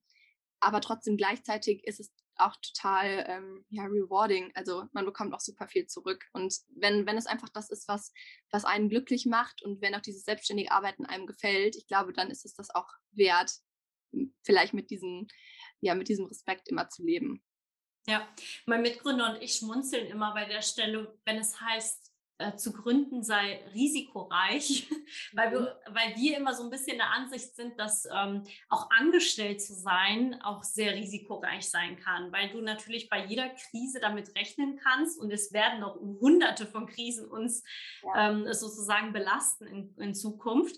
aber 0.59 0.79
trotzdem 0.79 1.17
gleichzeitig 1.17 1.83
ist 1.85 1.99
es 1.99 2.13
auch 2.37 2.55
total 2.57 3.25
ähm, 3.27 3.65
ja, 3.69 3.83
rewarding. 3.83 4.51
Also 4.55 4.85
man 4.91 5.05
bekommt 5.05 5.33
auch 5.33 5.39
super 5.39 5.67
viel 5.67 5.87
zurück. 5.87 6.25
Und 6.33 6.55
wenn, 6.75 7.05
wenn 7.05 7.17
es 7.17 7.25
einfach 7.25 7.49
das 7.49 7.69
ist, 7.69 7.87
was, 7.87 8.11
was 8.49 8.65
einen 8.65 8.89
glücklich 8.89 9.25
macht 9.25 9.61
und 9.61 9.81
wenn 9.81 9.93
auch 9.93 10.01
dieses 10.01 10.23
selbstständige 10.23 10.71
Arbeiten 10.71 11.05
einem 11.05 11.27
gefällt, 11.27 11.75
ich 11.75 11.87
glaube, 11.87 12.13
dann 12.13 12.31
ist 12.31 12.45
es 12.45 12.53
das 12.53 12.73
auch 12.73 12.87
wert, 13.11 13.53
vielleicht 14.43 14.73
mit 14.73 14.89
diesem, 14.89 15.27
ja, 15.81 15.95
mit 15.95 16.09
diesem 16.09 16.25
Respekt 16.25 16.69
immer 16.69 16.89
zu 16.89 17.03
leben. 17.03 17.43
Ja, 18.07 18.27
mein 18.65 18.81
Mitgründer 18.81 19.33
und 19.33 19.41
ich 19.41 19.55
schmunzeln 19.55 20.07
immer 20.07 20.33
bei 20.33 20.45
der 20.45 20.61
Stelle, 20.61 21.17
wenn 21.25 21.37
es 21.37 21.59
heißt, 21.59 22.12
äh, 22.43 22.55
zu 22.57 22.73
gründen 22.73 23.23
sei 23.23 23.61
risikoreich, 23.73 24.87
weil, 25.33 25.51
wir, 25.51 25.59
mhm. 25.59 25.95
weil 25.95 26.15
wir 26.15 26.37
immer 26.37 26.53
so 26.53 26.63
ein 26.63 26.69
bisschen 26.69 26.97
der 26.97 27.11
Ansicht 27.11 27.55
sind, 27.55 27.79
dass 27.79 28.05
ähm, 28.13 28.43
auch 28.69 28.89
angestellt 28.91 29.61
zu 29.61 29.73
sein 29.73 30.41
auch 30.41 30.63
sehr 30.63 30.93
risikoreich 30.93 31.69
sein 31.69 31.97
kann, 31.99 32.31
weil 32.31 32.49
du 32.49 32.61
natürlich 32.61 33.09
bei 33.09 33.25
jeder 33.25 33.49
Krise 33.49 33.99
damit 33.99 34.35
rechnen 34.35 34.79
kannst 34.83 35.19
und 35.19 35.31
es 35.31 35.53
werden 35.53 35.79
noch 35.79 35.95
hunderte 35.95 36.65
von 36.65 36.87
Krisen 36.87 37.25
uns 37.25 37.63
ja. 38.03 38.31
ähm, 38.31 38.51
sozusagen 38.51 39.13
belasten 39.13 39.67
in, 39.67 39.95
in 39.97 40.15
Zukunft, 40.15 40.75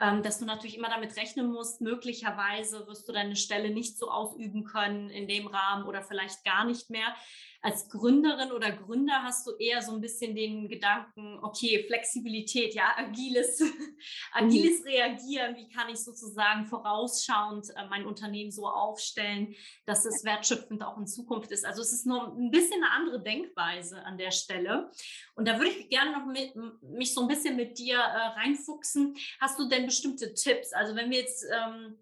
ähm, 0.00 0.22
dass 0.22 0.38
du 0.38 0.44
natürlich 0.44 0.76
immer 0.76 0.88
damit 0.88 1.16
rechnen 1.16 1.50
musst, 1.50 1.80
möglicherweise 1.80 2.86
wirst 2.86 3.08
du 3.08 3.12
deine 3.12 3.36
Stelle 3.36 3.70
nicht 3.70 3.98
so 3.98 4.10
ausüben 4.10 4.64
können 4.64 5.10
in 5.10 5.26
dem 5.26 5.46
Rahmen 5.46 5.84
oder 5.84 6.02
vielleicht 6.02 6.44
gar 6.44 6.64
nicht 6.64 6.90
mehr 6.90 7.14
als 7.60 7.88
Gründerin 7.88 8.52
oder 8.52 8.70
Gründer 8.70 9.22
hast 9.24 9.46
du 9.46 9.52
eher 9.56 9.82
so 9.82 9.92
ein 9.92 10.00
bisschen 10.00 10.36
den 10.36 10.68
Gedanken, 10.68 11.40
okay, 11.42 11.84
Flexibilität, 11.86 12.74
ja, 12.74 12.94
agiles, 12.96 13.60
agiles 14.32 14.80
mhm. 14.80 14.86
Reagieren, 14.86 15.56
wie 15.56 15.68
kann 15.68 15.88
ich 15.88 15.98
sozusagen 15.98 16.66
vorausschauend 16.66 17.70
äh, 17.70 17.86
mein 17.88 18.06
Unternehmen 18.06 18.52
so 18.52 18.68
aufstellen, 18.68 19.56
dass 19.86 20.04
es 20.04 20.24
wertschöpfend 20.24 20.84
auch 20.84 20.96
in 20.98 21.08
Zukunft 21.08 21.50
ist. 21.50 21.66
Also 21.66 21.82
es 21.82 21.92
ist 21.92 22.06
nur 22.06 22.28
ein 22.28 22.50
bisschen 22.52 22.82
eine 22.82 22.92
andere 22.92 23.22
Denkweise 23.22 24.04
an 24.04 24.18
der 24.18 24.30
Stelle. 24.30 24.90
Und 25.34 25.48
da 25.48 25.58
würde 25.58 25.70
ich 25.70 25.88
gerne 25.88 26.12
noch 26.12 26.26
mit, 26.26 26.54
mich 26.82 27.12
so 27.12 27.22
ein 27.22 27.28
bisschen 27.28 27.56
mit 27.56 27.78
dir 27.78 27.98
äh, 27.98 28.38
reinfuchsen. 28.38 29.16
Hast 29.40 29.58
du 29.58 29.68
denn 29.68 29.86
bestimmte 29.86 30.32
Tipps? 30.34 30.72
Also 30.72 30.94
wenn 30.94 31.10
wir 31.10 31.18
jetzt 31.18 31.44
ähm, 31.52 31.98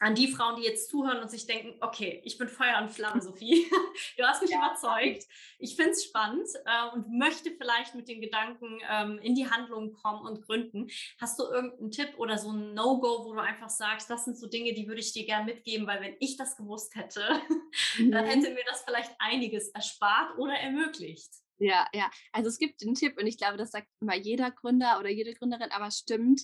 an 0.00 0.14
die 0.14 0.28
Frauen, 0.28 0.56
die 0.56 0.62
jetzt 0.62 0.90
zuhören 0.90 1.20
und 1.20 1.30
sich 1.30 1.46
denken, 1.46 1.74
okay, 1.80 2.20
ich 2.24 2.38
bin 2.38 2.48
Feuer 2.48 2.80
und 2.80 2.90
Flamme, 2.90 3.20
Sophie. 3.20 3.66
Du 4.16 4.24
hast 4.24 4.42
mich 4.42 4.50
ja. 4.50 4.58
überzeugt. 4.58 5.26
Ich 5.58 5.74
finde 5.74 5.90
es 5.90 6.04
spannend 6.04 6.48
äh, 6.64 6.94
und 6.94 7.10
möchte 7.10 7.50
vielleicht 7.50 7.94
mit 7.94 8.08
den 8.08 8.20
Gedanken 8.20 8.80
ähm, 8.88 9.18
in 9.18 9.34
die 9.34 9.50
Handlung 9.50 9.92
kommen 9.92 10.26
und 10.26 10.42
gründen. 10.42 10.88
Hast 11.20 11.38
du 11.38 11.44
irgendeinen 11.44 11.90
Tipp 11.90 12.14
oder 12.16 12.38
so 12.38 12.52
ein 12.52 12.74
No-Go, 12.74 13.24
wo 13.24 13.34
du 13.34 13.40
einfach 13.40 13.70
sagst, 13.70 14.08
das 14.08 14.24
sind 14.24 14.38
so 14.38 14.48
Dinge, 14.48 14.72
die 14.72 14.86
würde 14.86 15.00
ich 15.00 15.12
dir 15.12 15.26
gerne 15.26 15.46
mitgeben, 15.46 15.86
weil 15.86 16.00
wenn 16.00 16.16
ich 16.20 16.36
das 16.36 16.56
gewusst 16.56 16.94
hätte, 16.94 17.20
mhm. 17.98 18.12
dann 18.12 18.24
hätte 18.24 18.50
mir 18.50 18.64
das 18.68 18.82
vielleicht 18.82 19.12
einiges 19.18 19.68
erspart 19.70 20.38
oder 20.38 20.54
ermöglicht. 20.54 21.30
Ja, 21.58 21.86
ja. 21.92 22.08
Also 22.32 22.48
es 22.48 22.58
gibt 22.58 22.80
den 22.82 22.94
Tipp 22.94 23.18
und 23.18 23.26
ich 23.26 23.36
glaube, 23.36 23.56
das 23.56 23.72
sagt 23.72 23.88
immer 24.00 24.14
jeder 24.14 24.50
Gründer 24.50 24.98
oder 25.00 25.10
jede 25.10 25.34
Gründerin, 25.34 25.70
aber 25.72 25.90
stimmt 25.90 26.42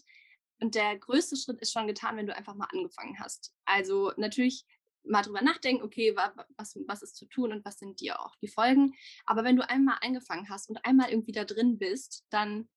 und 0.61 0.75
der 0.75 0.99
größte 0.99 1.37
Schritt 1.37 1.61
ist 1.61 1.73
schon 1.73 1.87
getan, 1.87 2.17
wenn 2.17 2.27
du 2.27 2.37
einfach 2.37 2.55
mal 2.55 2.69
angefangen 2.73 3.19
hast. 3.19 3.53
Also 3.65 4.13
natürlich 4.17 4.65
mal 5.05 5.23
drüber 5.23 5.43
nachdenken, 5.43 5.83
okay, 5.83 6.17
was, 6.17 6.79
was 6.87 7.03
ist 7.03 7.17
zu 7.17 7.27
tun 7.27 7.53
und 7.53 7.65
was 7.65 7.79
sind 7.79 8.01
dir 8.01 8.21
auch 8.21 8.35
die 8.37 8.49
Folgen. 8.49 8.95
Aber 9.27 9.45
wenn 9.45 9.57
du 9.57 9.69
einmal 9.69 9.99
angefangen 10.01 10.49
hast 10.49 10.69
und 10.69 10.85
einmal 10.85 11.11
irgendwie 11.11 11.33
da 11.33 11.45
drin 11.45 11.79
bist, 11.79 12.25
dann, 12.31 12.69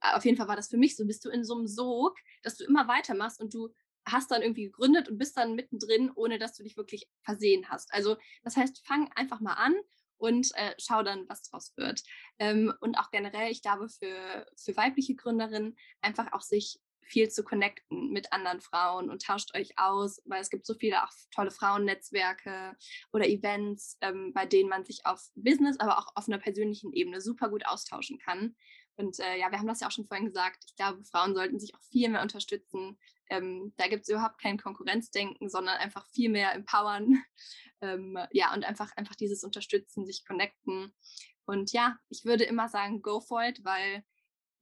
äh, 0.00 0.14
auf 0.14 0.24
jeden 0.24 0.36
Fall 0.36 0.48
war 0.48 0.56
das 0.56 0.68
für 0.68 0.76
mich 0.76 0.96
so, 0.96 1.06
bist 1.06 1.24
du 1.24 1.30
in 1.30 1.44
so 1.44 1.56
einem 1.56 1.66
Sog, 1.66 2.16
dass 2.42 2.56
du 2.56 2.64
immer 2.64 2.86
weitermachst 2.88 3.40
und 3.40 3.52
du 3.52 3.74
hast 4.06 4.30
dann 4.30 4.42
irgendwie 4.42 4.64
gegründet 4.64 5.08
und 5.08 5.18
bist 5.18 5.36
dann 5.36 5.54
mittendrin, 5.54 6.10
ohne 6.14 6.38
dass 6.38 6.56
du 6.56 6.62
dich 6.62 6.76
wirklich 6.76 7.08
versehen 7.22 7.68
hast. 7.68 7.92
Also 7.92 8.16
das 8.42 8.56
heißt, 8.56 8.84
fang 8.86 9.10
einfach 9.14 9.40
mal 9.40 9.54
an 9.54 9.74
und 10.16 10.50
äh, 10.54 10.74
schau 10.78 11.02
dann, 11.02 11.28
was 11.28 11.42
draus 11.42 11.72
wird. 11.76 12.02
Ähm, 12.38 12.72
und 12.80 12.96
auch 12.96 13.10
generell, 13.10 13.50
ich 13.50 13.62
glaube, 13.62 13.88
für, 13.88 14.46
für 14.56 14.76
weibliche 14.76 15.14
Gründerinnen 15.14 15.76
einfach 16.00 16.32
auch 16.32 16.42
sich 16.42 16.80
viel 17.02 17.28
zu 17.28 17.44
connecten 17.44 18.10
mit 18.10 18.32
anderen 18.32 18.60
Frauen 18.60 19.10
und 19.10 19.22
tauscht 19.22 19.54
euch 19.54 19.78
aus, 19.78 20.22
weil 20.24 20.40
es 20.40 20.50
gibt 20.50 20.66
so 20.66 20.74
viele 20.74 21.02
auch 21.02 21.10
tolle 21.34 21.50
Frauennetzwerke 21.50 22.76
oder 23.12 23.28
Events, 23.28 23.98
ähm, 24.00 24.32
bei 24.32 24.46
denen 24.46 24.68
man 24.68 24.84
sich 24.84 25.04
auf 25.04 25.30
Business, 25.34 25.78
aber 25.80 25.98
auch 25.98 26.08
auf 26.14 26.28
einer 26.28 26.38
persönlichen 26.38 26.92
Ebene 26.92 27.20
super 27.20 27.48
gut 27.48 27.66
austauschen 27.66 28.18
kann. 28.18 28.54
Und 28.96 29.18
äh, 29.20 29.38
ja, 29.38 29.50
wir 29.50 29.58
haben 29.58 29.66
das 29.66 29.80
ja 29.80 29.88
auch 29.88 29.92
schon 29.92 30.06
vorhin 30.06 30.26
gesagt. 30.26 30.64
Ich 30.66 30.76
glaube, 30.76 31.02
Frauen 31.04 31.34
sollten 31.34 31.58
sich 31.58 31.74
auch 31.74 31.82
viel 31.90 32.08
mehr 32.08 32.22
unterstützen. 32.22 32.98
Ähm, 33.30 33.72
da 33.76 33.88
gibt 33.88 34.02
es 34.02 34.08
überhaupt 34.08 34.40
kein 34.40 34.58
Konkurrenzdenken, 34.58 35.48
sondern 35.48 35.76
einfach 35.78 36.06
viel 36.08 36.30
mehr 36.30 36.52
empowern. 36.54 37.22
Ähm, 37.84 38.16
ja, 38.30 38.54
und 38.54 38.62
einfach, 38.64 38.96
einfach 38.96 39.16
dieses 39.16 39.42
Unterstützen, 39.42 40.06
sich 40.06 40.24
connecten. 40.24 40.94
Und 41.46 41.72
ja, 41.72 41.98
ich 42.10 42.24
würde 42.24 42.44
immer 42.44 42.68
sagen, 42.68 43.02
go 43.02 43.20
for 43.20 43.42
it, 43.42 43.64
weil 43.64 44.04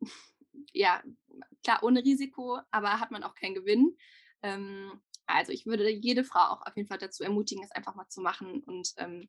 ja, 0.72 1.03
klar, 1.62 1.83
ohne 1.83 2.05
Risiko, 2.05 2.61
aber 2.70 3.01
hat 3.01 3.11
man 3.11 3.23
auch 3.23 3.35
keinen 3.35 3.55
Gewinn. 3.55 3.96
Ähm, 4.42 5.01
also 5.27 5.53
ich 5.53 5.66
würde 5.66 5.88
jede 5.88 6.25
Frau 6.25 6.40
auch 6.40 6.66
auf 6.66 6.77
jeden 6.77 6.88
Fall 6.88 6.99
dazu 6.99 7.23
ermutigen, 7.23 7.62
es 7.62 7.70
einfach 7.73 7.94
mal 7.94 8.09
zu 8.09 8.20
machen 8.20 8.62
und 8.64 8.92
ähm, 8.96 9.29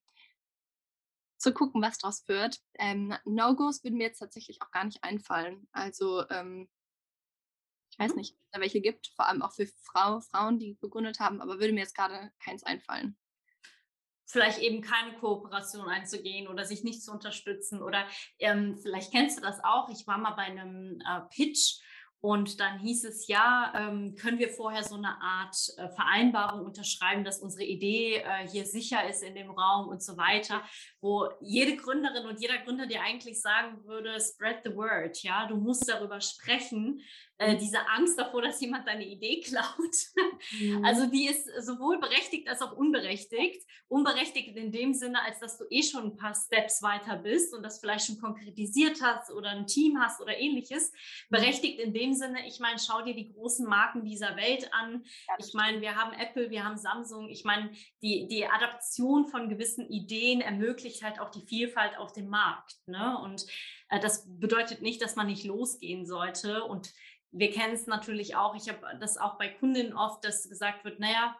zu 1.37 1.53
gucken, 1.53 1.81
was 1.81 1.97
daraus 1.97 2.27
wird. 2.27 2.59
Ähm, 2.75 3.13
No-Gos 3.25 3.83
würden 3.83 3.97
mir 3.97 4.07
jetzt 4.07 4.19
tatsächlich 4.19 4.61
auch 4.61 4.71
gar 4.71 4.85
nicht 4.85 5.03
einfallen. 5.03 5.67
Also 5.71 6.27
ähm, 6.29 6.69
ich 7.91 7.99
weiß 7.99 8.15
nicht, 8.15 8.33
ob 8.33 8.39
es 8.39 8.51
da 8.51 8.59
welche 8.61 8.81
gibt, 8.81 9.07
vor 9.15 9.27
allem 9.27 9.41
auch 9.41 9.53
für 9.53 9.67
Frau, 9.83 10.21
Frauen, 10.21 10.59
die 10.59 10.77
gegründet 10.79 11.19
haben, 11.19 11.41
aber 11.41 11.59
würde 11.59 11.73
mir 11.73 11.81
jetzt 11.81 11.95
gerade 11.95 12.31
keins 12.39 12.63
einfallen 12.63 13.17
vielleicht 14.31 14.59
eben 14.59 14.81
keine 14.81 15.13
Kooperation 15.17 15.87
einzugehen 15.87 16.47
oder 16.47 16.63
sich 16.63 16.83
nicht 16.83 17.03
zu 17.03 17.11
unterstützen. 17.11 17.83
Oder 17.83 18.07
ähm, 18.39 18.77
vielleicht 18.81 19.11
kennst 19.11 19.37
du 19.37 19.41
das 19.41 19.63
auch. 19.63 19.89
Ich 19.89 20.07
war 20.07 20.17
mal 20.17 20.31
bei 20.31 20.43
einem 20.43 21.01
äh, 21.01 21.21
Pitch 21.29 21.81
und 22.21 22.59
dann 22.59 22.77
hieß 22.77 23.03
es 23.05 23.27
ja, 23.27 23.73
ähm, 23.75 24.15
können 24.15 24.37
wir 24.37 24.49
vorher 24.49 24.83
so 24.83 24.95
eine 24.95 25.19
Art 25.21 25.57
äh, 25.77 25.89
Vereinbarung 25.89 26.63
unterschreiben, 26.63 27.23
dass 27.23 27.39
unsere 27.39 27.63
Idee 27.63 28.17
äh, 28.17 28.47
hier 28.47 28.65
sicher 28.65 29.09
ist 29.09 29.23
in 29.23 29.33
dem 29.33 29.49
Raum 29.49 29.89
und 29.89 30.03
so 30.03 30.17
weiter, 30.17 30.61
wo 31.01 31.29
jede 31.41 31.75
Gründerin 31.75 32.27
und 32.27 32.39
jeder 32.39 32.59
Gründer 32.59 32.85
dir 32.85 33.01
eigentlich 33.01 33.41
sagen 33.41 33.83
würde, 33.85 34.19
spread 34.19 34.61
the 34.63 34.75
word, 34.75 35.17
ja, 35.23 35.47
du 35.47 35.55
musst 35.55 35.89
darüber 35.89 36.21
sprechen, 36.21 37.01
äh, 37.41 37.57
diese 37.57 37.87
Angst 37.89 38.19
davor, 38.19 38.43
dass 38.43 38.61
jemand 38.61 38.87
deine 38.87 39.05
Idee 39.05 39.39
klaut. 39.41 39.65
Mhm. 40.59 40.83
Also 40.83 41.05
die 41.05 41.27
ist 41.27 41.47
sowohl 41.59 41.99
berechtigt 41.99 42.47
als 42.49 42.61
auch 42.61 42.75
unberechtigt. 42.75 43.63
Unberechtigt 43.87 44.55
in 44.55 44.71
dem 44.71 44.93
Sinne, 44.93 45.21
als 45.23 45.39
dass 45.39 45.57
du 45.57 45.65
eh 45.69 45.83
schon 45.83 46.05
ein 46.05 46.15
paar 46.15 46.33
Steps 46.33 46.81
weiter 46.81 47.15
bist 47.15 47.53
und 47.53 47.63
das 47.63 47.79
vielleicht 47.79 48.07
schon 48.07 48.19
konkretisiert 48.19 49.01
hast 49.01 49.31
oder 49.31 49.49
ein 49.49 49.67
Team 49.67 49.99
hast 49.99 50.19
oder 50.19 50.37
ähnliches. 50.37 50.91
Mhm. 50.91 50.97
Berechtigt 51.29 51.79
in 51.79 51.93
dem 51.93 52.13
Sinne, 52.13 52.47
ich 52.47 52.59
meine, 52.59 52.79
schau 52.79 53.01
dir 53.03 53.13
die 53.13 53.31
großen 53.31 53.67
Marken 53.67 54.03
dieser 54.03 54.35
Welt 54.35 54.73
an. 54.73 55.03
Ich 55.37 55.53
meine, 55.53 55.79
wir 55.79 55.95
haben 55.95 56.13
Apple, 56.13 56.49
wir 56.49 56.63
haben 56.63 56.77
Samsung. 56.77 57.29
Ich 57.29 57.43
meine, 57.43 57.71
die, 58.01 58.27
die 58.27 58.45
Adaption 58.47 59.27
von 59.27 59.47
gewissen 59.47 59.87
Ideen 59.89 60.41
ermöglicht 60.41 61.03
halt 61.03 61.19
auch 61.19 61.29
die 61.29 61.45
Vielfalt 61.45 61.97
auf 61.97 62.13
dem 62.13 62.29
Markt. 62.29 62.77
Ne? 62.87 63.17
Und 63.23 63.45
äh, 63.89 63.99
das 63.99 64.25
bedeutet 64.27 64.81
nicht, 64.81 65.01
dass 65.01 65.15
man 65.15 65.27
nicht 65.27 65.43
losgehen 65.43 66.05
sollte 66.05 66.63
und 66.63 66.91
wir 67.31 67.51
kennen 67.51 67.73
es 67.73 67.87
natürlich 67.87 68.35
auch, 68.35 68.55
ich 68.55 68.69
habe 68.69 68.97
das 68.99 69.17
auch 69.17 69.37
bei 69.37 69.47
Kundinnen 69.49 69.93
oft, 69.93 70.23
dass 70.23 70.49
gesagt 70.49 70.83
wird, 70.83 70.99
naja, 70.99 71.35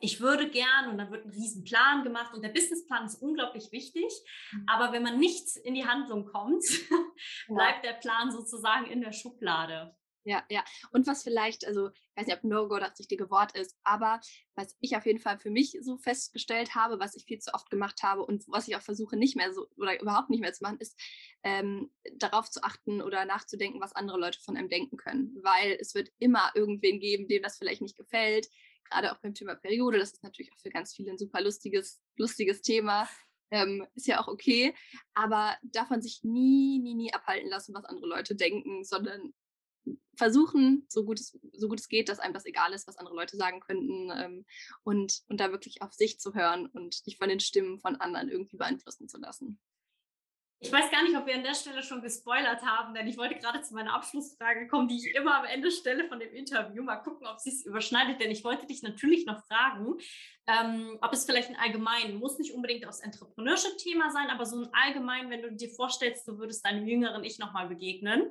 ich 0.00 0.20
würde 0.20 0.48
gern 0.48 0.90
und 0.90 0.98
dann 0.98 1.10
wird 1.10 1.26
ein 1.26 1.30
Riesenplan 1.30 2.04
gemacht 2.04 2.34
und 2.34 2.42
der 2.42 2.48
Businessplan 2.48 3.06
ist 3.06 3.22
unglaublich 3.22 3.70
wichtig. 3.70 4.10
Mhm. 4.52 4.64
Aber 4.66 4.92
wenn 4.92 5.02
man 5.02 5.18
nicht 5.18 5.56
in 5.58 5.74
die 5.74 5.86
Handlung 5.86 6.24
kommt, 6.26 6.64
bleibt 7.48 7.84
der 7.84 7.92
Plan 7.94 8.30
sozusagen 8.30 8.86
in 8.86 9.02
der 9.02 9.12
Schublade. 9.12 9.94
Ja, 10.24 10.44
ja. 10.50 10.62
Und 10.92 11.06
was 11.06 11.22
vielleicht, 11.22 11.66
also 11.66 11.88
ich 11.88 12.16
weiß 12.16 12.26
nicht, 12.26 12.36
ob 12.36 12.44
No-Go 12.44 12.78
das 12.78 12.98
richtige 12.98 13.30
Wort 13.30 13.56
ist, 13.56 13.76
aber 13.84 14.20
was 14.54 14.76
ich 14.80 14.94
auf 14.96 15.06
jeden 15.06 15.18
Fall 15.18 15.38
für 15.38 15.50
mich 15.50 15.78
so 15.80 15.96
festgestellt 15.96 16.74
habe, 16.74 17.00
was 17.00 17.14
ich 17.14 17.24
viel 17.24 17.38
zu 17.38 17.54
oft 17.54 17.70
gemacht 17.70 18.02
habe 18.02 18.24
und 18.24 18.44
was 18.48 18.68
ich 18.68 18.76
auch 18.76 18.82
versuche 18.82 19.16
nicht 19.16 19.36
mehr 19.36 19.52
so 19.54 19.66
oder 19.76 19.98
überhaupt 20.00 20.28
nicht 20.28 20.40
mehr 20.40 20.52
zu 20.52 20.62
machen, 20.62 20.78
ist 20.78 21.00
ähm, 21.42 21.90
darauf 22.16 22.50
zu 22.50 22.62
achten 22.62 23.00
oder 23.00 23.24
nachzudenken, 23.24 23.80
was 23.80 23.96
andere 23.96 24.18
Leute 24.18 24.40
von 24.40 24.58
einem 24.58 24.68
denken 24.68 24.98
können. 24.98 25.38
Weil 25.42 25.78
es 25.80 25.94
wird 25.94 26.10
immer 26.18 26.52
irgendwen 26.54 27.00
geben, 27.00 27.26
dem 27.26 27.42
das 27.42 27.56
vielleicht 27.56 27.80
nicht 27.80 27.96
gefällt. 27.96 28.46
Gerade 28.90 29.12
auch 29.12 29.20
beim 29.20 29.34
Thema 29.34 29.54
Periode, 29.54 29.98
das 29.98 30.12
ist 30.12 30.22
natürlich 30.22 30.52
auch 30.52 30.58
für 30.58 30.70
ganz 30.70 30.94
viele 30.94 31.12
ein 31.12 31.18
super 31.18 31.40
lustiges, 31.40 32.02
lustiges 32.16 32.60
Thema. 32.60 33.08
Ähm, 33.52 33.86
ist 33.96 34.06
ja 34.06 34.20
auch 34.20 34.28
okay, 34.28 34.74
aber 35.12 35.56
davon 35.62 36.00
sich 36.02 36.20
nie, 36.22 36.78
nie, 36.78 36.94
nie 36.94 37.12
abhalten 37.12 37.50
lassen, 37.50 37.74
was 37.74 37.84
andere 37.84 38.06
Leute 38.06 38.36
denken, 38.36 38.84
sondern 38.84 39.34
versuchen, 40.16 40.86
so 40.88 41.04
gut, 41.04 41.18
es, 41.18 41.38
so 41.52 41.68
gut 41.68 41.80
es 41.80 41.88
geht, 41.88 42.08
dass 42.08 42.18
einem 42.18 42.34
das 42.34 42.46
egal 42.46 42.72
ist, 42.72 42.86
was 42.86 42.96
andere 42.96 43.14
Leute 43.14 43.36
sagen 43.36 43.60
könnten 43.60 44.10
ähm, 44.10 44.46
und, 44.82 45.22
und 45.28 45.40
da 45.40 45.50
wirklich 45.50 45.82
auf 45.82 45.92
sich 45.92 46.20
zu 46.20 46.34
hören 46.34 46.66
und 46.66 47.06
nicht 47.06 47.18
von 47.18 47.28
den 47.28 47.40
Stimmen 47.40 47.78
von 47.78 47.96
anderen 47.96 48.28
irgendwie 48.28 48.56
beeinflussen 48.56 49.08
zu 49.08 49.18
lassen. 49.18 49.58
Ich 50.62 50.70
weiß 50.70 50.90
gar 50.90 51.02
nicht, 51.02 51.16
ob 51.16 51.26
wir 51.26 51.34
an 51.34 51.42
der 51.42 51.54
Stelle 51.54 51.82
schon 51.82 52.02
gespoilert 52.02 52.60
haben, 52.60 52.92
denn 52.92 53.06
ich 53.06 53.16
wollte 53.16 53.34
gerade 53.36 53.62
zu 53.62 53.72
meiner 53.72 53.94
Abschlussfrage 53.94 54.68
kommen, 54.68 54.88
die 54.88 54.96
ich 54.96 55.14
immer 55.14 55.38
am 55.38 55.46
Ende 55.46 55.70
stelle 55.70 56.06
von 56.06 56.20
dem 56.20 56.34
Interview. 56.34 56.82
Mal 56.82 56.96
gucken, 56.96 57.26
ob 57.26 57.40
sie 57.40 57.48
es 57.48 57.64
überschneidet, 57.64 58.20
denn 58.20 58.30
ich 58.30 58.44
wollte 58.44 58.66
dich 58.66 58.82
natürlich 58.82 59.24
noch 59.24 59.42
fragen, 59.46 59.94
ähm, 60.46 60.98
ob 61.00 61.14
es 61.14 61.24
vielleicht 61.24 61.48
ein 61.48 61.56
allgemein, 61.56 62.18
muss 62.18 62.38
nicht 62.38 62.52
unbedingt 62.52 62.86
aufs 62.86 63.00
Entrepreneurship-Thema 63.00 64.10
sein, 64.10 64.28
aber 64.28 64.44
so 64.44 64.60
ein 64.60 64.68
allgemein, 64.74 65.30
wenn 65.30 65.40
du 65.40 65.50
dir 65.50 65.70
vorstellst, 65.70 66.28
du 66.28 66.36
würdest 66.36 66.62
deinem 66.66 66.86
jüngeren 66.86 67.24
Ich 67.24 67.38
nochmal 67.38 67.66
begegnen, 67.66 68.30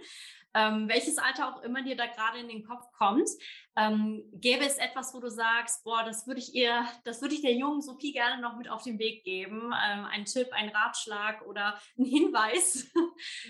ähm, 0.54 0.88
welches 0.90 1.18
Alter 1.18 1.48
auch 1.48 1.62
immer 1.62 1.84
dir 1.84 1.96
da 1.96 2.08
gerade 2.08 2.40
in 2.40 2.48
den 2.48 2.64
Kopf 2.64 2.86
kommt, 2.98 3.30
ähm, 3.76 4.24
gäbe 4.34 4.66
es 4.66 4.78
etwas, 4.78 5.14
wo 5.14 5.20
du 5.20 5.30
sagst, 5.30 5.84
boah, 5.84 6.04
das 6.04 6.28
würde 6.28 6.40
ich 6.40 6.54
ihr, 6.54 6.86
das 7.06 7.22
würde 7.22 7.36
ich 7.36 7.42
der 7.42 7.54
jungen 7.54 7.82
Sophie 7.82 8.12
gerne 8.12 8.42
noch 8.42 8.58
mit 8.58 8.70
auf 8.70 8.84
den 8.84 9.00
Weg 9.00 9.24
geben, 9.24 9.72
ähm, 9.86 10.06
ein 10.06 10.26
Tipp, 10.26 10.48
ein 10.52 10.70
Ratschlag 10.70 11.46
oder 11.46 11.80
ein 11.98 12.06
Hinweis, 12.06 12.92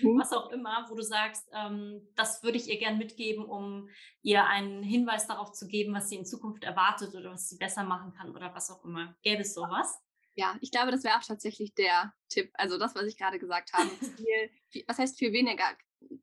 mhm. 0.02 0.18
was 0.18 0.32
auch 0.32 0.50
immer, 0.50 0.86
wo 0.90 0.94
du 0.94 1.02
sagst, 1.02 1.48
ähm, 1.52 2.06
das 2.16 2.42
würde 2.42 2.58
ich 2.58 2.68
ihr 2.68 2.78
gerne 2.78 2.98
mitgeben, 2.98 3.44
um 3.44 3.88
ihr 4.22 4.44
einen 4.46 4.82
Hinweis 4.82 5.26
darauf 5.26 5.52
zu 5.52 5.66
geben, 5.66 5.94
was 5.94 6.08
sie 6.08 6.16
in 6.16 6.26
Zukunft 6.26 6.64
erwartet 6.64 7.14
oder 7.14 7.32
was 7.32 7.48
sie 7.48 7.56
besser 7.56 7.84
machen 7.84 8.12
kann 8.12 8.30
oder 8.30 8.54
was 8.54 8.70
auch 8.70 8.84
immer. 8.84 9.16
Gäbe 9.22 9.42
es 9.42 9.54
sowas? 9.54 10.00
Ja, 10.34 10.56
ich 10.60 10.70
glaube, 10.70 10.90
das 10.90 11.02
wäre 11.02 11.18
auch 11.18 11.24
tatsächlich 11.24 11.74
der 11.74 12.14
Tipp. 12.28 12.50
Also 12.54 12.78
das, 12.78 12.94
was 12.94 13.04
ich 13.04 13.18
gerade 13.18 13.38
gesagt 13.38 13.72
habe. 13.72 13.90
Viel, 14.16 14.50
viel, 14.68 14.84
was 14.86 14.98
heißt 14.98 15.18
viel 15.18 15.32
weniger 15.32 15.76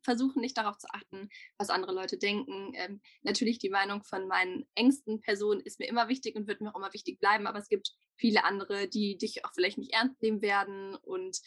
versuchen 0.08 0.39
nicht 0.39 0.58
darauf 0.58 0.78
zu 0.78 0.88
achten, 0.89 1.28
was 1.58 1.70
andere 1.70 1.93
Leute 1.93 2.17
denken. 2.17 2.72
Ähm, 2.76 3.02
natürlich 3.24 3.60
die 3.60 3.70
Meinung 3.70 4.06
von 4.06 4.26
meinen 4.26 4.65
engsten 4.74 5.20
Personen 5.20 5.60
ist 5.60 5.80
mir 5.80 5.88
immer 5.88 6.08
wichtig 6.08 6.38
und 6.38 6.48
wird 6.48 6.62
mir 6.62 6.72
auch 6.72 6.80
immer 6.80 6.93
wichtig 6.93 7.20
bleiben, 7.20 7.46
aber 7.46 7.60
es 7.60 7.67
gibt 7.67 7.91
viele 8.15 8.46
andere, 8.46 8.88
die 8.88 9.17
dich 9.17 9.43
auch 9.43 9.52
vielleicht 9.54 9.78
nicht 9.78 9.93
ernst 9.93 10.22
nehmen 10.22 10.41
werden 10.41 10.96
und 10.96 11.41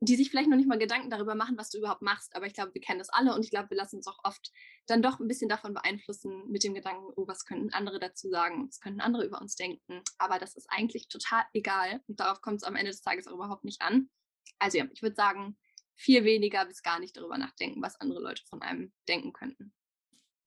die 0.00 0.16
sich 0.16 0.28
vielleicht 0.28 0.50
noch 0.50 0.58
nicht 0.58 0.68
mal 0.68 0.78
Gedanken 0.78 1.08
darüber 1.08 1.34
machen, 1.34 1.56
was 1.56 1.70
du 1.70 1.78
überhaupt 1.78 2.02
machst. 2.02 2.36
Aber 2.36 2.46
ich 2.46 2.52
glaube, 2.52 2.74
wir 2.74 2.80
kennen 2.82 2.98
das 2.98 3.08
alle 3.08 3.34
und 3.34 3.42
ich 3.42 3.50
glaube, 3.50 3.70
wir 3.70 3.76
lassen 3.78 3.96
uns 3.96 4.06
auch 4.06 4.18
oft 4.22 4.52
dann 4.86 5.02
doch 5.02 5.18
ein 5.18 5.26
bisschen 5.26 5.48
davon 5.48 5.72
beeinflussen 5.72 6.46
mit 6.50 6.62
dem 6.62 6.74
Gedanken, 6.74 7.10
oh, 7.16 7.26
was 7.26 7.46
könnten 7.46 7.72
andere 7.72 7.98
dazu 7.98 8.28
sagen, 8.28 8.68
was 8.68 8.80
könnten 8.80 9.00
andere 9.00 9.24
über 9.24 9.40
uns 9.40 9.56
denken. 9.56 10.02
Aber 10.18 10.38
das 10.38 10.54
ist 10.54 10.66
eigentlich 10.70 11.08
total 11.08 11.42
egal 11.54 12.02
und 12.06 12.20
darauf 12.20 12.42
kommt 12.42 12.58
es 12.58 12.64
am 12.64 12.76
Ende 12.76 12.90
des 12.90 13.00
Tages 13.00 13.26
auch 13.26 13.34
überhaupt 13.34 13.64
nicht 13.64 13.80
an. 13.80 14.10
Also 14.58 14.76
ja, 14.76 14.84
ich 14.92 15.02
würde 15.02 15.16
sagen, 15.16 15.56
viel 15.98 16.24
weniger 16.24 16.64
bis 16.64 16.82
gar 16.82 17.00
nicht 17.00 17.16
darüber 17.16 17.36
nachdenken, 17.36 17.82
was 17.82 18.00
andere 18.00 18.20
Leute 18.20 18.42
von 18.44 18.62
einem 18.62 18.92
denken 19.08 19.32
könnten. 19.32 19.74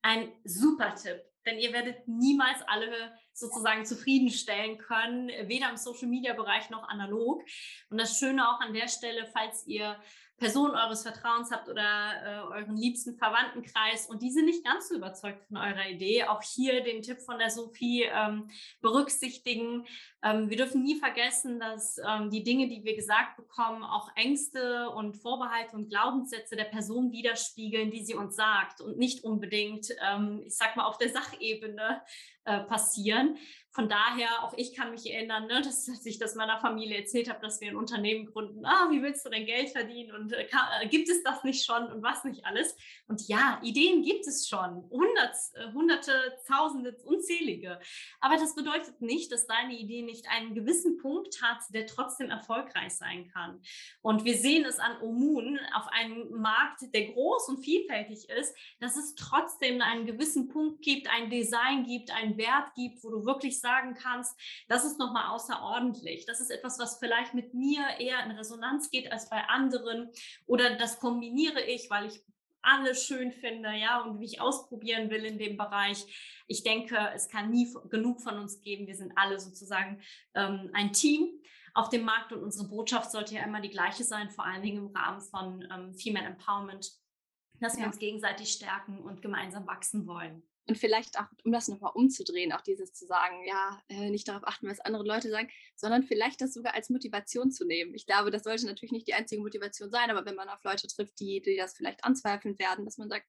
Ein 0.00 0.32
super 0.44 0.94
Tipp, 0.94 1.22
denn 1.46 1.58
ihr 1.58 1.72
werdet 1.72 2.08
niemals 2.08 2.60
alle 2.66 3.14
sozusagen 3.32 3.84
zufriedenstellen 3.84 4.78
können, 4.78 5.28
weder 5.48 5.70
im 5.70 5.76
Social-Media-Bereich 5.76 6.70
noch 6.70 6.88
analog. 6.88 7.42
Und 7.90 7.98
das 7.98 8.18
Schöne 8.18 8.48
auch 8.48 8.60
an 8.60 8.72
der 8.74 8.88
Stelle, 8.88 9.30
falls 9.32 9.66
ihr 9.66 10.02
Person 10.42 10.72
eures 10.72 11.04
Vertrauens 11.04 11.52
habt 11.52 11.68
oder 11.68 11.82
äh, 11.82 12.58
euren 12.58 12.76
liebsten 12.76 13.14
Verwandtenkreis 13.14 14.08
und 14.08 14.22
die 14.22 14.32
sind 14.32 14.46
nicht 14.46 14.64
ganz 14.64 14.88
so 14.88 14.96
überzeugt 14.96 15.46
von 15.46 15.56
eurer 15.56 15.88
Idee, 15.88 16.24
auch 16.24 16.42
hier 16.42 16.82
den 16.82 17.00
Tipp 17.00 17.20
von 17.20 17.38
der 17.38 17.48
Sophie 17.48 18.02
ähm, 18.12 18.50
berücksichtigen. 18.80 19.86
Ähm, 20.20 20.50
wir 20.50 20.56
dürfen 20.56 20.82
nie 20.82 20.96
vergessen, 20.96 21.60
dass 21.60 21.96
ähm, 21.98 22.28
die 22.30 22.42
Dinge, 22.42 22.66
die 22.66 22.82
wir 22.82 22.96
gesagt 22.96 23.36
bekommen, 23.36 23.84
auch 23.84 24.10
Ängste 24.16 24.90
und 24.90 25.16
Vorbehalte 25.16 25.76
und 25.76 25.90
Glaubenssätze 25.90 26.56
der 26.56 26.64
Person 26.64 27.12
widerspiegeln, 27.12 27.92
die 27.92 28.04
sie 28.04 28.16
uns 28.16 28.34
sagt 28.34 28.80
und 28.80 28.98
nicht 28.98 29.22
unbedingt, 29.22 29.94
ähm, 30.04 30.42
ich 30.44 30.56
sag 30.56 30.74
mal, 30.74 30.86
auf 30.86 30.98
der 30.98 31.10
Sachebene 31.10 32.02
äh, 32.44 32.60
passieren. 32.60 33.38
Von 33.74 33.88
daher, 33.88 34.44
auch 34.44 34.52
ich 34.58 34.74
kann 34.76 34.90
mich 34.90 35.10
erinnern, 35.10 35.46
ne, 35.46 35.62
dass, 35.62 35.86
dass, 35.86 36.04
ich 36.04 36.18
das 36.18 36.34
meiner 36.34 36.60
Familie 36.60 36.98
erzählt 36.98 37.30
habe, 37.30 37.40
dass 37.40 37.62
wir 37.62 37.68
ein 37.68 37.76
Unternehmen 37.76 38.26
gründen. 38.26 38.66
Ah, 38.66 38.90
wie 38.90 39.00
willst 39.00 39.24
du 39.24 39.30
denn 39.30 39.46
Geld 39.46 39.70
verdienen? 39.70 40.12
Und 40.12 40.30
äh, 40.34 40.44
kann, 40.44 40.66
äh, 40.82 40.88
gibt 40.88 41.08
es 41.08 41.22
das 41.22 41.42
nicht 41.42 41.64
schon 41.64 41.90
und 41.90 42.02
was 42.02 42.22
nicht 42.24 42.44
alles? 42.44 42.76
Und 43.08 43.26
ja, 43.28 43.60
Ideen 43.62 44.02
gibt 44.02 44.26
es 44.26 44.46
schon. 44.46 44.84
Hundert, 44.90 45.34
äh, 45.54 45.72
hunderte, 45.72 46.12
tausende, 46.46 46.98
unzählige. 47.04 47.80
Aber 48.20 48.36
das 48.36 48.54
bedeutet 48.54 49.00
nicht, 49.00 49.32
dass 49.32 49.46
deine 49.46 49.72
Idee 49.72 50.02
nicht 50.02 50.28
einen 50.28 50.54
gewissen 50.54 50.98
Punkt 50.98 51.40
hat, 51.40 51.60
der 51.70 51.86
trotzdem 51.86 52.28
erfolgreich 52.28 52.94
sein 52.94 53.30
kann. 53.32 53.62
Und 54.02 54.26
wir 54.26 54.36
sehen 54.36 54.66
es 54.66 54.78
an 54.78 55.00
Omun 55.00 55.58
auf 55.74 55.88
einem 55.88 56.30
Markt, 56.42 56.82
der 56.92 57.06
groß 57.06 57.48
und 57.48 57.64
vielfältig 57.64 58.28
ist, 58.28 58.54
dass 58.80 58.96
es 58.96 59.14
trotzdem 59.14 59.80
einen 59.80 60.04
gewissen 60.04 60.48
Punkt 60.48 60.82
gibt, 60.82 61.08
ein 61.08 61.30
Design 61.30 61.84
gibt, 61.84 62.10
einen 62.32 62.38
Wert 62.38 62.74
gibt, 62.74 63.02
wo 63.04 63.10
du 63.10 63.24
wirklich 63.24 63.60
sagen 63.60 63.94
kannst, 63.94 64.38
das 64.68 64.84
ist 64.84 64.98
nochmal 64.98 65.30
außerordentlich. 65.30 66.26
Das 66.26 66.40
ist 66.40 66.50
etwas, 66.50 66.78
was 66.78 66.98
vielleicht 66.98 67.34
mit 67.34 67.54
mir 67.54 67.82
eher 67.98 68.24
in 68.24 68.32
Resonanz 68.32 68.90
geht 68.90 69.10
als 69.10 69.28
bei 69.28 69.44
anderen. 69.48 70.10
Oder 70.46 70.76
das 70.76 70.98
kombiniere 70.98 71.60
ich, 71.62 71.90
weil 71.90 72.06
ich 72.06 72.22
alles 72.62 73.04
schön 73.04 73.32
finde, 73.32 73.72
ja, 73.72 74.02
und 74.02 74.18
mich 74.18 74.40
ausprobieren 74.40 75.10
will 75.10 75.24
in 75.24 75.38
dem 75.38 75.56
Bereich. 75.56 76.06
Ich 76.46 76.62
denke, 76.62 76.96
es 77.14 77.28
kann 77.28 77.50
nie 77.50 77.72
genug 77.90 78.20
von 78.20 78.38
uns 78.38 78.60
geben. 78.62 78.86
Wir 78.86 78.94
sind 78.94 79.12
alle 79.16 79.40
sozusagen 79.40 80.00
ähm, 80.34 80.70
ein 80.72 80.92
Team 80.92 81.28
auf 81.74 81.88
dem 81.88 82.04
Markt 82.04 82.32
und 82.32 82.42
unsere 82.42 82.68
Botschaft 82.68 83.10
sollte 83.10 83.34
ja 83.34 83.44
immer 83.44 83.60
die 83.60 83.70
gleiche 83.70 84.04
sein, 84.04 84.30
vor 84.30 84.44
allen 84.44 84.62
Dingen 84.62 84.86
im 84.86 84.96
Rahmen 84.96 85.20
von 85.20 85.66
ähm, 85.72 85.94
Female 85.94 86.26
Empowerment, 86.26 86.92
dass 87.60 87.74
wir 87.74 87.82
ja. 87.82 87.86
uns 87.86 87.98
gegenseitig 87.98 88.52
stärken 88.52 89.00
und 89.00 89.22
gemeinsam 89.22 89.66
wachsen 89.66 90.06
wollen. 90.06 90.42
Und 90.68 90.78
vielleicht 90.78 91.18
auch, 91.18 91.26
um 91.44 91.50
das 91.50 91.66
nochmal 91.66 91.92
umzudrehen, 91.94 92.52
auch 92.52 92.60
dieses 92.60 92.92
zu 92.92 93.04
sagen, 93.06 93.44
ja, 93.46 93.82
äh, 93.88 94.10
nicht 94.10 94.28
darauf 94.28 94.46
achten, 94.46 94.68
was 94.68 94.78
andere 94.80 95.04
Leute 95.04 95.28
sagen, 95.28 95.50
sondern 95.74 96.04
vielleicht 96.04 96.40
das 96.40 96.54
sogar 96.54 96.74
als 96.74 96.88
Motivation 96.88 97.50
zu 97.50 97.66
nehmen. 97.66 97.94
Ich 97.94 98.06
glaube, 98.06 98.30
das 98.30 98.44
sollte 98.44 98.66
natürlich 98.66 98.92
nicht 98.92 99.08
die 99.08 99.14
einzige 99.14 99.42
Motivation 99.42 99.90
sein, 99.90 100.10
aber 100.10 100.24
wenn 100.24 100.36
man 100.36 100.48
auf 100.48 100.62
Leute 100.62 100.86
trifft, 100.86 101.18
die, 101.18 101.42
die 101.42 101.56
das 101.56 101.74
vielleicht 101.76 102.04
anzweifeln 102.04 102.58
werden, 102.60 102.84
dass 102.84 102.96
man 102.96 103.08
sagt, 103.08 103.26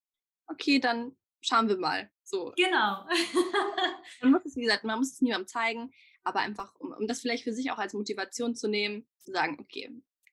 okay, 0.48 0.80
dann 0.80 1.18
schauen 1.42 1.68
wir 1.68 1.78
mal. 1.78 2.10
So. 2.24 2.54
Genau. 2.56 3.06
man 4.22 4.32
muss 4.32 4.46
es, 4.46 4.56
wie 4.56 4.62
gesagt, 4.62 4.84
man 4.84 5.00
muss 5.00 5.14
es 5.14 5.22
niemandem 5.22 5.48
zeigen, 5.48 5.92
aber 6.24 6.40
einfach, 6.40 6.76
um, 6.76 6.92
um 6.94 7.08
das 7.08 7.22
vielleicht 7.22 7.44
für 7.44 7.54
sich 7.54 7.72
auch 7.72 7.80
als 7.80 7.94
Motivation 7.94 8.56
zu 8.56 8.68
nehmen, 8.68 9.08
zu 9.18 9.32
sagen, 9.32 9.58
okay, 9.60 9.90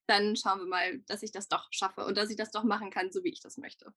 dann 0.07 0.37
schauen 0.37 0.61
wir 0.61 0.67
mal, 0.67 0.99
dass 1.07 1.23
ich 1.23 1.33
das 1.33 1.49
doch 1.49 1.69
schaffe 1.71 2.05
und 2.05 2.17
dass 2.17 2.31
ich 2.31 2.37
das 2.37 2.51
doch 2.51 2.65
machen 2.65 2.91
kann, 2.91 3.13
so 3.13 3.25
wie 3.25 3.31
ich 3.31 3.41
das 3.41 3.57
möchte. 3.57 3.95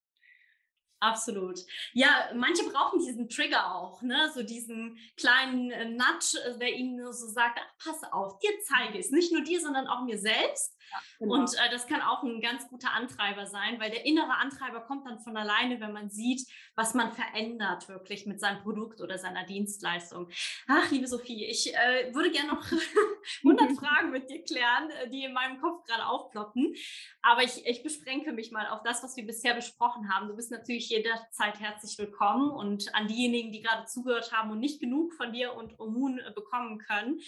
Absolut. 1.03 1.59
Ja, 1.91 2.29
manche 2.33 2.63
brauchen 2.63 2.99
diesen 2.99 3.27
Trigger 3.27 3.75
auch, 3.75 4.01
ne? 4.03 4.31
so 4.33 4.41
diesen 4.41 4.97
kleinen 5.17 5.69
äh, 5.69 5.89
Nudge, 5.89 6.37
äh, 6.45 6.57
der 6.57 6.73
ihnen 6.73 7.11
so 7.11 7.27
sagt, 7.27 7.59
ach, 7.61 7.83
pass 7.83 8.03
auf, 8.13 8.39
dir 8.39 8.51
zeige 8.63 8.97
ich 8.97 9.07
es. 9.07 9.11
Nicht 9.11 9.33
nur 9.33 9.43
dir, 9.43 9.59
sondern 9.59 9.87
auch 9.87 10.05
mir 10.05 10.17
selbst. 10.17 10.77
Ja, 10.91 10.97
genau. 11.19 11.33
Und 11.33 11.53
äh, 11.55 11.69
das 11.71 11.87
kann 11.87 12.01
auch 12.01 12.23
ein 12.23 12.39
ganz 12.39 12.69
guter 12.69 12.91
Antreiber 12.91 13.45
sein, 13.47 13.81
weil 13.81 13.91
der 13.91 14.05
innere 14.05 14.37
Antreiber 14.37 14.79
kommt 14.79 15.05
dann 15.05 15.19
von 15.19 15.35
alleine, 15.35 15.81
wenn 15.81 15.91
man 15.91 16.09
sieht, 16.09 16.47
was 16.75 16.93
man 16.93 17.11
verändert 17.11 17.87
wirklich 17.87 18.25
mit 18.25 18.39
seinem 18.39 18.61
Produkt 18.61 19.01
oder 19.01 19.17
seiner 19.17 19.45
Dienstleistung. 19.45 20.29
Ach, 20.67 20.89
liebe 20.91 21.07
Sophie, 21.07 21.45
ich 21.45 21.73
äh, 21.73 22.13
würde 22.13 22.31
gerne 22.31 22.53
noch 22.53 22.63
100 23.43 23.77
Fragen 23.77 24.11
mit 24.11 24.29
dir 24.29 24.43
klären, 24.43 24.89
äh, 24.89 25.09
die 25.09 25.23
in 25.23 25.33
meinem 25.33 25.59
Kopf 25.61 25.83
gerade 25.85 26.05
aufploppen. 26.05 26.73
Aber 27.21 27.43
ich, 27.43 27.65
ich 27.65 27.83
beschränke 27.83 28.31
mich 28.31 28.51
mal 28.51 28.67
auf 28.67 28.81
das, 28.83 29.03
was 29.03 29.15
wir 29.15 29.25
bisher 29.25 29.53
besprochen 29.53 30.11
haben. 30.13 30.27
Du 30.27 30.35
bist 30.35 30.51
natürlich 30.51 30.89
jederzeit 30.89 31.59
herzlich 31.59 31.97
willkommen 31.97 32.49
und 32.51 32.93
an 32.95 33.07
diejenigen, 33.07 33.51
die 33.51 33.61
gerade 33.61 33.85
zugehört 33.85 34.31
haben 34.31 34.51
und 34.51 34.59
nicht 34.59 34.79
genug 34.79 35.13
von 35.13 35.31
dir 35.31 35.53
und 35.53 35.79
Omun 35.79 36.19
äh, 36.19 36.31
bekommen 36.33 36.79
können. 36.79 37.19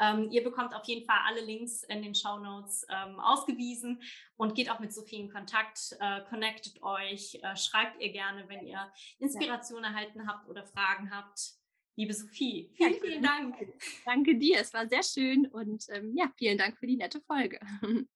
Ähm, 0.00 0.30
ihr 0.30 0.42
bekommt 0.42 0.74
auf 0.74 0.84
jeden 0.86 1.04
Fall 1.06 1.18
alle 1.26 1.40
Links 1.40 1.82
in 1.84 2.02
den 2.02 2.14
Show 2.14 2.38
Notes 2.38 2.86
ähm, 2.88 3.20
ausgewiesen 3.20 4.02
und 4.36 4.54
geht 4.54 4.70
auch 4.70 4.80
mit 4.80 4.92
Sophie 4.92 5.16
in 5.16 5.30
Kontakt, 5.30 5.96
äh, 6.00 6.20
connectet 6.28 6.82
euch, 6.82 7.38
äh, 7.42 7.56
schreibt 7.56 8.00
ihr 8.00 8.10
gerne, 8.10 8.48
wenn 8.48 8.66
ihr 8.66 8.92
Inspiration 9.18 9.82
ja. 9.82 9.90
erhalten 9.90 10.26
habt 10.26 10.48
oder 10.48 10.64
Fragen 10.64 11.14
habt. 11.14 11.54
Liebe 11.96 12.12
Sophie, 12.12 12.72
vielen, 12.74 12.94
vielen 12.94 13.22
Dank. 13.22 13.56
Danke 14.04 14.36
dir, 14.36 14.58
es 14.58 14.74
war 14.74 14.88
sehr 14.88 15.04
schön 15.04 15.46
und 15.46 15.84
ähm, 15.90 16.12
ja, 16.16 16.28
vielen 16.36 16.58
Dank 16.58 16.76
für 16.76 16.86
die 16.86 16.96
nette 16.96 17.20
Folge. 17.20 17.60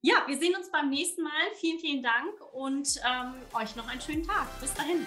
Ja, 0.00 0.22
wir 0.28 0.38
sehen 0.38 0.54
uns 0.54 0.70
beim 0.70 0.90
nächsten 0.90 1.24
Mal. 1.24 1.32
Vielen, 1.56 1.80
vielen 1.80 2.02
Dank 2.04 2.40
und 2.52 3.00
ähm, 3.04 3.34
euch 3.52 3.74
noch 3.74 3.88
einen 3.88 4.00
schönen 4.00 4.22
Tag. 4.22 4.46
Bis 4.60 4.72
dahin. 4.74 5.04